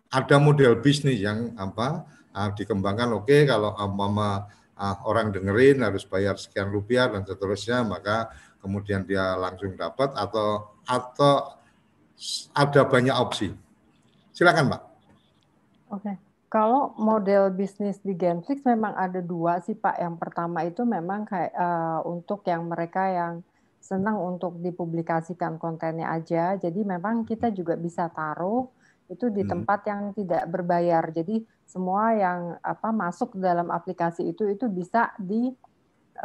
ada 0.10 0.36
model 0.40 0.80
bisnis 0.80 1.20
yang 1.20 1.54
apa 1.60 2.08
uh, 2.34 2.50
dikembangkan 2.56 3.14
oke 3.14 3.28
okay, 3.28 3.44
kalau 3.46 3.76
umpama 3.76 4.48
uh, 4.80 4.96
orang 5.06 5.36
dengerin 5.36 5.84
harus 5.84 6.08
bayar 6.08 6.40
sekian 6.40 6.72
rupiah 6.72 7.12
dan 7.12 7.28
seterusnya 7.28 7.84
maka 7.84 8.32
kemudian 8.66 9.06
dia 9.06 9.38
langsung 9.38 9.78
dapat 9.78 10.10
atau 10.18 10.74
atau 10.90 11.54
ada 12.56 12.82
banyak 12.88 13.14
opsi. 13.14 13.52
Silakan, 14.32 14.72
Pak. 14.72 14.82
Oke. 15.92 16.14
Kalau 16.50 16.96
model 16.96 17.52
bisnis 17.52 18.00
di 18.00 18.16
Genflix 18.16 18.64
memang 18.64 18.96
ada 18.96 19.20
dua 19.20 19.60
sih 19.60 19.76
Pak. 19.76 20.00
Yang 20.00 20.16
pertama 20.24 20.64
itu 20.64 20.88
memang 20.88 21.28
kayak 21.28 21.52
uh, 21.52 22.00
untuk 22.08 22.48
yang 22.48 22.64
mereka 22.72 23.12
yang 23.12 23.34
senang 23.86 24.18
untuk 24.18 24.58
dipublikasikan 24.58 25.62
kontennya 25.62 26.10
aja. 26.10 26.58
Jadi 26.58 26.82
memang 26.82 27.22
kita 27.22 27.54
juga 27.54 27.78
bisa 27.78 28.10
taruh 28.10 28.66
itu 29.06 29.30
di 29.30 29.46
hmm. 29.46 29.52
tempat 29.54 29.80
yang 29.86 30.02
tidak 30.18 30.50
berbayar. 30.50 31.06
Jadi 31.14 31.46
semua 31.70 32.18
yang 32.18 32.58
apa 32.66 32.90
masuk 32.90 33.38
dalam 33.38 33.70
aplikasi 33.70 34.34
itu 34.34 34.50
itu 34.50 34.66
bisa 34.74 35.14
di 35.22 35.54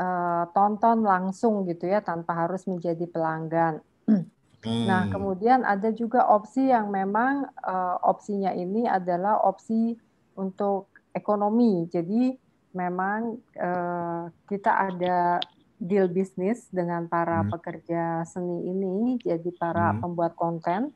uh, 0.01 0.45
tonton 0.57 1.05
langsung 1.05 1.69
gitu 1.69 1.85
ya 1.85 2.01
tanpa 2.01 2.49
harus 2.49 2.65
menjadi 2.65 3.05
pelanggan. 3.05 3.85
Hmm. 4.09 4.25
Nah, 4.61 5.09
kemudian 5.09 5.65
ada 5.65 5.89
juga 5.93 6.29
opsi 6.29 6.69
yang 6.69 6.93
memang 6.93 7.49
uh, 7.65 7.97
opsinya 8.05 8.53
ini 8.53 8.85
adalah 8.85 9.41
opsi 9.45 9.97
untuk 10.37 10.93
ekonomi. 11.17 11.89
Jadi 11.89 12.37
memang 12.77 13.41
uh, 13.57 14.29
kita 14.49 14.73
ada 14.93 15.41
deal 15.81 16.13
bisnis 16.13 16.69
dengan 16.69 17.09
para 17.09 17.41
hmm. 17.41 17.51
pekerja 17.57 18.23
seni 18.29 18.69
ini, 18.69 19.17
jadi 19.17 19.49
para 19.57 19.97
hmm. 19.97 19.99
pembuat 20.05 20.37
konten. 20.37 20.93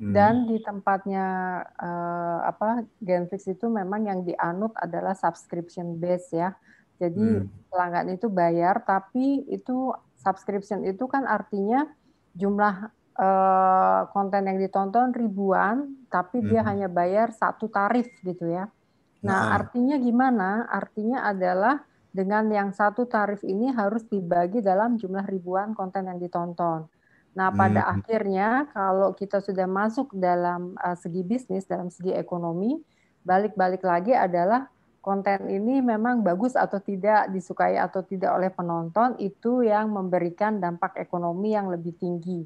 Hmm. 0.00 0.16
Dan 0.16 0.48
di 0.48 0.56
tempatnya 0.62 1.60
uh, 1.76 2.48
apa 2.48 2.88
Genflix 3.04 3.44
itu 3.50 3.68
memang 3.68 4.08
yang 4.08 4.24
dianut 4.24 4.72
adalah 4.78 5.12
subscription 5.12 6.00
base 6.00 6.32
ya. 6.32 6.56
Jadi 6.96 7.42
hmm. 7.42 7.68
pelanggan 7.68 8.08
itu 8.14 8.30
bayar, 8.32 8.80
tapi 8.86 9.44
itu 9.50 9.92
subscription 10.16 10.86
itu 10.86 11.04
kan 11.04 11.26
artinya 11.28 11.84
jumlah 12.32 12.88
uh, 13.18 14.00
konten 14.14 14.46
yang 14.46 14.56
ditonton 14.56 15.12
ribuan, 15.12 16.06
tapi 16.08 16.40
hmm. 16.40 16.46
dia 16.48 16.62
hanya 16.64 16.88
bayar 16.88 17.34
satu 17.34 17.68
tarif 17.68 18.08
gitu 18.24 18.48
ya. 18.48 18.70
Nah, 19.20 19.28
nah, 19.36 19.44
artinya 19.60 20.00
gimana? 20.00 20.64
Artinya 20.70 21.28
adalah 21.28 21.84
dengan 22.10 22.50
yang 22.50 22.74
satu 22.74 23.06
tarif 23.06 23.42
ini 23.46 23.70
harus 23.70 24.02
dibagi 24.10 24.58
dalam 24.58 24.98
jumlah 24.98 25.26
ribuan 25.30 25.72
konten 25.78 26.10
yang 26.10 26.18
ditonton. 26.18 26.90
Nah, 27.30 27.54
pada 27.54 27.86
hmm. 27.86 27.92
akhirnya 27.94 28.48
kalau 28.74 29.14
kita 29.14 29.38
sudah 29.38 29.70
masuk 29.70 30.10
dalam 30.18 30.74
uh, 30.82 30.98
segi 30.98 31.22
bisnis, 31.22 31.62
dalam 31.62 31.86
segi 31.86 32.10
ekonomi, 32.10 32.82
balik-balik 33.22 33.86
lagi 33.86 34.10
adalah 34.10 34.66
konten 35.00 35.48
ini 35.48 35.80
memang 35.80 36.20
bagus 36.20 36.58
atau 36.58 36.82
tidak 36.82 37.30
disukai 37.32 37.78
atau 37.78 38.04
tidak 38.04 38.36
oleh 38.36 38.50
penonton 38.52 39.16
itu 39.22 39.64
yang 39.64 39.88
memberikan 39.94 40.60
dampak 40.60 40.98
ekonomi 40.98 41.56
yang 41.56 41.72
lebih 41.72 41.96
tinggi. 41.96 42.44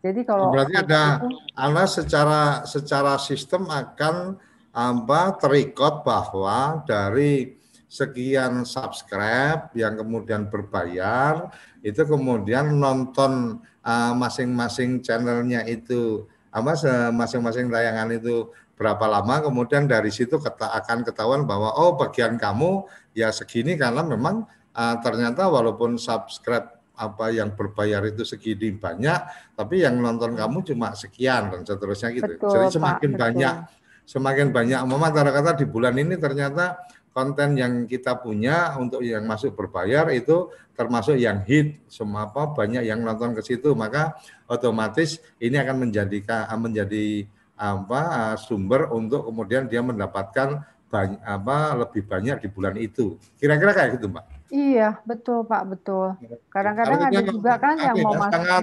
Jadi 0.00 0.24
kalau 0.24 0.48
berarti 0.48 0.80
ada 0.80 1.20
Anda 1.52 1.84
secara 1.84 2.64
secara 2.64 3.20
sistem 3.20 3.68
akan 3.68 4.40
apa 4.72 5.36
terikot 5.36 6.00
bahwa 6.06 6.80
dari 6.88 7.59
sekian 7.90 8.62
subscribe 8.62 9.66
yang 9.74 9.98
kemudian 9.98 10.46
berbayar 10.46 11.50
itu 11.82 12.06
kemudian 12.06 12.78
nonton 12.78 13.58
uh, 13.82 14.14
masing-masing 14.14 15.02
channelnya 15.02 15.66
itu 15.66 16.22
apa 16.54 16.78
masing-masing 17.10 17.66
tayangan 17.66 18.14
itu 18.14 18.46
berapa 18.78 19.10
lama 19.10 19.42
kemudian 19.42 19.90
dari 19.90 20.14
situ 20.14 20.38
keta, 20.38 20.70
akan 20.70 21.02
ketahuan 21.02 21.42
bahwa 21.50 21.74
oh 21.74 21.98
bagian 21.98 22.38
kamu 22.38 22.86
ya 23.10 23.34
segini 23.34 23.74
karena 23.74 24.06
memang 24.06 24.46
uh, 24.72 24.96
ternyata 25.02 25.50
walaupun 25.50 25.98
subscribe 25.98 26.78
apa 26.94 27.32
yang 27.34 27.58
berbayar 27.58 28.06
itu 28.06 28.22
segini 28.22 28.70
banyak 28.76 29.18
tapi 29.58 29.82
yang 29.82 29.98
nonton 29.98 30.38
kamu 30.38 30.62
cuma 30.62 30.94
sekian 30.94 31.50
dan 31.50 31.66
seterusnya 31.66 32.14
gitu. 32.14 32.38
Betul, 32.38 32.54
Jadi 32.54 32.66
semakin 32.76 33.10
Pak, 33.10 33.18
banyak 33.18 33.54
betul. 33.66 33.78
semakin 34.06 34.46
banyak 34.54 34.80
memang 34.86 35.10
kata-kata 35.10 35.50
di 35.58 35.66
bulan 35.66 35.94
ini 35.98 36.14
ternyata 36.20 36.86
konten 37.10 37.58
yang 37.58 37.84
kita 37.90 38.18
punya 38.22 38.78
untuk 38.78 39.02
yang 39.02 39.26
masuk 39.26 39.54
berbayar 39.58 40.06
itu 40.14 40.50
termasuk 40.78 41.18
yang 41.18 41.42
hit 41.44 41.82
semua 41.90 42.30
apa 42.30 42.54
banyak 42.54 42.86
yang 42.86 43.02
nonton 43.02 43.34
ke 43.34 43.42
situ 43.42 43.74
maka 43.74 44.16
otomatis 44.46 45.18
ini 45.42 45.58
akan 45.58 45.90
menjadi 45.90 46.46
menjadi 46.54 47.26
apa 47.60 48.34
sumber 48.40 48.88
untuk 48.88 49.28
kemudian 49.28 49.68
dia 49.68 49.84
mendapatkan 49.84 50.64
banyak 50.90 51.22
apa 51.22 51.78
lebih 51.86 52.02
banyak 52.02 52.36
di 52.42 52.48
bulan 52.50 52.74
itu. 52.74 53.14
Kira-kira 53.38 53.70
kayak 53.70 54.00
gitu, 54.00 54.10
Mbak. 54.10 54.24
Iya, 54.50 54.98
betul, 55.06 55.46
Pak, 55.46 55.62
betul. 55.70 56.18
Kadang-kadang 56.50 57.00
ada 57.06 57.20
juga 57.22 57.52
kan 57.62 57.78
yang 57.78 57.96
mau 58.02 58.16
ya, 58.16 58.18
masuk. 58.18 58.34
Sangat, 58.34 58.62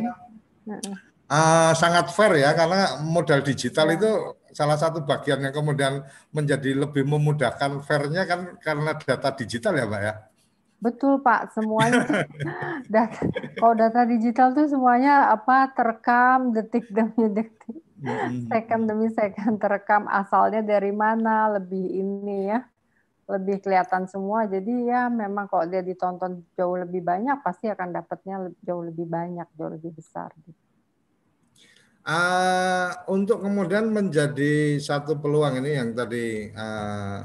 uh, 1.31 1.71
sangat 1.71 2.05
fair 2.11 2.33
ya 2.43 2.51
karena 2.51 2.99
modal 2.99 3.39
digital 3.39 3.87
ya. 3.87 3.95
itu 3.95 4.11
salah 4.57 4.73
satu 4.73 5.05
bagian 5.05 5.45
yang 5.45 5.53
kemudian 5.53 6.01
menjadi 6.33 6.73
lebih 6.73 7.05
memudahkan 7.05 7.85
fairnya 7.85 8.25
kan 8.25 8.57
karena 8.57 8.97
data 8.97 9.29
digital 9.37 9.77
ya, 9.77 9.85
Pak 9.85 10.01
ya. 10.01 10.13
Betul 10.81 11.21
Pak, 11.21 11.53
semuanya 11.53 12.01
data, 12.93 13.21
kalau 13.61 13.73
data 13.77 14.01
digital 14.09 14.57
tuh 14.57 14.65
semuanya 14.65 15.29
apa 15.29 15.69
terekam 15.77 16.57
detik 16.57 16.89
demi 16.89 17.29
detik 17.29 17.85
second 18.45 18.85
demi 18.85 19.09
second 19.09 19.57
terekam 19.57 20.05
asalnya 20.05 20.61
dari 20.61 20.93
mana 20.93 21.57
lebih 21.57 21.81
ini 21.81 22.53
ya 22.53 22.61
lebih 23.27 23.59
kelihatan 23.59 24.07
semua 24.07 24.47
jadi 24.47 24.73
ya 24.87 25.01
memang 25.11 25.51
kalau 25.51 25.67
dia 25.67 25.83
ditonton 25.83 26.45
jauh 26.55 26.77
lebih 26.79 27.03
banyak 27.03 27.41
pasti 27.43 27.67
akan 27.67 27.91
dapatnya 27.91 28.53
jauh 28.63 28.85
lebih 28.85 29.03
banyak 29.03 29.47
jauh 29.57 29.71
lebih 29.73 29.91
besar 29.97 30.31
gitu. 30.45 30.66
Uh, 32.07 32.87
untuk 33.11 33.43
kemudian 33.43 33.91
menjadi 33.91 34.79
satu 34.79 35.19
peluang 35.19 35.59
ini 35.59 35.75
yang 35.75 35.91
tadi 35.91 36.47
uh, 36.55 37.19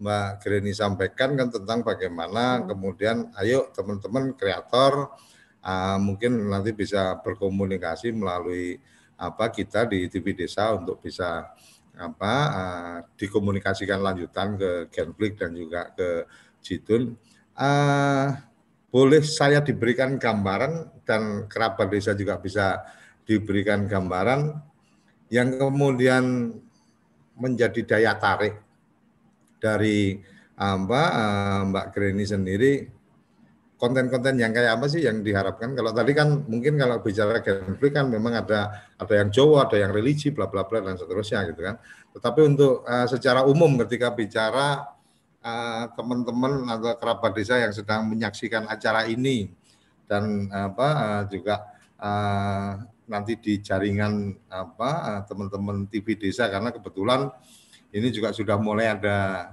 Mbak 0.00 0.28
Greni 0.40 0.72
sampaikan 0.72 1.36
kan 1.36 1.52
tentang 1.52 1.84
bagaimana 1.84 2.64
hmm. 2.64 2.64
kemudian 2.64 3.28
ayo 3.44 3.68
teman-teman 3.76 4.32
kreator 4.32 5.12
uh, 5.60 6.00
mungkin 6.00 6.48
nanti 6.48 6.72
bisa 6.72 7.20
berkomunikasi 7.20 8.16
melalui 8.16 8.80
apa 9.20 9.52
kita 9.52 9.84
di 9.84 10.08
TV 10.08 10.32
Desa 10.32 10.72
untuk 10.80 11.04
bisa 11.04 11.52
apa 11.92 12.34
uh, 12.48 12.96
dikomunikasikan 13.20 14.00
lanjutan 14.00 14.56
ke 14.56 14.88
Genflix 14.88 15.32
dan 15.36 15.52
juga 15.52 15.92
ke 15.92 16.24
Jitun. 16.64 17.20
Uh, 17.52 18.32
boleh 18.88 19.20
saya 19.20 19.60
diberikan 19.60 20.16
gambaran 20.16 21.04
dan 21.04 21.48
kerabat 21.52 21.88
desa 21.92 22.16
juga 22.16 22.40
bisa 22.40 22.80
diberikan 23.26 23.86
gambaran 23.86 24.54
yang 25.32 25.56
kemudian 25.56 26.54
menjadi 27.38 27.80
daya 27.88 28.12
tarik 28.20 28.60
dari 29.62 30.20
apa 30.58 31.02
uh, 31.10 31.60
Mbak 31.72 31.86
Greni 31.94 32.24
sendiri 32.28 32.72
konten-konten 33.82 34.38
yang 34.38 34.54
kayak 34.54 34.78
apa 34.78 34.86
sih 34.86 35.02
yang 35.02 35.26
diharapkan? 35.26 35.74
Kalau 35.74 35.90
tadi 35.90 36.14
kan 36.14 36.46
mungkin 36.46 36.78
kalau 36.78 37.02
bicara 37.02 37.42
konflik 37.42 37.90
kan 37.90 38.06
memang 38.06 38.38
ada 38.38 38.86
ada 38.94 39.14
yang 39.18 39.34
Jawa, 39.34 39.66
ada 39.66 39.74
yang 39.74 39.90
religi, 39.90 40.30
bla 40.30 40.46
bla 40.46 40.62
bla 40.62 40.78
dan 40.86 40.94
seterusnya 40.94 41.50
gitu 41.50 41.66
kan. 41.66 41.82
Tetapi 42.14 42.40
untuk 42.46 42.86
uh, 42.86 43.10
secara 43.10 43.42
umum 43.42 43.74
ketika 43.82 44.14
bicara 44.14 44.86
uh, 45.42 45.84
teman-teman 45.98 46.62
atau 46.70 46.94
kerabat 46.94 47.32
desa 47.34 47.58
yang 47.58 47.74
sedang 47.74 48.06
menyaksikan 48.06 48.70
acara 48.70 49.10
ini 49.10 49.50
dan 50.06 50.46
apa 50.54 50.88
uh, 50.94 51.22
juga 51.26 51.66
uh, 51.98 52.91
nanti 53.12 53.36
di 53.36 53.60
jaringan 53.60 54.32
apa 54.48 55.20
teman-teman 55.28 55.84
TV 55.84 56.16
desa 56.16 56.48
karena 56.48 56.72
kebetulan 56.72 57.28
ini 57.92 58.08
juga 58.08 58.32
sudah 58.32 58.56
mulai 58.56 58.96
ada 58.96 59.52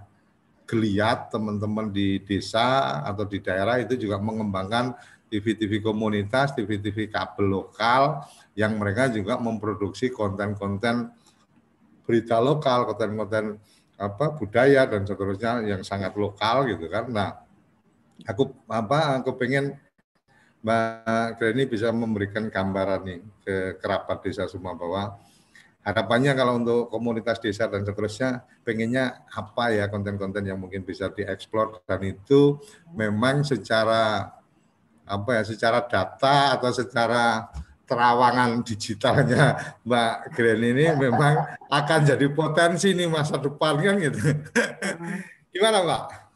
geliat 0.64 1.28
teman-teman 1.28 1.92
di 1.92 2.24
desa 2.24 3.02
atau 3.04 3.28
di 3.28 3.44
daerah 3.44 3.84
itu 3.84 4.00
juga 4.00 4.16
mengembangkan 4.22 4.96
TV-TV 5.30 5.86
komunitas, 5.86 6.58
TV-TV 6.58 7.12
kabel 7.14 7.46
lokal 7.54 8.26
yang 8.58 8.78
mereka 8.80 9.12
juga 9.14 9.38
memproduksi 9.38 10.10
konten-konten 10.10 11.14
berita 12.06 12.42
lokal, 12.42 12.90
konten-konten 12.90 13.62
apa 14.00 14.34
budaya 14.34 14.90
dan 14.90 15.06
seterusnya 15.06 15.62
yang 15.70 15.82
sangat 15.86 16.18
lokal 16.18 16.66
gitu 16.66 16.90
kan. 16.90 17.12
Nah, 17.14 17.30
aku 18.26 18.50
apa 18.66 19.22
aku 19.22 19.38
pengen 19.38 19.78
Mbak 20.60 21.40
Greni 21.40 21.64
bisa 21.72 21.88
memberikan 21.96 22.52
gambaran 22.52 23.02
nih 23.08 23.20
ke 23.48 23.56
kerabat 23.80 24.20
desa 24.20 24.44
semua 24.52 24.76
bahwa 24.76 25.16
harapannya 25.88 26.36
kalau 26.36 26.60
untuk 26.60 26.92
komunitas 26.92 27.40
desa 27.40 27.72
dan 27.72 27.88
seterusnya 27.88 28.44
pengennya 28.68 29.24
apa 29.32 29.72
ya 29.72 29.88
konten-konten 29.88 30.44
yang 30.44 30.60
mungkin 30.60 30.84
bisa 30.84 31.08
dieksplor 31.08 31.80
dan 31.88 32.04
itu 32.04 32.60
memang 32.92 33.48
secara 33.48 34.36
apa 35.08 35.30
ya 35.40 35.44
secara 35.48 35.80
data 35.88 36.60
atau 36.60 36.70
secara 36.76 37.48
terawangan 37.90 38.62
digitalnya 38.62 39.76
Mbak 39.82 40.38
Gren 40.38 40.62
ini 40.62 40.86
memang 40.94 41.58
akan 41.80 42.00
jadi 42.06 42.28
potensi 42.30 42.94
nih 42.94 43.10
masa 43.10 43.42
depan 43.42 43.82
kan 43.82 43.98
gitu. 43.98 44.20
Gimana 45.50 45.82
Mbak? 45.82 46.29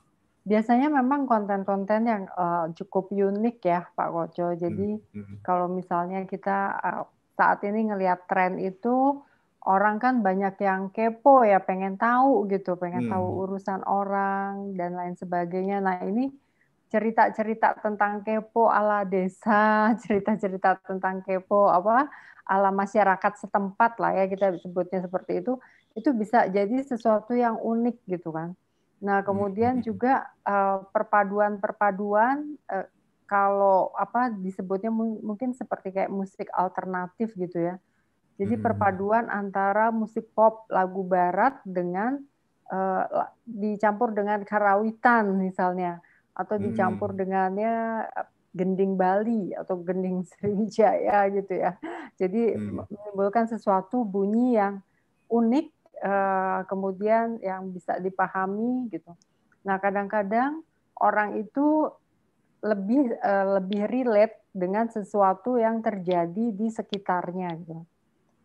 Biasanya 0.43 0.91
memang 0.91 1.23
konten-konten 1.23 2.03
yang 2.03 2.23
uh, 2.35 2.67
cukup 2.75 3.07
unik 3.15 3.57
ya 3.63 3.87
Pak 3.95 4.09
Koco. 4.11 4.51
Jadi 4.59 4.99
hmm. 4.99 5.15
Hmm. 5.15 5.35
kalau 5.39 5.71
misalnya 5.71 6.27
kita 6.27 6.75
uh, 6.83 7.03
saat 7.39 7.63
ini 7.63 7.87
ngelihat 7.87 8.27
tren 8.27 8.59
itu 8.59 9.23
orang 9.63 9.95
kan 10.03 10.19
banyak 10.19 10.59
yang 10.59 10.91
kepo 10.91 11.47
ya, 11.47 11.63
pengen 11.63 11.95
tahu 11.95 12.51
gitu, 12.51 12.75
pengen 12.75 13.07
hmm. 13.07 13.11
tahu 13.15 13.27
urusan 13.47 13.87
orang 13.87 14.75
dan 14.75 14.99
lain 14.99 15.15
sebagainya. 15.15 15.79
Nah 15.79 16.03
ini 16.03 16.27
cerita-cerita 16.91 17.79
tentang 17.79 18.21
kepo 18.21 18.67
ala 18.67 19.07
desa, 19.07 19.89
cerita-cerita 20.03 20.83
tentang 20.83 21.23
kepo 21.23 21.71
apa 21.71 22.11
ala 22.43 22.75
masyarakat 22.75 23.47
setempat 23.47 24.03
lah 24.03 24.11
ya 24.19 24.25
kita 24.27 24.59
sebutnya 24.59 24.99
seperti 24.99 25.39
itu, 25.39 25.55
itu 25.95 26.11
bisa 26.11 26.51
jadi 26.51 26.83
sesuatu 26.83 27.31
yang 27.31 27.55
unik 27.55 28.03
gitu 28.11 28.35
kan. 28.35 28.53
Nah 29.03 29.19
kemudian 29.21 29.79
hmm. 29.79 29.85
juga 29.85 30.31
eh, 30.47 30.79
perpaduan-perpaduan 30.89 32.55
uh, 32.71 32.87
kalau 33.27 33.91
apa 33.99 34.31
disebutnya 34.31 34.93
mungkin 34.93 35.51
seperti 35.51 35.91
kayak 35.91 36.11
musik 36.11 36.47
alternatif 36.55 37.35
gitu 37.35 37.59
ya. 37.59 37.75
Jadi 38.39 38.57
hmm. 38.57 38.63
perpaduan 38.63 39.27
antara 39.27 39.91
musik 39.91 40.31
pop 40.31 40.65
lagu 40.71 41.03
barat 41.05 41.59
dengan 41.67 42.17
uh, 42.71 43.29
dicampur 43.45 44.15
dengan 44.15 44.41
karawitan 44.41 45.33
misalnya 45.37 46.01
atau 46.33 46.57
dicampur 46.57 47.13
hmm. 47.13 47.19
dengannya 47.19 47.73
gending 48.53 48.97
Bali 48.97 49.53
atau 49.53 49.81
gending 49.81 50.25
Sriwijaya 50.25 51.29
gitu 51.33 51.53
ya. 51.57 51.77
Jadi 52.17 52.53
hmm. 52.53 52.85
menimbulkan 52.89 53.49
sesuatu 53.49 54.05
bunyi 54.05 54.57
yang 54.57 54.81
unik 55.29 55.73
uh, 56.03 56.67
kemudian 56.67 57.39
yang 57.39 57.71
bisa 57.71 57.97
dipahami 57.97 58.91
gitu. 58.91 59.15
Nah, 59.63 59.79
kadang-kadang 59.79 60.61
orang 60.99 61.39
itu 61.39 61.87
lebih 62.63 63.15
uh, 63.23 63.59
lebih 63.59 63.87
relate 63.87 64.43
dengan 64.53 64.91
sesuatu 64.91 65.57
yang 65.57 65.79
terjadi 65.81 66.53
di 66.53 66.67
sekitarnya 66.69 67.49
gitu. 67.63 67.83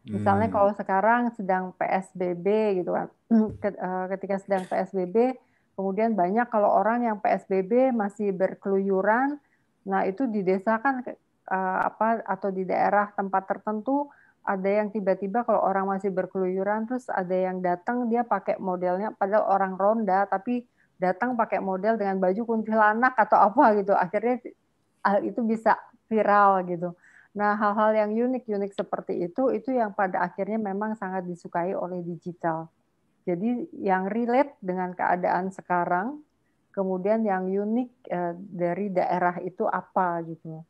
Misalnya 0.09 0.48
hmm. 0.48 0.56
kalau 0.56 0.72
sekarang 0.72 1.22
sedang 1.36 1.76
PSBB 1.76 2.80
gitu 2.80 2.96
kan. 2.96 3.12
Ketika 4.16 4.40
sedang 4.40 4.64
PSBB 4.64 5.36
Kemudian 5.78 6.18
banyak 6.18 6.50
kalau 6.50 6.74
orang 6.74 7.06
yang 7.06 7.22
PSBB 7.22 7.94
masih 7.94 8.34
berkeluyuran, 8.34 9.38
nah 9.86 10.02
itu 10.02 10.26
di 10.26 10.42
desa 10.42 10.82
kan 10.82 11.06
apa 11.86 12.18
atau 12.26 12.50
di 12.50 12.66
daerah 12.66 13.14
tempat 13.14 13.46
tertentu 13.46 14.11
ada 14.49 14.70
yang 14.80 14.88
tiba-tiba 14.88 15.44
kalau 15.44 15.61
orang 15.61 15.84
masih 15.84 16.09
berkeluyuran 16.09 16.88
terus 16.88 17.05
ada 17.12 17.36
yang 17.36 17.61
datang 17.61 18.09
dia 18.09 18.24
pakai 18.24 18.57
modelnya 18.57 19.12
padahal 19.12 19.44
orang 19.53 19.76
ronda 19.76 20.24
tapi 20.24 20.64
datang 20.99 21.38
pakai 21.38 21.62
model 21.62 21.94
dengan 21.94 22.18
baju 22.18 22.42
kuntilanak 22.42 23.14
atau 23.14 23.38
apa 23.38 23.78
gitu. 23.78 23.94
Akhirnya 23.94 24.42
itu 25.22 25.40
bisa 25.46 25.78
viral 26.11 26.66
gitu. 26.66 26.92
Nah, 27.38 27.55
hal-hal 27.55 27.94
yang 27.94 28.11
unik-unik 28.11 28.74
seperti 28.74 29.30
itu 29.30 29.55
itu 29.55 29.70
yang 29.70 29.94
pada 29.94 30.26
akhirnya 30.26 30.59
memang 30.59 30.99
sangat 30.99 31.22
disukai 31.24 31.70
oleh 31.72 32.03
digital. 32.03 32.66
Jadi 33.22 33.70
yang 33.78 34.11
relate 34.11 34.59
dengan 34.59 34.90
keadaan 34.90 35.55
sekarang, 35.55 36.18
kemudian 36.74 37.22
yang 37.22 37.46
unik 37.46 37.90
eh, 38.11 38.34
dari 38.34 38.90
daerah 38.90 39.38
itu 39.38 39.70
apa 39.70 40.18
gitu. 40.26 40.66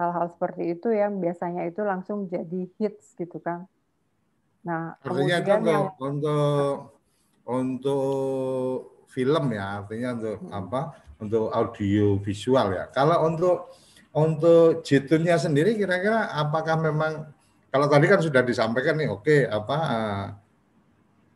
Hal-hal 0.00 0.32
seperti 0.32 0.72
itu 0.72 0.88
yang 0.88 1.20
biasanya 1.20 1.68
itu 1.68 1.84
langsung 1.84 2.24
jadi 2.24 2.64
hits 2.80 3.12
gitu 3.20 3.36
kan. 3.36 3.68
Nah, 4.64 4.96
artinya 5.04 5.44
kemudian 5.44 5.60
untuk, 5.60 5.68
yang, 5.68 5.84
untuk 6.00 6.74
untuk 7.44 8.08
film 9.12 9.44
ya, 9.52 9.84
artinya 9.84 10.08
untuk 10.16 10.36
hmm. 10.40 10.52
apa? 10.56 10.80
Untuk 11.20 11.52
audio 11.52 12.16
visual 12.24 12.66
ya. 12.72 12.88
Kalau 12.88 13.28
untuk 13.28 13.76
untuk 14.16 14.80
jitunnya 14.80 15.36
sendiri 15.36 15.76
kira-kira 15.76 16.32
apakah 16.32 16.80
memang 16.80 17.28
kalau 17.68 17.86
tadi 17.86 18.08
kan 18.08 18.18
sudah 18.24 18.40
disampaikan 18.40 18.96
nih, 18.96 19.12
oke 19.12 19.22
okay, 19.22 19.40
apa 19.44 19.76
uh, 19.78 20.26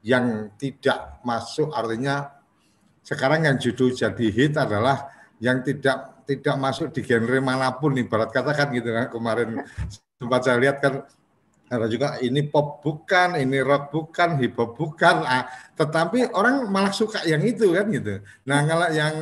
yang 0.02 0.50
tidak 0.56 1.20
masuk 1.22 1.68
artinya 1.70 2.32
sekarang 3.04 3.44
yang 3.44 3.56
judul 3.60 3.92
jadi 3.92 4.26
hit 4.32 4.56
adalah 4.56 5.12
yang 5.38 5.60
tidak 5.60 6.13
tidak 6.24 6.56
masuk 6.56 6.88
di 6.90 7.04
genre 7.04 7.38
mana 7.40 7.72
pun 7.76 7.92
nih 7.92 8.08
barat 8.08 8.32
katakan 8.32 8.72
gitu 8.72 8.90
kan 8.92 9.06
kemarin 9.12 9.60
sempat 10.20 10.40
saya 10.44 10.56
lihat 10.60 10.80
kan 10.80 11.04
ada 11.72 11.88
juga 11.88 12.20
ini 12.20 12.44
pop 12.44 12.84
bukan, 12.84 13.40
ini 13.40 13.58
rock 13.64 13.88
bukan, 13.88 14.36
hip 14.36 14.54
hop 14.60 14.76
bukan, 14.76 15.24
ah, 15.24 15.48
tetapi 15.72 16.28
orang 16.36 16.68
malah 16.68 16.92
suka 16.92 17.24
yang 17.24 17.40
itu 17.40 17.72
kan 17.72 17.88
gitu. 17.88 18.20
Nah 18.44 18.68
kalau 18.68 18.88
yang 18.92 19.14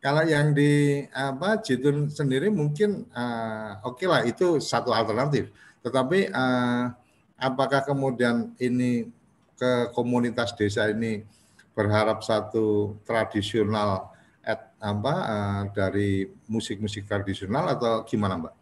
kalau 0.00 0.24
yang 0.24 0.52
di 0.52 1.02
apa 1.12 1.60
Jitun 1.60 2.08
sendiri 2.12 2.48
mungkin 2.52 3.08
uh, 3.12 3.80
oke 3.84 4.00
okay 4.00 4.06
lah 4.08 4.22
itu 4.28 4.60
satu 4.60 4.92
alternatif. 4.92 5.48
Tetapi 5.80 6.28
uh, 6.28 6.92
apakah 7.40 7.80
kemudian 7.84 8.52
ini 8.60 9.08
ke 9.56 9.92
komunitas 9.96 10.52
desa 10.56 10.88
ini 10.88 11.24
berharap 11.72 12.20
satu 12.20 12.96
tradisional 13.08 14.09
at, 14.44 14.72
apa 14.80 15.14
uh, 15.14 15.62
dari 15.72 16.28
musik-musik 16.48 17.04
tradisional 17.04 17.76
atau 17.76 18.04
gimana 18.08 18.40
Mbak? 18.40 18.54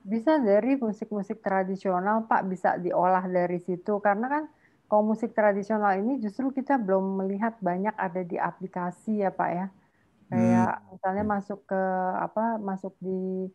Bisa 0.00 0.40
dari 0.40 0.80
musik-musik 0.80 1.44
tradisional 1.44 2.24
Pak 2.24 2.42
bisa 2.48 2.76
diolah 2.80 3.24
dari 3.28 3.60
situ 3.60 4.00
karena 4.00 4.26
kan 4.28 4.44
kalau 4.90 5.06
musik 5.06 5.36
tradisional 5.36 5.94
ini 6.02 6.18
justru 6.18 6.50
kita 6.50 6.74
belum 6.74 7.22
melihat 7.22 7.54
banyak 7.62 7.94
ada 7.94 8.26
di 8.26 8.34
aplikasi 8.36 9.22
ya 9.22 9.30
Pak 9.30 9.50
ya. 9.54 9.66
Kayak 10.30 10.70
hmm. 10.70 10.86
misalnya 10.94 11.24
masuk 11.26 11.60
ke 11.66 11.82
apa 12.18 12.58
masuk 12.58 12.94
di 12.98 13.50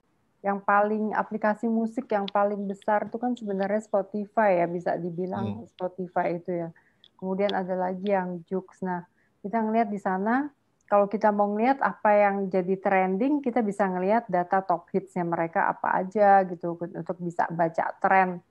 yang 0.45 0.62
paling 0.62 1.12
aplikasi 1.18 1.66
musik 1.66 2.06
yang 2.14 2.30
paling 2.30 2.70
besar 2.70 3.10
itu 3.10 3.18
kan 3.18 3.34
sebenarnya 3.34 3.82
Spotify 3.82 4.62
ya 4.62 4.70
bisa 4.70 4.93
dibilang 4.93 5.66
hmm. 5.66 5.74
Spotify 5.74 6.38
itu 6.38 6.51
ya. 6.53 6.70
Kemudian 7.18 7.51
ada 7.51 7.74
lagi 7.74 8.14
yang 8.14 8.45
Jux. 8.45 8.86
Nah, 8.86 9.03
kita 9.41 9.60
ngelihat 9.60 9.89
di 9.89 9.97
sana 9.97 10.53
kalau 10.86 11.09
kita 11.09 11.33
mau 11.33 11.49
ngelihat 11.49 11.81
apa 11.81 12.09
yang 12.13 12.36
jadi 12.49 12.77
trending, 12.77 13.41
kita 13.41 13.65
bisa 13.65 13.89
ngelihat 13.89 14.29
data 14.29 14.61
top 14.61 14.86
hitsnya 14.93 15.25
mereka 15.25 15.65
apa 15.65 15.97
aja 16.05 16.45
gitu 16.45 16.77
untuk 16.77 17.17
bisa 17.21 17.49
baca 17.49 17.89
tren. 17.97 18.41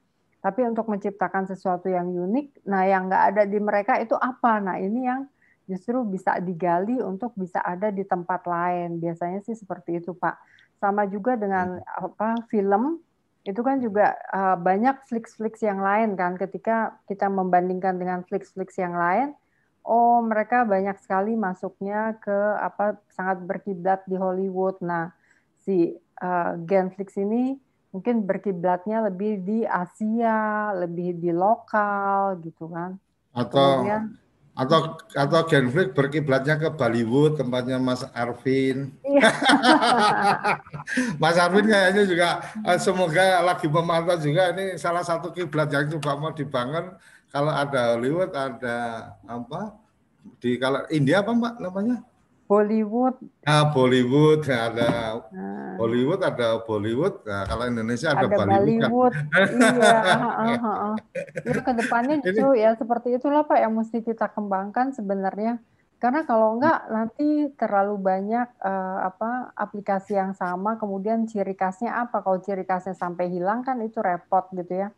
Tapi 0.42 0.60
untuk 0.66 0.90
menciptakan 0.90 1.48
sesuatu 1.48 1.88
yang 1.88 2.10
unik, 2.10 2.68
nah 2.68 2.84
yang 2.84 3.08
nggak 3.08 3.24
ada 3.32 3.42
di 3.46 3.56
mereka 3.62 3.96
itu 4.02 4.18
apa? 4.18 4.60
Nah 4.60 4.76
ini 4.76 5.06
yang 5.06 5.24
justru 5.64 6.04
bisa 6.04 6.36
digali 6.42 7.00
untuk 7.00 7.32
bisa 7.38 7.62
ada 7.64 7.88
di 7.88 8.04
tempat 8.04 8.44
lain. 8.44 9.00
Biasanya 9.00 9.40
sih 9.46 9.56
seperti 9.56 10.04
itu 10.04 10.12
Pak 10.12 10.36
sama 10.84 11.08
juga 11.08 11.38
dengan 11.40 11.80
apa 11.86 12.36
film 12.52 13.00
itu 13.44 13.60
kan 13.60 13.80
juga 13.80 14.16
uh, 14.32 14.56
banyak 14.56 15.04
flix-flix 15.08 15.64
yang 15.64 15.80
lain 15.80 16.16
kan 16.16 16.36
ketika 16.36 16.96
kita 17.08 17.28
membandingkan 17.28 17.96
dengan 17.96 18.20
flix-flix 18.24 18.76
yang 18.80 18.96
lain 18.96 19.36
oh 19.84 20.24
mereka 20.24 20.64
banyak 20.64 20.96
sekali 21.00 21.36
masuknya 21.36 22.16
ke 22.18 22.38
apa 22.60 22.98
sangat 23.12 23.44
berkiblat 23.44 24.02
di 24.08 24.16
Hollywood 24.16 24.80
nah 24.80 25.12
si 25.64 25.94
uh, 26.20 26.56
Genflix 26.64 27.14
ini 27.20 27.60
mungkin 27.94 28.26
berkiblatnya 28.26 29.06
lebih 29.06 29.44
di 29.44 29.62
Asia 29.62 30.72
lebih 30.74 31.20
di 31.20 31.30
lokal 31.30 32.42
gitu 32.42 32.66
kan 32.72 32.98
atau 33.30 33.84
Kemudian, 33.84 34.18
atau 34.54 34.94
atau 35.18 35.40
Genflix 35.50 35.90
berkiblatnya 35.90 36.54
ke 36.54 36.70
Bollywood 36.70 37.42
tempatnya 37.42 37.82
Mas 37.82 38.06
Arvin. 38.14 38.94
Iya. 39.02 39.26
Mas 41.22 41.34
Arvin 41.34 41.66
kayaknya 41.66 42.06
juga 42.06 42.28
eh, 42.62 42.78
semoga 42.78 43.42
lagi 43.42 43.66
memantau 43.66 44.14
juga 44.22 44.54
ini 44.54 44.78
salah 44.78 45.02
satu 45.02 45.34
kiblat 45.34 45.74
yang 45.74 45.90
juga 45.90 46.14
mau 46.14 46.30
dibangun 46.30 46.94
kalau 47.34 47.50
ada 47.50 47.98
Hollywood 47.98 48.30
ada 48.30 48.78
apa 49.26 49.74
di 50.38 50.54
kalau 50.54 50.86
India 50.94 51.18
apa 51.18 51.34
Mbak 51.34 51.54
namanya? 51.58 51.98
Bollywood. 52.44 53.16
Ah, 53.48 53.72
Bollywood 53.72 54.44
ada 54.46 55.18
nah. 55.32 55.74
Hollywood 55.80 56.20
ada 56.22 56.60
Bollywood. 56.62 57.24
Nah, 57.24 57.48
kalau 57.48 57.64
Indonesia 57.66 58.12
ada, 58.12 58.28
ada 58.28 58.36
Bollywood. 58.36 59.14
Kan? 59.32 59.48
iya. 59.50 59.96
uh, 60.20 60.52
uh, 60.60 60.68
uh. 60.92 60.96
Ya 61.42 61.60
ke 61.64 61.72
depannya 61.74 62.20
itu 62.20 62.46
ya 62.54 62.76
seperti 62.76 63.16
itulah 63.16 63.48
Pak 63.48 63.58
yang 63.58 63.74
mesti 63.74 64.04
kita 64.04 64.30
kembangkan 64.30 64.94
sebenarnya. 64.94 65.58
Karena 65.98 66.28
kalau 66.28 66.60
enggak 66.60 66.84
nanti 66.92 67.48
terlalu 67.56 67.96
banyak 67.96 68.46
uh, 68.60 69.08
apa 69.08 69.56
aplikasi 69.56 70.20
yang 70.20 70.36
sama, 70.36 70.76
kemudian 70.76 71.24
ciri 71.24 71.56
khasnya 71.56 71.96
apa? 71.96 72.20
Kalau 72.20 72.44
ciri 72.44 72.68
khasnya 72.68 72.92
sampai 72.92 73.32
hilang 73.32 73.64
kan 73.64 73.80
itu 73.80 74.04
repot 74.04 74.46
gitu 74.52 74.84
ya. 74.84 74.92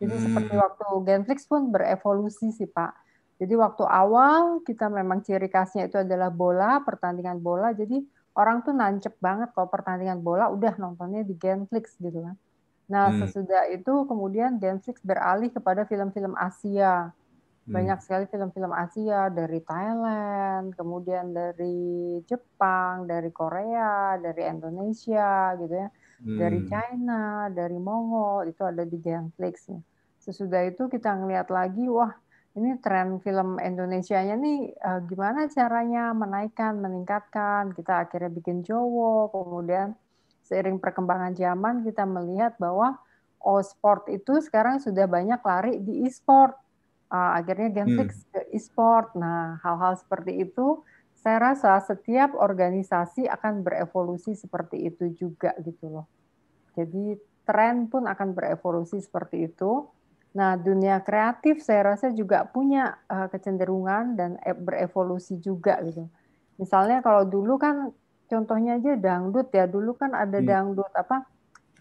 Jadi 0.00 0.16
hmm. 0.16 0.24
seperti 0.24 0.54
waktu 0.56 0.86
Genflix 1.04 1.44
pun 1.44 1.68
berevolusi 1.68 2.50
sih 2.56 2.66
Pak 2.66 3.10
jadi 3.40 3.56
waktu 3.56 3.88
awal 3.88 4.60
kita 4.68 4.92
memang 4.92 5.24
ciri 5.24 5.48
khasnya 5.48 5.88
itu 5.88 5.96
adalah 5.96 6.28
bola, 6.28 6.84
pertandingan 6.84 7.40
bola. 7.40 7.72
Jadi 7.72 8.04
orang 8.36 8.60
tuh 8.60 8.76
nancep 8.76 9.16
banget 9.16 9.56
kalau 9.56 9.72
pertandingan 9.72 10.20
bola 10.20 10.52
udah 10.52 10.76
nontonnya 10.76 11.24
di 11.24 11.32
Genflix 11.40 11.96
gitu 11.96 12.20
kan. 12.20 12.36
Nah, 12.92 13.08
hmm. 13.08 13.24
sesudah 13.24 13.72
itu 13.72 14.04
kemudian 14.04 14.60
Genflix 14.60 15.00
beralih 15.00 15.48
kepada 15.48 15.88
film-film 15.88 16.36
Asia. 16.36 17.16
Hmm. 17.64 17.72
Banyak 17.72 18.04
sekali 18.04 18.28
film-film 18.28 18.76
Asia 18.76 19.32
dari 19.32 19.64
Thailand, 19.64 20.76
kemudian 20.76 21.32
dari 21.32 22.20
Jepang, 22.28 23.08
dari 23.08 23.32
Korea, 23.32 24.20
dari 24.20 24.44
Indonesia 24.44 25.56
gitu 25.56 25.74
ya. 25.80 25.88
Hmm. 26.20 26.36
Dari 26.36 26.60
China, 26.68 27.48
dari 27.48 27.80
Mongol 27.80 28.52
itu 28.52 28.68
ada 28.68 28.84
di 28.84 29.00
Genflix. 29.00 29.72
Sesudah 30.20 30.68
itu 30.68 30.86
kita 30.92 31.16
ngelihat 31.16 31.48
lagi, 31.48 31.88
wah 31.88 32.12
ini 32.54 32.76
tren 32.82 33.16
film 33.24 33.56
Indonesia-nya 33.56 34.36
nih 34.36 34.74
uh, 34.76 35.00
gimana 35.08 35.48
caranya 35.48 36.12
menaikkan, 36.12 36.76
meningkatkan. 36.76 37.72
Kita 37.72 38.04
akhirnya 38.04 38.28
bikin 38.28 38.60
Jowo, 38.60 39.32
kemudian 39.32 39.96
seiring 40.44 40.76
perkembangan 40.82 41.32
zaman 41.32 41.86
kita 41.86 42.04
melihat 42.04 42.58
bahwa 42.60 43.00
oh 43.40 43.62
sport 43.64 44.12
itu 44.12 44.44
sekarang 44.44 44.82
sudah 44.82 45.08
banyak 45.08 45.40
lari 45.40 45.80
di 45.80 46.04
e-sport. 46.04 46.52
Uh, 47.10 47.40
akhirnya 47.40 47.82
Genflix 47.82 48.22
hmm. 48.22 48.28
ke 48.30 48.40
e-sport. 48.54 49.16
Nah, 49.18 49.58
hal-hal 49.64 49.98
seperti 49.98 50.46
itu 50.46 50.84
saya 51.20 51.52
rasa 51.52 51.76
setiap 51.84 52.32
organisasi 52.32 53.28
akan 53.28 53.60
berevolusi 53.60 54.32
seperti 54.32 54.88
itu 54.88 55.12
juga 55.12 55.52
gitu 55.60 55.90
loh. 55.90 56.06
Jadi 56.74 57.18
tren 57.44 57.90
pun 57.90 58.08
akan 58.08 58.32
berevolusi 58.32 59.02
seperti 59.02 59.50
itu 59.50 59.84
Nah, 60.30 60.54
dunia 60.54 61.02
kreatif 61.02 61.58
saya 61.58 61.94
rasa 61.94 62.14
juga 62.14 62.46
punya 62.46 62.94
uh, 63.10 63.26
kecenderungan 63.26 64.14
dan 64.14 64.30
e 64.38 64.54
berevolusi 64.54 65.42
juga 65.42 65.82
gitu. 65.82 66.06
Misalnya 66.54 67.02
kalau 67.02 67.26
dulu 67.26 67.58
kan 67.58 67.90
contohnya 68.30 68.78
aja 68.78 68.94
dangdut 68.94 69.50
ya, 69.50 69.66
dulu 69.66 69.98
kan 69.98 70.14
ada 70.14 70.38
hmm. 70.38 70.46
dangdut 70.46 70.92
apa? 70.94 71.26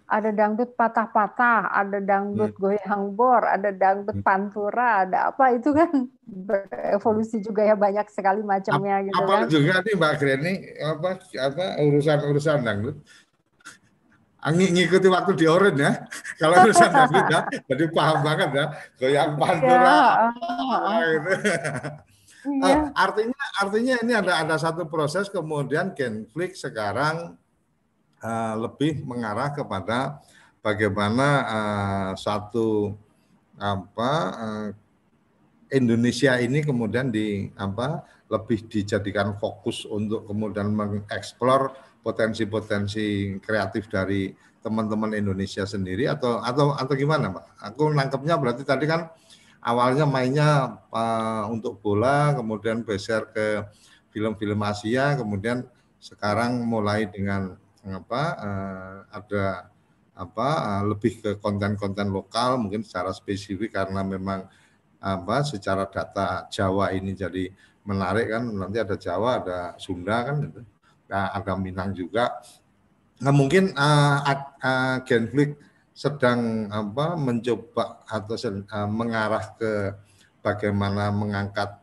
Ada 0.10 0.34
dangdut 0.34 0.74
patah-patah, 0.74 1.70
ada 1.70 2.02
dangdut 2.02 2.58
hmm. 2.58 2.62
goyang 2.66 3.14
bor, 3.14 3.46
ada 3.46 3.70
dangdut 3.70 4.18
hmm. 4.18 4.26
pantura, 4.26 5.06
ada 5.06 5.30
apa 5.30 5.54
itu 5.54 5.70
kan 5.70 6.10
berevolusi 6.50 7.46
juga 7.46 7.70
ya 7.70 7.78
banyak 7.78 8.10
sekali 8.10 8.42
macamnya 8.42 9.06
gitu 9.06 9.14
apa 9.14 9.46
kan. 9.46 9.50
juga 9.50 9.74
nih 9.86 9.94
Mbak 9.94 10.14
Greni 10.18 10.54
apa 10.82 11.10
apa 11.22 11.66
urusan-urusan 11.86 12.66
dangdut 12.66 12.98
ngikuti 14.48 15.08
waktu 15.12 15.32
di 15.36 15.46
oren 15.48 15.76
ya. 15.76 16.08
Kalau 16.40 16.56
urusan 16.64 16.92
David 16.92 17.26
ya, 17.28 17.42
jadi 17.68 17.84
paham 17.92 18.18
banget 18.24 18.50
ya. 18.56 18.66
Goyang 18.96 19.32
pantura. 19.36 20.00
Ya, 20.70 21.06
gitu. 21.12 21.32
Iya. 22.48 22.72
Uh, 22.72 22.96
artinya 22.96 23.42
artinya 23.60 23.96
ini 24.00 24.14
ada 24.16 24.40
ada 24.40 24.56
satu 24.56 24.88
proses 24.88 25.28
kemudian 25.28 25.92
Genflix 25.92 26.64
sekarang 26.64 27.36
uh, 28.24 28.54
lebih 28.56 29.04
mengarah 29.04 29.52
kepada 29.52 30.24
bagaimana 30.64 31.28
uh, 31.44 32.12
satu 32.16 32.96
apa 33.60 34.12
uh, 34.40 34.68
Indonesia 35.68 36.40
ini 36.40 36.64
kemudian 36.64 37.12
di 37.12 37.52
apa 37.60 38.08
lebih 38.32 38.72
dijadikan 38.72 39.36
fokus 39.36 39.84
untuk 39.84 40.24
kemudian 40.24 40.72
mengeksplor 40.72 41.76
potensi-potensi 42.10 43.38
kreatif 43.38 43.86
dari 43.86 44.34
teman-teman 44.66 45.14
Indonesia 45.14 45.62
sendiri 45.70 46.10
atau 46.10 46.42
atau 46.42 46.74
atau 46.74 46.94
gimana, 46.98 47.30
Pak? 47.30 47.46
Aku 47.70 47.94
nangkepnya 47.94 48.36
berarti 48.42 48.66
tadi 48.66 48.90
kan 48.90 49.14
awalnya 49.62 50.10
mainnya 50.10 50.82
uh, 50.90 51.46
untuk 51.54 51.78
bola, 51.86 52.34
kemudian 52.34 52.82
geser 52.82 53.30
ke 53.30 53.62
film-film 54.10 54.58
Asia, 54.66 55.14
kemudian 55.14 55.62
sekarang 56.02 56.66
mulai 56.66 57.06
dengan 57.06 57.54
apa 57.86 58.24
uh, 58.42 58.98
ada 59.14 59.70
apa 60.18 60.50
uh, 60.50 60.84
lebih 60.90 61.24
ke 61.24 61.32
konten-konten 61.40 62.12
lokal 62.12 62.60
mungkin 62.60 62.84
secara 62.84 63.16
spesifik 63.16 63.72
karena 63.72 64.04
memang 64.04 64.50
apa 65.00 65.48
secara 65.48 65.88
data 65.88 66.44
Jawa 66.52 66.92
ini 66.92 67.16
jadi 67.16 67.48
menarik 67.88 68.28
kan 68.28 68.44
nanti 68.52 68.84
ada 68.84 69.00
Jawa 69.00 69.40
ada 69.40 69.60
Sunda 69.80 70.28
kan 70.28 70.36
gitu 70.44 70.60
nah, 71.10 71.34
ada 71.34 71.58
Minang 71.58 71.92
juga. 71.98 72.40
Nah, 73.20 73.34
mungkin 73.36 73.76
uh, 73.76 74.18
uh, 74.64 74.98
Genflix 75.04 75.60
sedang 75.92 76.72
apa 76.72 77.20
mencoba 77.20 78.08
atau 78.08 78.40
uh, 78.40 78.88
mengarah 78.88 79.44
ke 79.60 79.92
bagaimana 80.40 81.12
mengangkat 81.12 81.76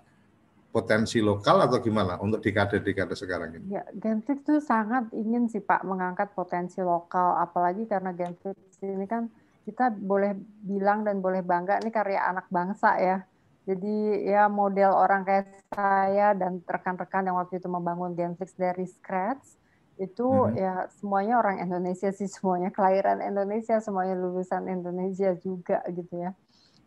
potensi 0.73 1.21
lokal 1.21 1.65
atau 1.65 1.81
gimana 1.81 2.17
untuk 2.21 2.41
dekade-dekade 2.41 3.13
sekarang 3.13 3.61
ini? 3.61 3.77
Ya, 3.77 3.85
Genflix 3.93 4.45
itu 4.45 4.57
sangat 4.65 5.13
ingin 5.13 5.49
sih 5.49 5.61
Pak 5.61 5.85
mengangkat 5.85 6.33
potensi 6.33 6.81
lokal, 6.81 7.37
apalagi 7.41 7.85
karena 7.85 8.17
Genflix 8.17 8.57
ini 8.81 9.05
kan 9.05 9.29
kita 9.69 9.93
boleh 9.93 10.33
bilang 10.65 11.03
dan 11.03 11.21
boleh 11.21 11.43
bangga 11.43 11.83
ini 11.83 11.91
karya 11.93 12.23
anak 12.29 12.49
bangsa 12.49 12.97
ya. 12.97 13.19
Jadi 13.67 14.23
ya 14.31 14.47
model 14.47 14.95
orang 14.95 15.27
kayak 15.27 15.67
saya 15.75 16.39
dan 16.39 16.63
rekan-rekan 16.63 17.27
yang 17.27 17.35
waktu 17.35 17.59
itu 17.59 17.67
membangun 17.67 18.15
Genflix 18.15 18.55
dari 18.55 18.87
scratch 18.87 19.59
itu 19.97 20.23
hmm. 20.23 20.55
ya 20.55 20.75
semuanya 21.01 21.41
orang 21.41 21.59
Indonesia 21.59 22.13
sih 22.13 22.29
semuanya 22.29 22.69
kelahiran 22.71 23.19
Indonesia 23.25 23.81
semuanya 23.83 24.15
lulusan 24.15 24.71
Indonesia 24.71 25.35
juga 25.43 25.83
gitu 25.91 26.15
ya. 26.15 26.31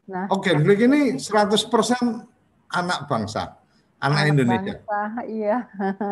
Nah, 0.08 0.32
Oke, 0.32 0.56
okay, 0.56 0.58
Genflix 0.58 0.80
ini 0.88 1.02
100% 1.20 2.72
anak 2.72 3.00
bangsa, 3.12 3.60
anak, 4.00 4.24
anak 4.24 4.24
Indonesia. 4.32 4.74
Bangsa, 4.80 5.02
iya. 5.28 5.58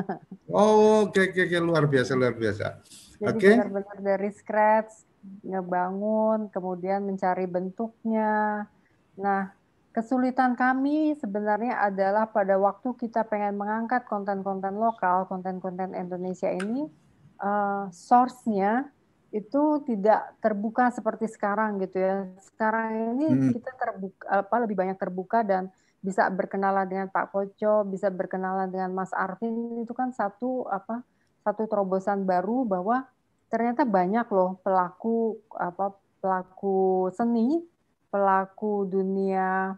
oh, 0.51 1.07
oke 1.07 1.15
okay, 1.15 1.31
oke 1.31 1.43
okay, 1.47 1.59
luar 1.63 1.87
biasa 1.87 2.11
luar 2.11 2.35
biasa. 2.35 2.83
Jadi 3.17 3.39
okay. 3.39 3.55
benar-benar 3.55 3.97
dari 4.03 4.29
scratch 4.35 4.93
ngebangun, 5.47 6.51
kemudian 6.51 7.07
mencari 7.07 7.45
bentuknya. 7.49 8.67
Nah, 9.17 9.56
Kesulitan 9.97 10.53
kami 10.53 11.17
sebenarnya 11.17 11.81
adalah 11.81 12.29
pada 12.29 12.53
waktu 12.61 12.93
kita 13.01 13.25
pengen 13.25 13.57
mengangkat 13.57 14.05
konten-konten 14.05 14.77
lokal, 14.77 15.25
konten-konten 15.25 15.97
Indonesia 15.97 16.53
ini, 16.53 16.85
uh, 17.41 17.89
source-nya 17.89 18.93
itu 19.33 19.81
tidak 19.89 20.37
terbuka 20.37 20.93
seperti 20.93 21.25
sekarang 21.25 21.81
gitu 21.81 21.97
ya. 21.97 22.29
Sekarang 22.45 23.17
ini 23.17 23.25
hmm. 23.25 23.49
kita 23.57 23.71
terbuka 23.73 24.21
apa 24.45 24.55
lebih 24.61 24.77
banyak 24.77 25.01
terbuka 25.01 25.41
dan 25.41 25.73
bisa 26.05 26.29
berkenalan 26.29 26.85
dengan 26.85 27.09
Pak 27.09 27.33
Koco, 27.33 27.81
bisa 27.89 28.13
berkenalan 28.13 28.69
dengan 28.69 28.93
Mas 28.93 29.09
Arvin 29.17 29.81
itu 29.81 29.97
kan 29.97 30.13
satu 30.13 30.69
apa 30.69 31.01
satu 31.41 31.65
terobosan 31.65 32.21
baru 32.21 32.69
bahwa 32.69 33.09
ternyata 33.49 33.81
banyak 33.81 34.29
loh 34.29 34.61
pelaku 34.61 35.41
apa 35.57 35.97
pelaku 36.21 37.09
seni, 37.17 37.65
pelaku 38.13 38.85
dunia 38.85 39.73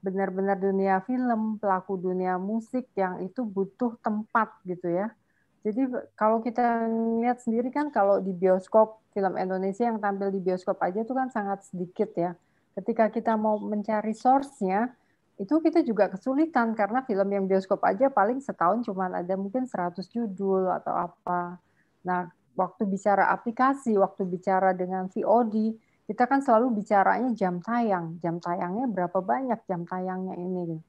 benar-benar 0.00 0.56
dunia 0.56 1.04
film, 1.04 1.60
pelaku 1.60 2.00
dunia 2.00 2.40
musik 2.40 2.88
yang 2.96 3.20
itu 3.20 3.44
butuh 3.44 3.96
tempat 4.00 4.52
gitu 4.64 4.88
ya. 4.88 5.12
Jadi 5.60 5.92
kalau 6.16 6.40
kita 6.40 6.88
lihat 7.20 7.44
sendiri 7.44 7.68
kan 7.68 7.92
kalau 7.92 8.16
di 8.16 8.32
bioskop 8.32 9.04
film 9.12 9.36
Indonesia 9.36 9.84
yang 9.84 10.00
tampil 10.00 10.32
di 10.32 10.40
bioskop 10.40 10.80
aja 10.80 11.04
itu 11.04 11.12
kan 11.12 11.28
sangat 11.28 11.68
sedikit 11.68 12.08
ya. 12.16 12.32
Ketika 12.72 13.12
kita 13.12 13.36
mau 13.36 13.60
mencari 13.60 14.16
source-nya, 14.16 14.88
itu 15.36 15.56
kita 15.60 15.84
juga 15.84 16.08
kesulitan 16.08 16.72
karena 16.72 17.04
film 17.04 17.28
yang 17.28 17.44
bioskop 17.44 17.80
aja 17.84 18.08
paling 18.08 18.40
setahun 18.40 18.84
cuma 18.88 19.08
ada 19.08 19.36
mungkin 19.36 19.68
100 19.68 20.00
judul 20.08 20.68
atau 20.68 20.96
apa. 20.96 21.60
Nah, 22.04 22.28
waktu 22.56 22.84
bicara 22.84 23.28
aplikasi, 23.32 23.96
waktu 23.96 24.28
bicara 24.28 24.76
dengan 24.76 25.08
VOD, 25.08 25.76
kita 26.10 26.26
kan 26.26 26.42
selalu 26.42 26.82
bicaranya 26.82 27.30
jam 27.38 27.62
tayang, 27.62 28.18
jam 28.18 28.42
tayangnya 28.42 28.90
berapa 28.90 29.22
banyak 29.22 29.62
jam 29.70 29.86
tayangnya 29.86 30.34
ini. 30.34 30.82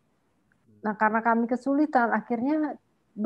Nah, 0.82 0.98
karena 0.98 1.22
kami 1.22 1.46
kesulitan, 1.46 2.10
akhirnya 2.10 2.74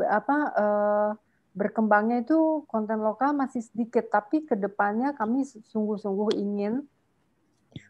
apa 0.04 0.36
eh, 0.52 1.10
berkembangnya 1.56 2.20
itu 2.28 2.68
konten 2.68 3.00
lokal 3.00 3.32
masih 3.32 3.64
sedikit, 3.64 4.12
tapi 4.12 4.44
ke 4.44 4.60
depannya 4.60 5.16
kami 5.16 5.48
sungguh-sungguh 5.48 6.36
ingin 6.36 6.84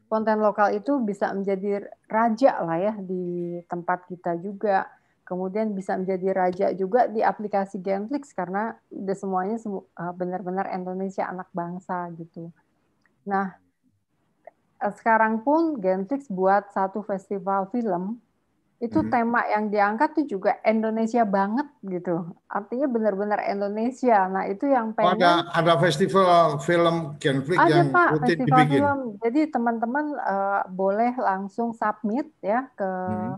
konten 0.07 0.39
lokal 0.39 0.71
itu 0.71 1.03
bisa 1.03 1.35
menjadi 1.35 1.91
raja 2.07 2.63
lah 2.63 2.79
ya 2.79 2.95
di 3.03 3.59
tempat 3.67 4.07
kita 4.07 4.39
juga. 4.39 4.87
kemudian 5.27 5.75
bisa 5.75 5.99
menjadi 5.99 6.31
raja 6.31 6.67
juga 6.71 7.11
di 7.11 7.19
aplikasi 7.19 7.83
Genflix 7.83 8.31
karena 8.31 8.79
udah 8.95 9.17
semuanya 9.19 9.59
eh, 9.67 10.15
benar-benar 10.15 10.71
Indonesia 10.71 11.27
anak 11.27 11.51
bangsa 11.51 12.07
gitu. 12.15 12.55
Nah, 13.27 13.66
sekarang 14.81 15.41
pun 15.41 15.81
Genflix 15.81 16.29
buat 16.29 16.69
satu 16.73 17.01
festival 17.05 17.69
film 17.73 18.21
itu 18.77 19.01
hmm. 19.01 19.09
tema 19.09 19.41
yang 19.49 19.73
diangkat 19.73 20.21
tuh 20.21 20.27
juga 20.29 20.61
Indonesia 20.61 21.25
banget 21.25 21.65
gitu. 21.81 22.29
Artinya 22.45 22.85
benar-benar 22.93 23.41
Indonesia. 23.49 24.29
Nah, 24.29 24.45
itu 24.53 24.69
yang 24.69 24.93
pengen 24.93 25.17
oh, 25.17 25.17
ada 25.17 25.49
ada 25.57 25.75
festival 25.81 26.61
film 26.61 27.17
Genflix 27.17 27.57
ada, 27.57 27.73
yang 27.73 27.89
Pak, 27.89 28.09
rutin 28.21 28.29
festival 28.29 28.45
dibikin. 28.45 28.77
Film. 28.77 29.01
Jadi 29.25 29.41
teman-teman 29.49 30.07
uh, 30.21 30.63
boleh 30.69 31.17
langsung 31.17 31.73
submit 31.73 32.29
ya 32.45 32.69
ke 32.77 32.85
hmm. 32.85 33.35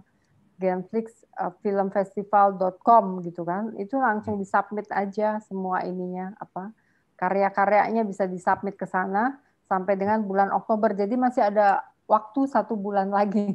Genflix 0.58 1.22
uh, 1.38 1.54
filmfestival.com 1.62 3.22
gitu 3.22 3.46
kan. 3.46 3.78
Itu 3.78 4.02
langsung 4.02 4.42
disubmit 4.42 4.90
aja 4.90 5.38
semua 5.46 5.86
ininya 5.86 6.34
apa 6.42 6.74
karya-karyanya 7.18 8.06
bisa 8.06 8.26
disubmit 8.30 8.78
ke 8.78 8.86
sana 8.86 9.38
sampai 9.68 10.00
dengan 10.00 10.24
bulan 10.24 10.48
Oktober. 10.50 10.96
Jadi 10.96 11.14
masih 11.14 11.44
ada 11.44 11.84
waktu 12.08 12.48
satu 12.48 12.72
bulan 12.74 13.12
lagi 13.12 13.52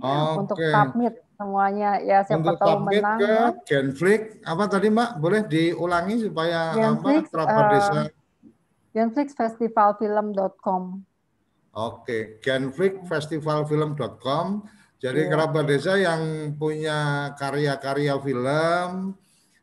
okay. 0.00 0.36
untuk 0.40 0.56
submit 0.56 1.20
semuanya 1.38 2.02
ya 2.02 2.26
siapa 2.26 2.42
untuk 2.42 2.58
tahu 2.58 2.82
menang. 2.88 3.18
ke 3.20 3.28
ya. 3.30 3.54
Genflix 3.62 4.42
apa 4.42 4.66
tadi 4.66 4.90
Mbak 4.90 5.22
boleh 5.22 5.46
diulangi 5.46 6.26
supaya 6.26 6.74
Genflix, 6.74 7.30
apa 7.30 7.46
uh, 7.46 7.70
desa 7.70 8.10
genflixfestivalfilm.com 8.96 11.06
Oke, 11.78 12.02
okay. 12.02 12.42
genflixfestivalfilm.com. 12.42 14.66
Jadi 14.98 15.20
yeah. 15.22 15.30
kerabat 15.30 15.70
desa 15.70 15.94
yang 15.94 16.50
punya 16.58 17.30
karya-karya 17.38 18.18
film 18.18 19.14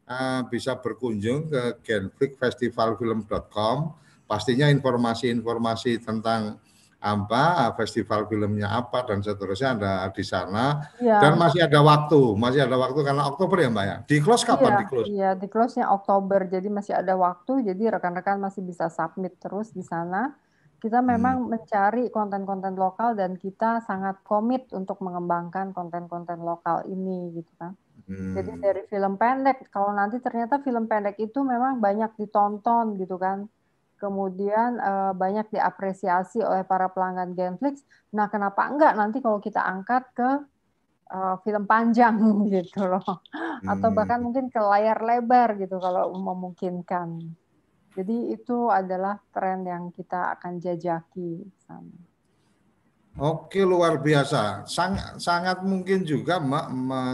uh, 0.07 0.41
bisa 0.47 0.80
berkunjung 0.80 1.51
ke 1.51 1.76
genflixfestivalfilm.com. 1.84 3.99
Pastinya 4.26 4.67
informasi-informasi 4.73 6.01
tentang 6.01 6.57
apa 7.05 7.69
festival 7.78 8.26
filmnya 8.26 8.65
apa 8.65 9.05
dan 9.05 9.21
seterusnya 9.21 9.78
ada 9.78 9.93
di 10.09 10.26
sana 10.26 10.89
ya. 10.97 11.21
dan 11.21 11.38
masih 11.38 11.61
ada 11.61 11.78
waktu 11.86 12.17
masih 12.34 12.65
ada 12.65 12.82
waktu 12.82 12.97
karena 13.05 13.30
Oktober 13.30 13.61
ya 13.61 13.69
mbak 13.69 13.86
ya 13.86 13.97
di 14.09 14.17
close 14.17 14.41
kapan 14.41 14.73
ya, 14.73 14.80
di 14.82 14.86
close? 14.89 15.05
Iya 15.05 15.30
di 15.38 15.45
close 15.45 15.78
nya 15.78 15.93
Oktober 15.93 16.49
jadi 16.49 16.65
masih 16.65 16.97
ada 16.97 17.13
waktu 17.13 17.61
jadi 17.61 17.93
rekan-rekan 17.93 18.41
masih 18.41 18.65
bisa 18.65 18.89
submit 18.89 19.38
terus 19.38 19.69
di 19.69 19.86
sana 19.86 20.34
kita 20.82 21.01
hmm. 21.01 21.07
memang 21.13 21.36
hmm. 21.45 21.49
mencari 21.53 22.03
konten-konten 22.09 22.73
lokal 22.73 23.13
dan 23.13 23.38
kita 23.38 23.86
sangat 23.86 24.17
komit 24.26 24.65
untuk 24.73 24.97
mengembangkan 25.05 25.78
konten-konten 25.78 26.41
lokal 26.41 26.89
ini 26.89 27.38
gitu 27.38 27.51
kan 27.61 27.78
hmm. 28.09 28.34
jadi 28.34 28.51
dari 28.57 28.82
film 28.89 29.21
pendek 29.21 29.69
kalau 29.69 29.93
nanti 29.93 30.17
ternyata 30.17 30.57
film 30.65 30.89
pendek 30.89 31.21
itu 31.21 31.38
memang 31.45 31.78
banyak 31.78 32.17
ditonton 32.17 32.97
gitu 32.97 33.21
kan 33.21 33.45
kemudian 34.06 34.78
uh, 34.78 35.18
banyak 35.18 35.49
diapresiasi 35.49 36.45
oleh 36.45 36.62
para 36.62 36.93
pelanggan 36.93 37.34
Genflix. 37.34 37.82
Nah, 38.14 38.30
kenapa 38.30 38.70
enggak 38.70 38.93
nanti 38.93 39.18
kalau 39.18 39.41
kita 39.41 39.66
angkat 39.66 40.06
ke 40.14 40.30
uh, 41.10 41.41
film 41.41 41.66
panjang 41.66 42.22
gitu 42.53 42.86
loh, 42.86 43.26
hmm. 43.34 43.66
atau 43.66 43.89
bahkan 43.89 44.22
mungkin 44.22 44.53
ke 44.53 44.62
layar 44.62 45.01
lebar 45.01 45.58
gitu 45.58 45.82
kalau 45.82 46.14
memungkinkan. 46.14 47.34
Jadi 47.97 48.38
itu 48.38 48.70
adalah 48.70 49.18
tren 49.34 49.66
yang 49.66 49.89
kita 49.89 50.38
akan 50.38 50.62
jajaki 50.62 51.47
sana. 51.66 51.97
Oke 53.16 53.64
luar 53.64 54.03
biasa, 54.03 54.68
sangat 54.68 55.24
sangat 55.24 55.64
mungkin 55.64 56.03
juga 56.03 56.43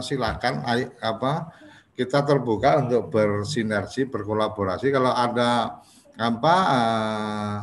silakan 0.01 0.65
apa 0.97 1.53
kita 1.93 2.25
terbuka 2.25 2.81
untuk 2.81 3.13
bersinergi 3.13 4.09
berkolaborasi 4.09 4.89
kalau 4.89 5.13
ada 5.13 5.77
apa 6.19 6.55
uh, 6.67 7.55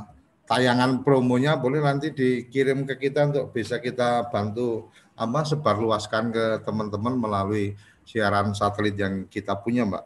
tayangan 0.48 1.04
promonya 1.04 1.60
boleh 1.60 1.84
nanti 1.84 2.10
dikirim 2.10 2.88
ke 2.88 2.96
kita 2.96 3.28
untuk 3.28 3.52
bisa 3.52 3.76
kita 3.76 4.32
bantu 4.32 4.88
apa 5.18 5.44
sebarluaskan 5.44 6.24
ke 6.32 6.44
teman-teman 6.64 7.18
melalui 7.18 7.76
siaran 8.08 8.56
satelit 8.56 8.96
yang 8.96 9.28
kita 9.28 9.52
punya, 9.60 9.84
Mbak. 9.84 10.04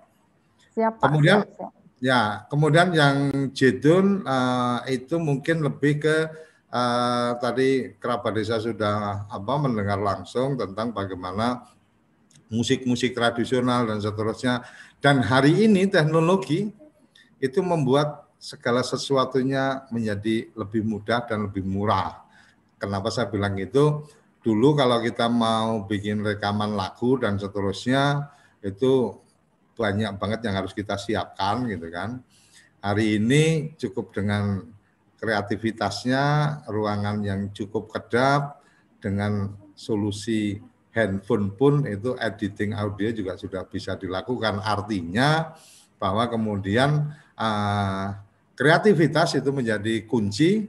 Siap, 0.74 0.92
Kemudian 0.98 1.46
siap, 1.46 1.54
siap. 1.54 1.70
ya, 2.02 2.20
kemudian 2.50 2.88
yang 2.90 3.16
Jedun 3.54 4.26
uh, 4.26 4.82
itu 4.90 5.20
mungkin 5.22 5.62
lebih 5.62 6.02
ke 6.02 6.16
uh, 6.72 7.30
tadi 7.38 7.94
kerabat 8.00 8.34
desa 8.34 8.58
sudah 8.58 9.28
apa 9.30 9.52
mendengar 9.60 10.00
langsung 10.02 10.58
tentang 10.58 10.90
bagaimana 10.90 11.70
musik-musik 12.50 13.14
tradisional 13.14 13.86
dan 13.86 14.02
seterusnya. 14.02 14.66
Dan 14.98 15.22
hari 15.22 15.68
ini 15.68 15.86
teknologi 15.86 16.72
itu 17.38 17.60
membuat 17.62 18.21
segala 18.42 18.82
sesuatunya 18.82 19.86
menjadi 19.94 20.50
lebih 20.58 20.82
mudah 20.82 21.22
dan 21.30 21.46
lebih 21.46 21.62
murah. 21.62 22.26
Kenapa 22.74 23.14
saya 23.14 23.30
bilang 23.30 23.54
itu? 23.54 24.02
Dulu 24.42 24.74
kalau 24.74 24.98
kita 24.98 25.30
mau 25.30 25.86
bikin 25.86 26.26
rekaman 26.26 26.74
lagu 26.74 27.14
dan 27.22 27.38
seterusnya 27.38 28.34
itu 28.58 29.14
banyak 29.78 30.18
banget 30.18 30.50
yang 30.50 30.58
harus 30.58 30.74
kita 30.74 30.98
siapkan 30.98 31.70
gitu 31.70 31.86
kan. 31.94 32.18
Hari 32.82 33.22
ini 33.22 33.78
cukup 33.78 34.10
dengan 34.10 34.66
kreativitasnya, 35.22 36.24
ruangan 36.66 37.22
yang 37.22 37.54
cukup 37.54 37.94
kedap 37.94 38.58
dengan 38.98 39.54
solusi 39.78 40.58
handphone 40.90 41.54
pun 41.54 41.86
itu 41.86 42.18
editing 42.18 42.74
audio 42.74 43.14
juga 43.14 43.38
sudah 43.38 43.62
bisa 43.70 43.94
dilakukan. 43.94 44.58
Artinya 44.58 45.54
bahwa 46.02 46.26
kemudian 46.26 47.14
uh, 47.38 48.06
kreativitas 48.56 49.36
itu 49.38 49.50
menjadi 49.50 50.04
kunci 50.04 50.68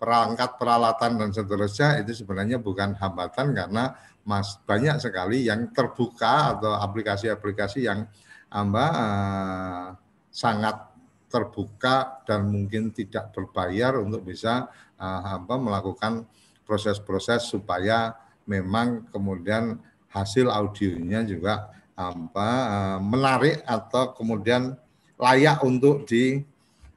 perangkat 0.00 0.60
peralatan 0.60 1.16
dan 1.16 1.30
seterusnya 1.32 2.04
itu 2.04 2.12
sebenarnya 2.12 2.60
bukan 2.60 2.92
hambatan 2.98 3.56
karena 3.56 3.96
mas 4.24 4.60
banyak 4.64 5.00
sekali 5.00 5.48
yang 5.48 5.72
terbuka 5.72 6.56
atau 6.56 6.76
aplikasi-aplikasi 6.76 7.88
yang 7.88 8.08
amba 8.52 8.86
uh, 8.92 9.86
sangat 10.28 10.92
terbuka 11.28 12.24
dan 12.28 12.46
mungkin 12.48 12.94
tidak 12.94 13.32
berbayar 13.32 14.00
untuk 14.00 14.24
bisa 14.28 14.68
uh, 15.00 15.40
amba 15.40 15.56
melakukan 15.56 16.24
proses-proses 16.64 17.48
supaya 17.48 18.16
memang 18.48 19.08
kemudian 19.12 19.80
hasil 20.08 20.48
audionya 20.48 21.26
juga 21.26 21.72
apa 21.94 22.50
uh, 22.66 22.98
menarik 23.02 23.62
atau 23.66 24.14
kemudian 24.14 24.74
layak 25.18 25.62
untuk 25.62 26.06
di 26.06 26.42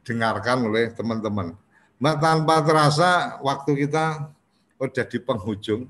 didengarkan 0.07 0.63
oleh 0.63 0.95
teman-teman. 0.95 1.51
Tanpa 1.99 2.63
terasa 2.63 3.35
waktu 3.43 3.83
kita 3.83 4.31
udah 4.79 5.05
di 5.11 5.19
penghujung. 5.19 5.83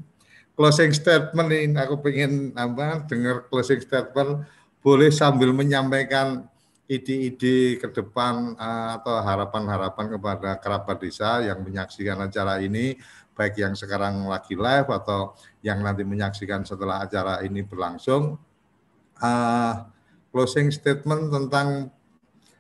Closing 0.58 0.90
statement 0.90 1.54
ini 1.54 1.78
aku 1.78 2.02
pengen 2.02 2.50
apa 2.58 3.06
dengar 3.06 3.46
closing 3.46 3.78
statement 3.78 4.42
boleh 4.82 5.14
sambil 5.14 5.54
menyampaikan 5.54 6.50
ide-ide 6.90 7.78
ke 7.78 7.94
depan 7.94 8.58
eh, 8.58 8.90
atau 8.98 9.22
harapan-harapan 9.22 10.18
kepada 10.18 10.50
kerabat 10.58 10.98
desa 10.98 11.46
yang 11.46 11.62
menyaksikan 11.62 12.18
acara 12.26 12.58
ini 12.58 12.98
baik 13.38 13.62
yang 13.62 13.78
sekarang 13.78 14.26
lagi 14.26 14.58
live 14.58 14.90
atau 14.90 15.38
yang 15.62 15.86
nanti 15.86 16.02
menyaksikan 16.02 16.66
setelah 16.66 17.06
acara 17.06 17.46
ini 17.46 17.62
berlangsung. 17.62 18.34
Uh, 19.18 19.86
closing 20.34 20.70
statement 20.74 21.30
tentang 21.34 21.90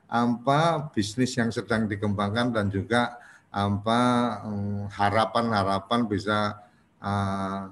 apa 0.07 0.87
bisnis 0.95 1.35
yang 1.35 1.51
sedang 1.51 1.85
dikembangkan 1.85 2.55
dan 2.55 2.71
juga 2.71 3.19
apa 3.51 4.01
mm, 4.47 4.91
harapan-harapan 4.91 6.01
bisa 6.07 6.55
uh, 7.03 7.71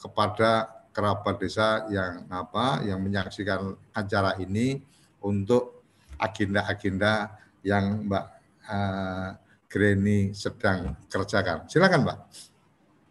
kepada 0.00 0.68
kerabat 0.94 1.36
desa 1.40 1.84
yang 1.90 2.24
apa 2.30 2.80
yang 2.86 3.02
menyaksikan 3.02 3.74
acara 3.92 4.36
ini 4.40 4.80
untuk 5.24 5.82
agenda-agenda 6.20 7.34
yang 7.66 8.06
Mbak 8.06 8.24
uh, 8.70 9.28
Greni 9.66 10.30
sedang 10.30 10.94
kerjakan. 11.10 11.66
Silakan 11.66 12.06
Mbak. 12.06 12.18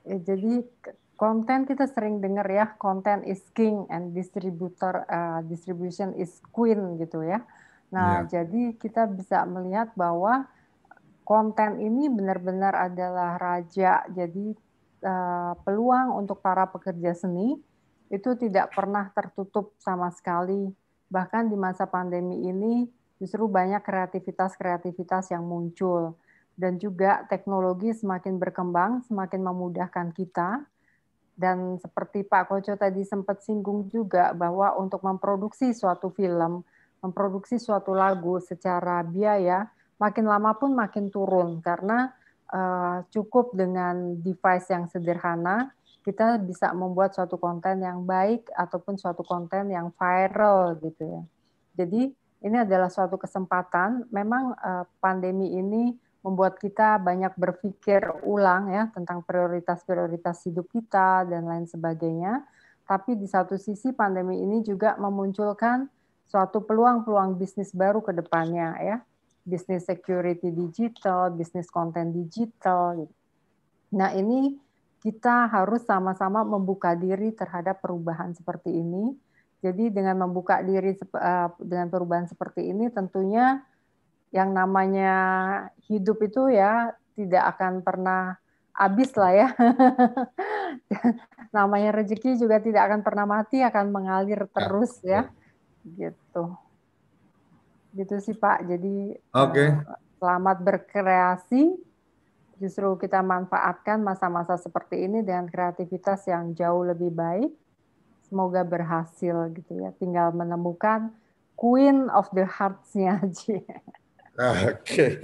Ya, 0.07 0.17
jadi 0.31 0.63
konten 1.19 1.67
kita 1.67 1.91
sering 1.91 2.23
dengar 2.23 2.47
ya, 2.47 2.71
konten 2.79 3.27
is 3.27 3.43
king 3.51 3.83
and 3.91 4.15
distributor 4.15 5.03
uh, 5.11 5.43
distribution 5.43 6.15
is 6.15 6.39
queen 6.55 6.95
gitu 7.01 7.25
ya. 7.27 7.43
Nah, 7.93 8.25
ya. 8.25 8.41
jadi 8.41 8.73
kita 8.73 9.05
bisa 9.05 9.45
melihat 9.45 9.93
bahwa 9.93 10.49
konten 11.21 11.77
ini 11.77 12.09
benar-benar 12.09 12.73
adalah 12.89 13.37
raja. 13.37 14.01
Jadi 14.09 14.57
uh, 15.05 15.53
peluang 15.61 16.17
untuk 16.17 16.41
para 16.41 16.65
pekerja 16.65 17.13
seni 17.13 17.53
itu 18.09 18.29
tidak 18.37 18.73
pernah 18.73 19.13
tertutup 19.13 19.77
sama 19.77 20.09
sekali. 20.09 20.73
Bahkan 21.13 21.53
di 21.53 21.57
masa 21.57 21.85
pandemi 21.85 22.49
ini 22.49 22.89
justru 23.21 23.45
banyak 23.45 23.85
kreativitas-kreativitas 23.85 25.29
yang 25.29 25.45
muncul 25.45 26.17
dan 26.57 26.81
juga 26.81 27.25
teknologi 27.29 27.93
semakin 27.93 28.37
berkembang, 28.37 29.05
semakin 29.05 29.41
memudahkan 29.41 30.13
kita 30.13 30.65
Dan 31.33 31.81
seperti 31.81 32.21
Pak 32.21 32.45
Koco 32.45 32.77
tadi 32.77 33.01
sempat 33.01 33.41
singgung 33.41 33.89
juga 33.89 34.37
bahwa 34.37 34.77
untuk 34.77 35.01
memproduksi 35.01 35.73
suatu 35.73 36.13
film, 36.13 36.61
memproduksi 37.03 37.59
suatu 37.59 37.91
lagu 37.91 38.39
secara 38.39 39.03
biaya 39.03 39.67
makin 39.99 40.25
lama 40.25 40.55
pun 40.55 40.71
makin 40.71 41.11
turun 41.11 41.59
karena 41.59 42.15
uh, 42.49 43.03
cukup 43.11 43.51
dengan 43.53 44.17
device 44.23 44.71
yang 44.71 44.87
sederhana 44.87 45.75
kita 46.03 46.35
bisa 46.39 46.71
membuat 46.75 47.15
suatu 47.15 47.39
konten 47.39 47.79
yang 47.79 48.03
baik 48.03 48.51
ataupun 48.51 48.99
suatu 48.99 49.23
konten 49.23 49.71
yang 49.71 49.87
viral 49.95 50.75
gitu 50.83 51.07
ya. 51.07 51.23
Jadi 51.79 52.11
ini 52.43 52.57
adalah 52.59 52.91
suatu 52.91 53.15
kesempatan. 53.15 54.11
Memang 54.11 54.51
uh, 54.59 54.83
pandemi 54.99 55.55
ini 55.55 55.95
membuat 56.23 56.59
kita 56.59 56.99
banyak 56.99 57.35
berpikir 57.39 58.03
ulang 58.27 58.71
ya 58.71 58.91
tentang 58.91 59.23
prioritas-prioritas 59.23 60.43
hidup 60.47 60.67
kita 60.67 61.23
dan 61.23 61.47
lain 61.47 61.67
sebagainya. 61.67 62.43
Tapi 62.83 63.15
di 63.15 63.27
satu 63.27 63.55
sisi 63.55 63.95
pandemi 63.95 64.43
ini 64.43 64.59
juga 64.59 64.99
memunculkan 64.99 65.87
suatu 66.33 66.65
peluang-peluang 66.65 67.37
bisnis 67.37 67.69
baru 67.69 68.01
ke 68.01 68.09
depannya 68.09 68.73
ya. 68.81 68.97
Bisnis 69.45 69.85
security 69.85 70.49
digital, 70.49 71.29
bisnis 71.29 71.69
konten 71.69 72.09
digital. 72.09 73.05
Gitu. 73.05 73.13
Nah 73.93 74.09
ini 74.17 74.57
kita 75.05 75.45
harus 75.53 75.85
sama-sama 75.85 76.41
membuka 76.41 76.97
diri 76.97 77.29
terhadap 77.37 77.85
perubahan 77.85 78.33
seperti 78.33 78.73
ini. 78.73 79.13
Jadi 79.61 79.93
dengan 79.93 80.25
membuka 80.25 80.57
diri 80.65 80.97
eh, 80.97 81.49
dengan 81.61 81.87
perubahan 81.93 82.25
seperti 82.25 82.65
ini 82.73 82.89
tentunya 82.89 83.61
yang 84.33 84.49
namanya 84.49 85.13
hidup 85.85 86.17
itu 86.25 86.49
ya 86.49 86.97
tidak 87.13 87.53
akan 87.55 87.85
pernah 87.85 88.41
habis 88.73 89.13
lah 89.13 89.31
ya. 89.37 89.47
namanya 91.55 91.93
rezeki 91.93 92.41
juga 92.41 92.57
tidak 92.57 92.89
akan 92.89 93.05
pernah 93.05 93.29
mati, 93.29 93.61
akan 93.61 93.93
mengalir 93.93 94.49
ya, 94.49 94.49
terus 94.49 94.93
ya. 95.05 95.29
Gitu. 95.83 96.43
Gitu 97.93 98.15
sih 98.23 98.35
Pak. 98.35 98.65
Jadi 98.65 99.19
okay. 99.35 99.77
Eh, 99.77 99.99
selamat 100.17 100.57
berkreasi 100.63 101.75
justru 102.63 102.95
kita 102.95 103.19
manfaatkan 103.19 103.99
masa-masa 103.99 104.55
seperti 104.55 105.03
ini 105.03 105.19
dengan 105.19 105.51
kreativitas 105.51 106.23
yang 106.31 106.55
jauh 106.55 106.87
lebih 106.87 107.11
baik. 107.11 107.51
Semoga 108.23 108.63
berhasil 108.63 109.51
gitu 109.51 109.77
ya. 109.77 109.91
Tinggal 109.99 110.31
menemukan 110.31 111.11
queen 111.59 112.07
of 112.09 112.31
the 112.31 112.47
hearts-nya 112.47 113.19
aja. 113.23 113.59
Oke. 114.73 115.21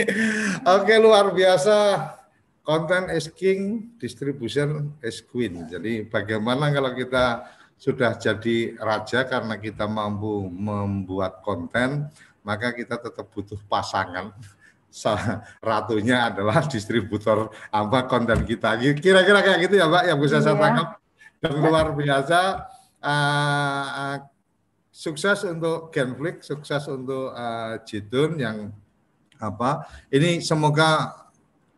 Oke, 0.67 0.93
luar 1.01 1.33
biasa. 1.33 1.75
Content 2.61 3.09
is 3.09 3.25
king, 3.33 3.89
distribution 3.97 4.93
is 5.01 5.25
queen. 5.25 5.65
Jadi 5.65 6.05
bagaimana 6.05 6.69
kalau 6.69 6.93
kita 6.93 7.49
sudah 7.79 8.11
jadi 8.19 8.75
raja 8.75 9.23
karena 9.23 9.55
kita 9.55 9.87
mampu 9.87 10.51
membuat 10.51 11.39
konten, 11.39 12.11
maka 12.43 12.75
kita 12.75 12.99
tetap 12.99 13.31
butuh 13.31 13.55
pasangan 13.71 14.35
ratunya 15.63 16.27
adalah 16.27 16.65
distributor 16.73 17.47
apa 17.71 18.03
konten 18.11 18.43
kita. 18.43 18.75
Kira-kira 18.99 19.39
kayak 19.39 19.59
gitu 19.63 19.75
ya, 19.79 19.87
Mbak, 19.87 20.03
yang 20.11 20.19
bisa 20.19 20.43
saya 20.43 20.59
iya. 20.59 20.61
tangkap. 20.61 20.89
Dan 21.39 21.53
luar 21.63 21.87
biasa. 21.95 22.39
Uh, 22.99 24.19
sukses 24.91 25.47
untuk 25.47 25.87
Genflix, 25.95 26.51
sukses 26.51 26.83
untuk 26.91 27.31
uh, 27.31 27.79
Jidun 27.87 28.35
yang 28.35 28.75
apa? 29.39 29.87
Ini 30.11 30.43
semoga 30.43 31.15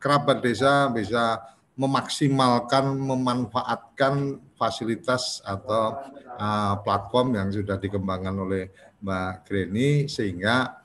kerabat 0.01 0.41
desa 0.41 0.89
bisa 0.89 1.37
memaksimalkan, 1.81 2.93
memanfaatkan 2.93 4.37
fasilitas 4.53 5.41
atau 5.41 5.97
uh, 6.37 6.77
platform 6.85 7.41
yang 7.41 7.49
sudah 7.49 7.81
dikembangkan 7.81 8.37
oleh 8.37 8.69
Mbak 9.01 9.49
Greni 9.49 10.05
sehingga 10.05 10.77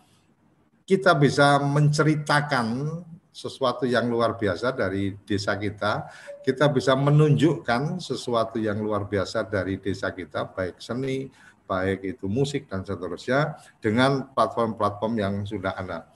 kita 0.88 1.12
bisa 1.20 1.60
menceritakan 1.60 2.88
sesuatu 3.28 3.84
yang 3.84 4.08
luar 4.08 4.40
biasa 4.40 4.72
dari 4.72 5.12
desa 5.28 5.60
kita, 5.60 6.08
kita 6.40 6.72
bisa 6.72 6.96
menunjukkan 6.96 8.00
sesuatu 8.00 8.56
yang 8.56 8.80
luar 8.80 9.04
biasa 9.04 9.44
dari 9.44 9.76
desa 9.76 10.08
kita, 10.16 10.48
baik 10.48 10.80
seni, 10.80 11.28
baik 11.68 12.16
itu 12.16 12.24
musik 12.32 12.64
dan 12.72 12.80
seterusnya, 12.80 13.60
dengan 13.76 14.32
platform-platform 14.32 15.12
yang 15.20 15.34
sudah 15.44 15.76
ada. 15.76 16.08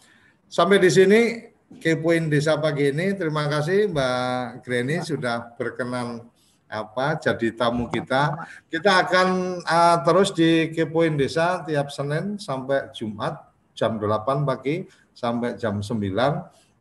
Sampai 0.48 0.80
di 0.80 0.88
sini 0.88 1.49
Kepoin 1.78 2.26
Desa 2.26 2.58
pagi 2.58 2.90
ini, 2.90 3.14
terima 3.14 3.46
kasih 3.46 3.86
Mbak 3.94 4.66
Greni 4.66 5.06
sudah 5.06 5.54
berkenan 5.54 6.26
apa 6.66 7.14
jadi 7.22 7.54
tamu 7.54 7.86
kita. 7.86 8.50
Kita 8.66 9.06
akan 9.06 9.28
uh, 9.62 9.96
terus 10.02 10.34
di 10.34 10.74
Kepoin 10.74 11.14
Desa 11.14 11.62
tiap 11.62 11.94
Senin 11.94 12.42
sampai 12.42 12.90
Jumat 12.90 13.38
jam 13.78 14.02
8 14.02 14.42
pagi 14.42 14.82
sampai 15.14 15.54
jam 15.54 15.78
9 15.78 15.94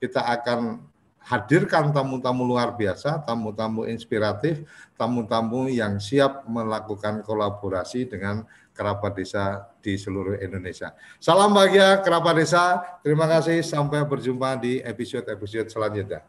kita 0.01 0.25
akan 0.25 0.81
hadirkan 1.21 1.93
tamu-tamu 1.93 2.41
luar 2.41 2.73
biasa, 2.73 3.21
tamu-tamu 3.21 3.85
inspiratif, 3.85 4.65
tamu-tamu 4.97 5.69
yang 5.69 6.01
siap 6.01 6.49
melakukan 6.49 7.21
kolaborasi 7.21 8.09
dengan 8.09 8.47
kerabat 8.80 9.11
desa 9.11 9.67
di 9.84 9.99
seluruh 9.99 10.39
Indonesia. 10.39 10.95
Salam 11.19 11.51
bahagia 11.51 11.99
kerabat 11.99 12.39
desa. 12.39 12.80
Terima 13.03 13.27
kasih 13.27 13.59
sampai 13.59 14.07
berjumpa 14.07 14.55
di 14.55 14.80
episode-episode 14.80 15.67
selanjutnya. 15.67 16.23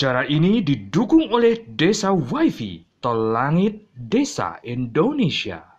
Acara 0.00 0.24
ini 0.24 0.64
didukung 0.64 1.28
oleh 1.28 1.60
Desa 1.76 2.08
WiFi, 2.08 3.04
Tol 3.04 3.36
Langit 3.36 3.84
Desa 3.92 4.56
Indonesia. 4.64 5.69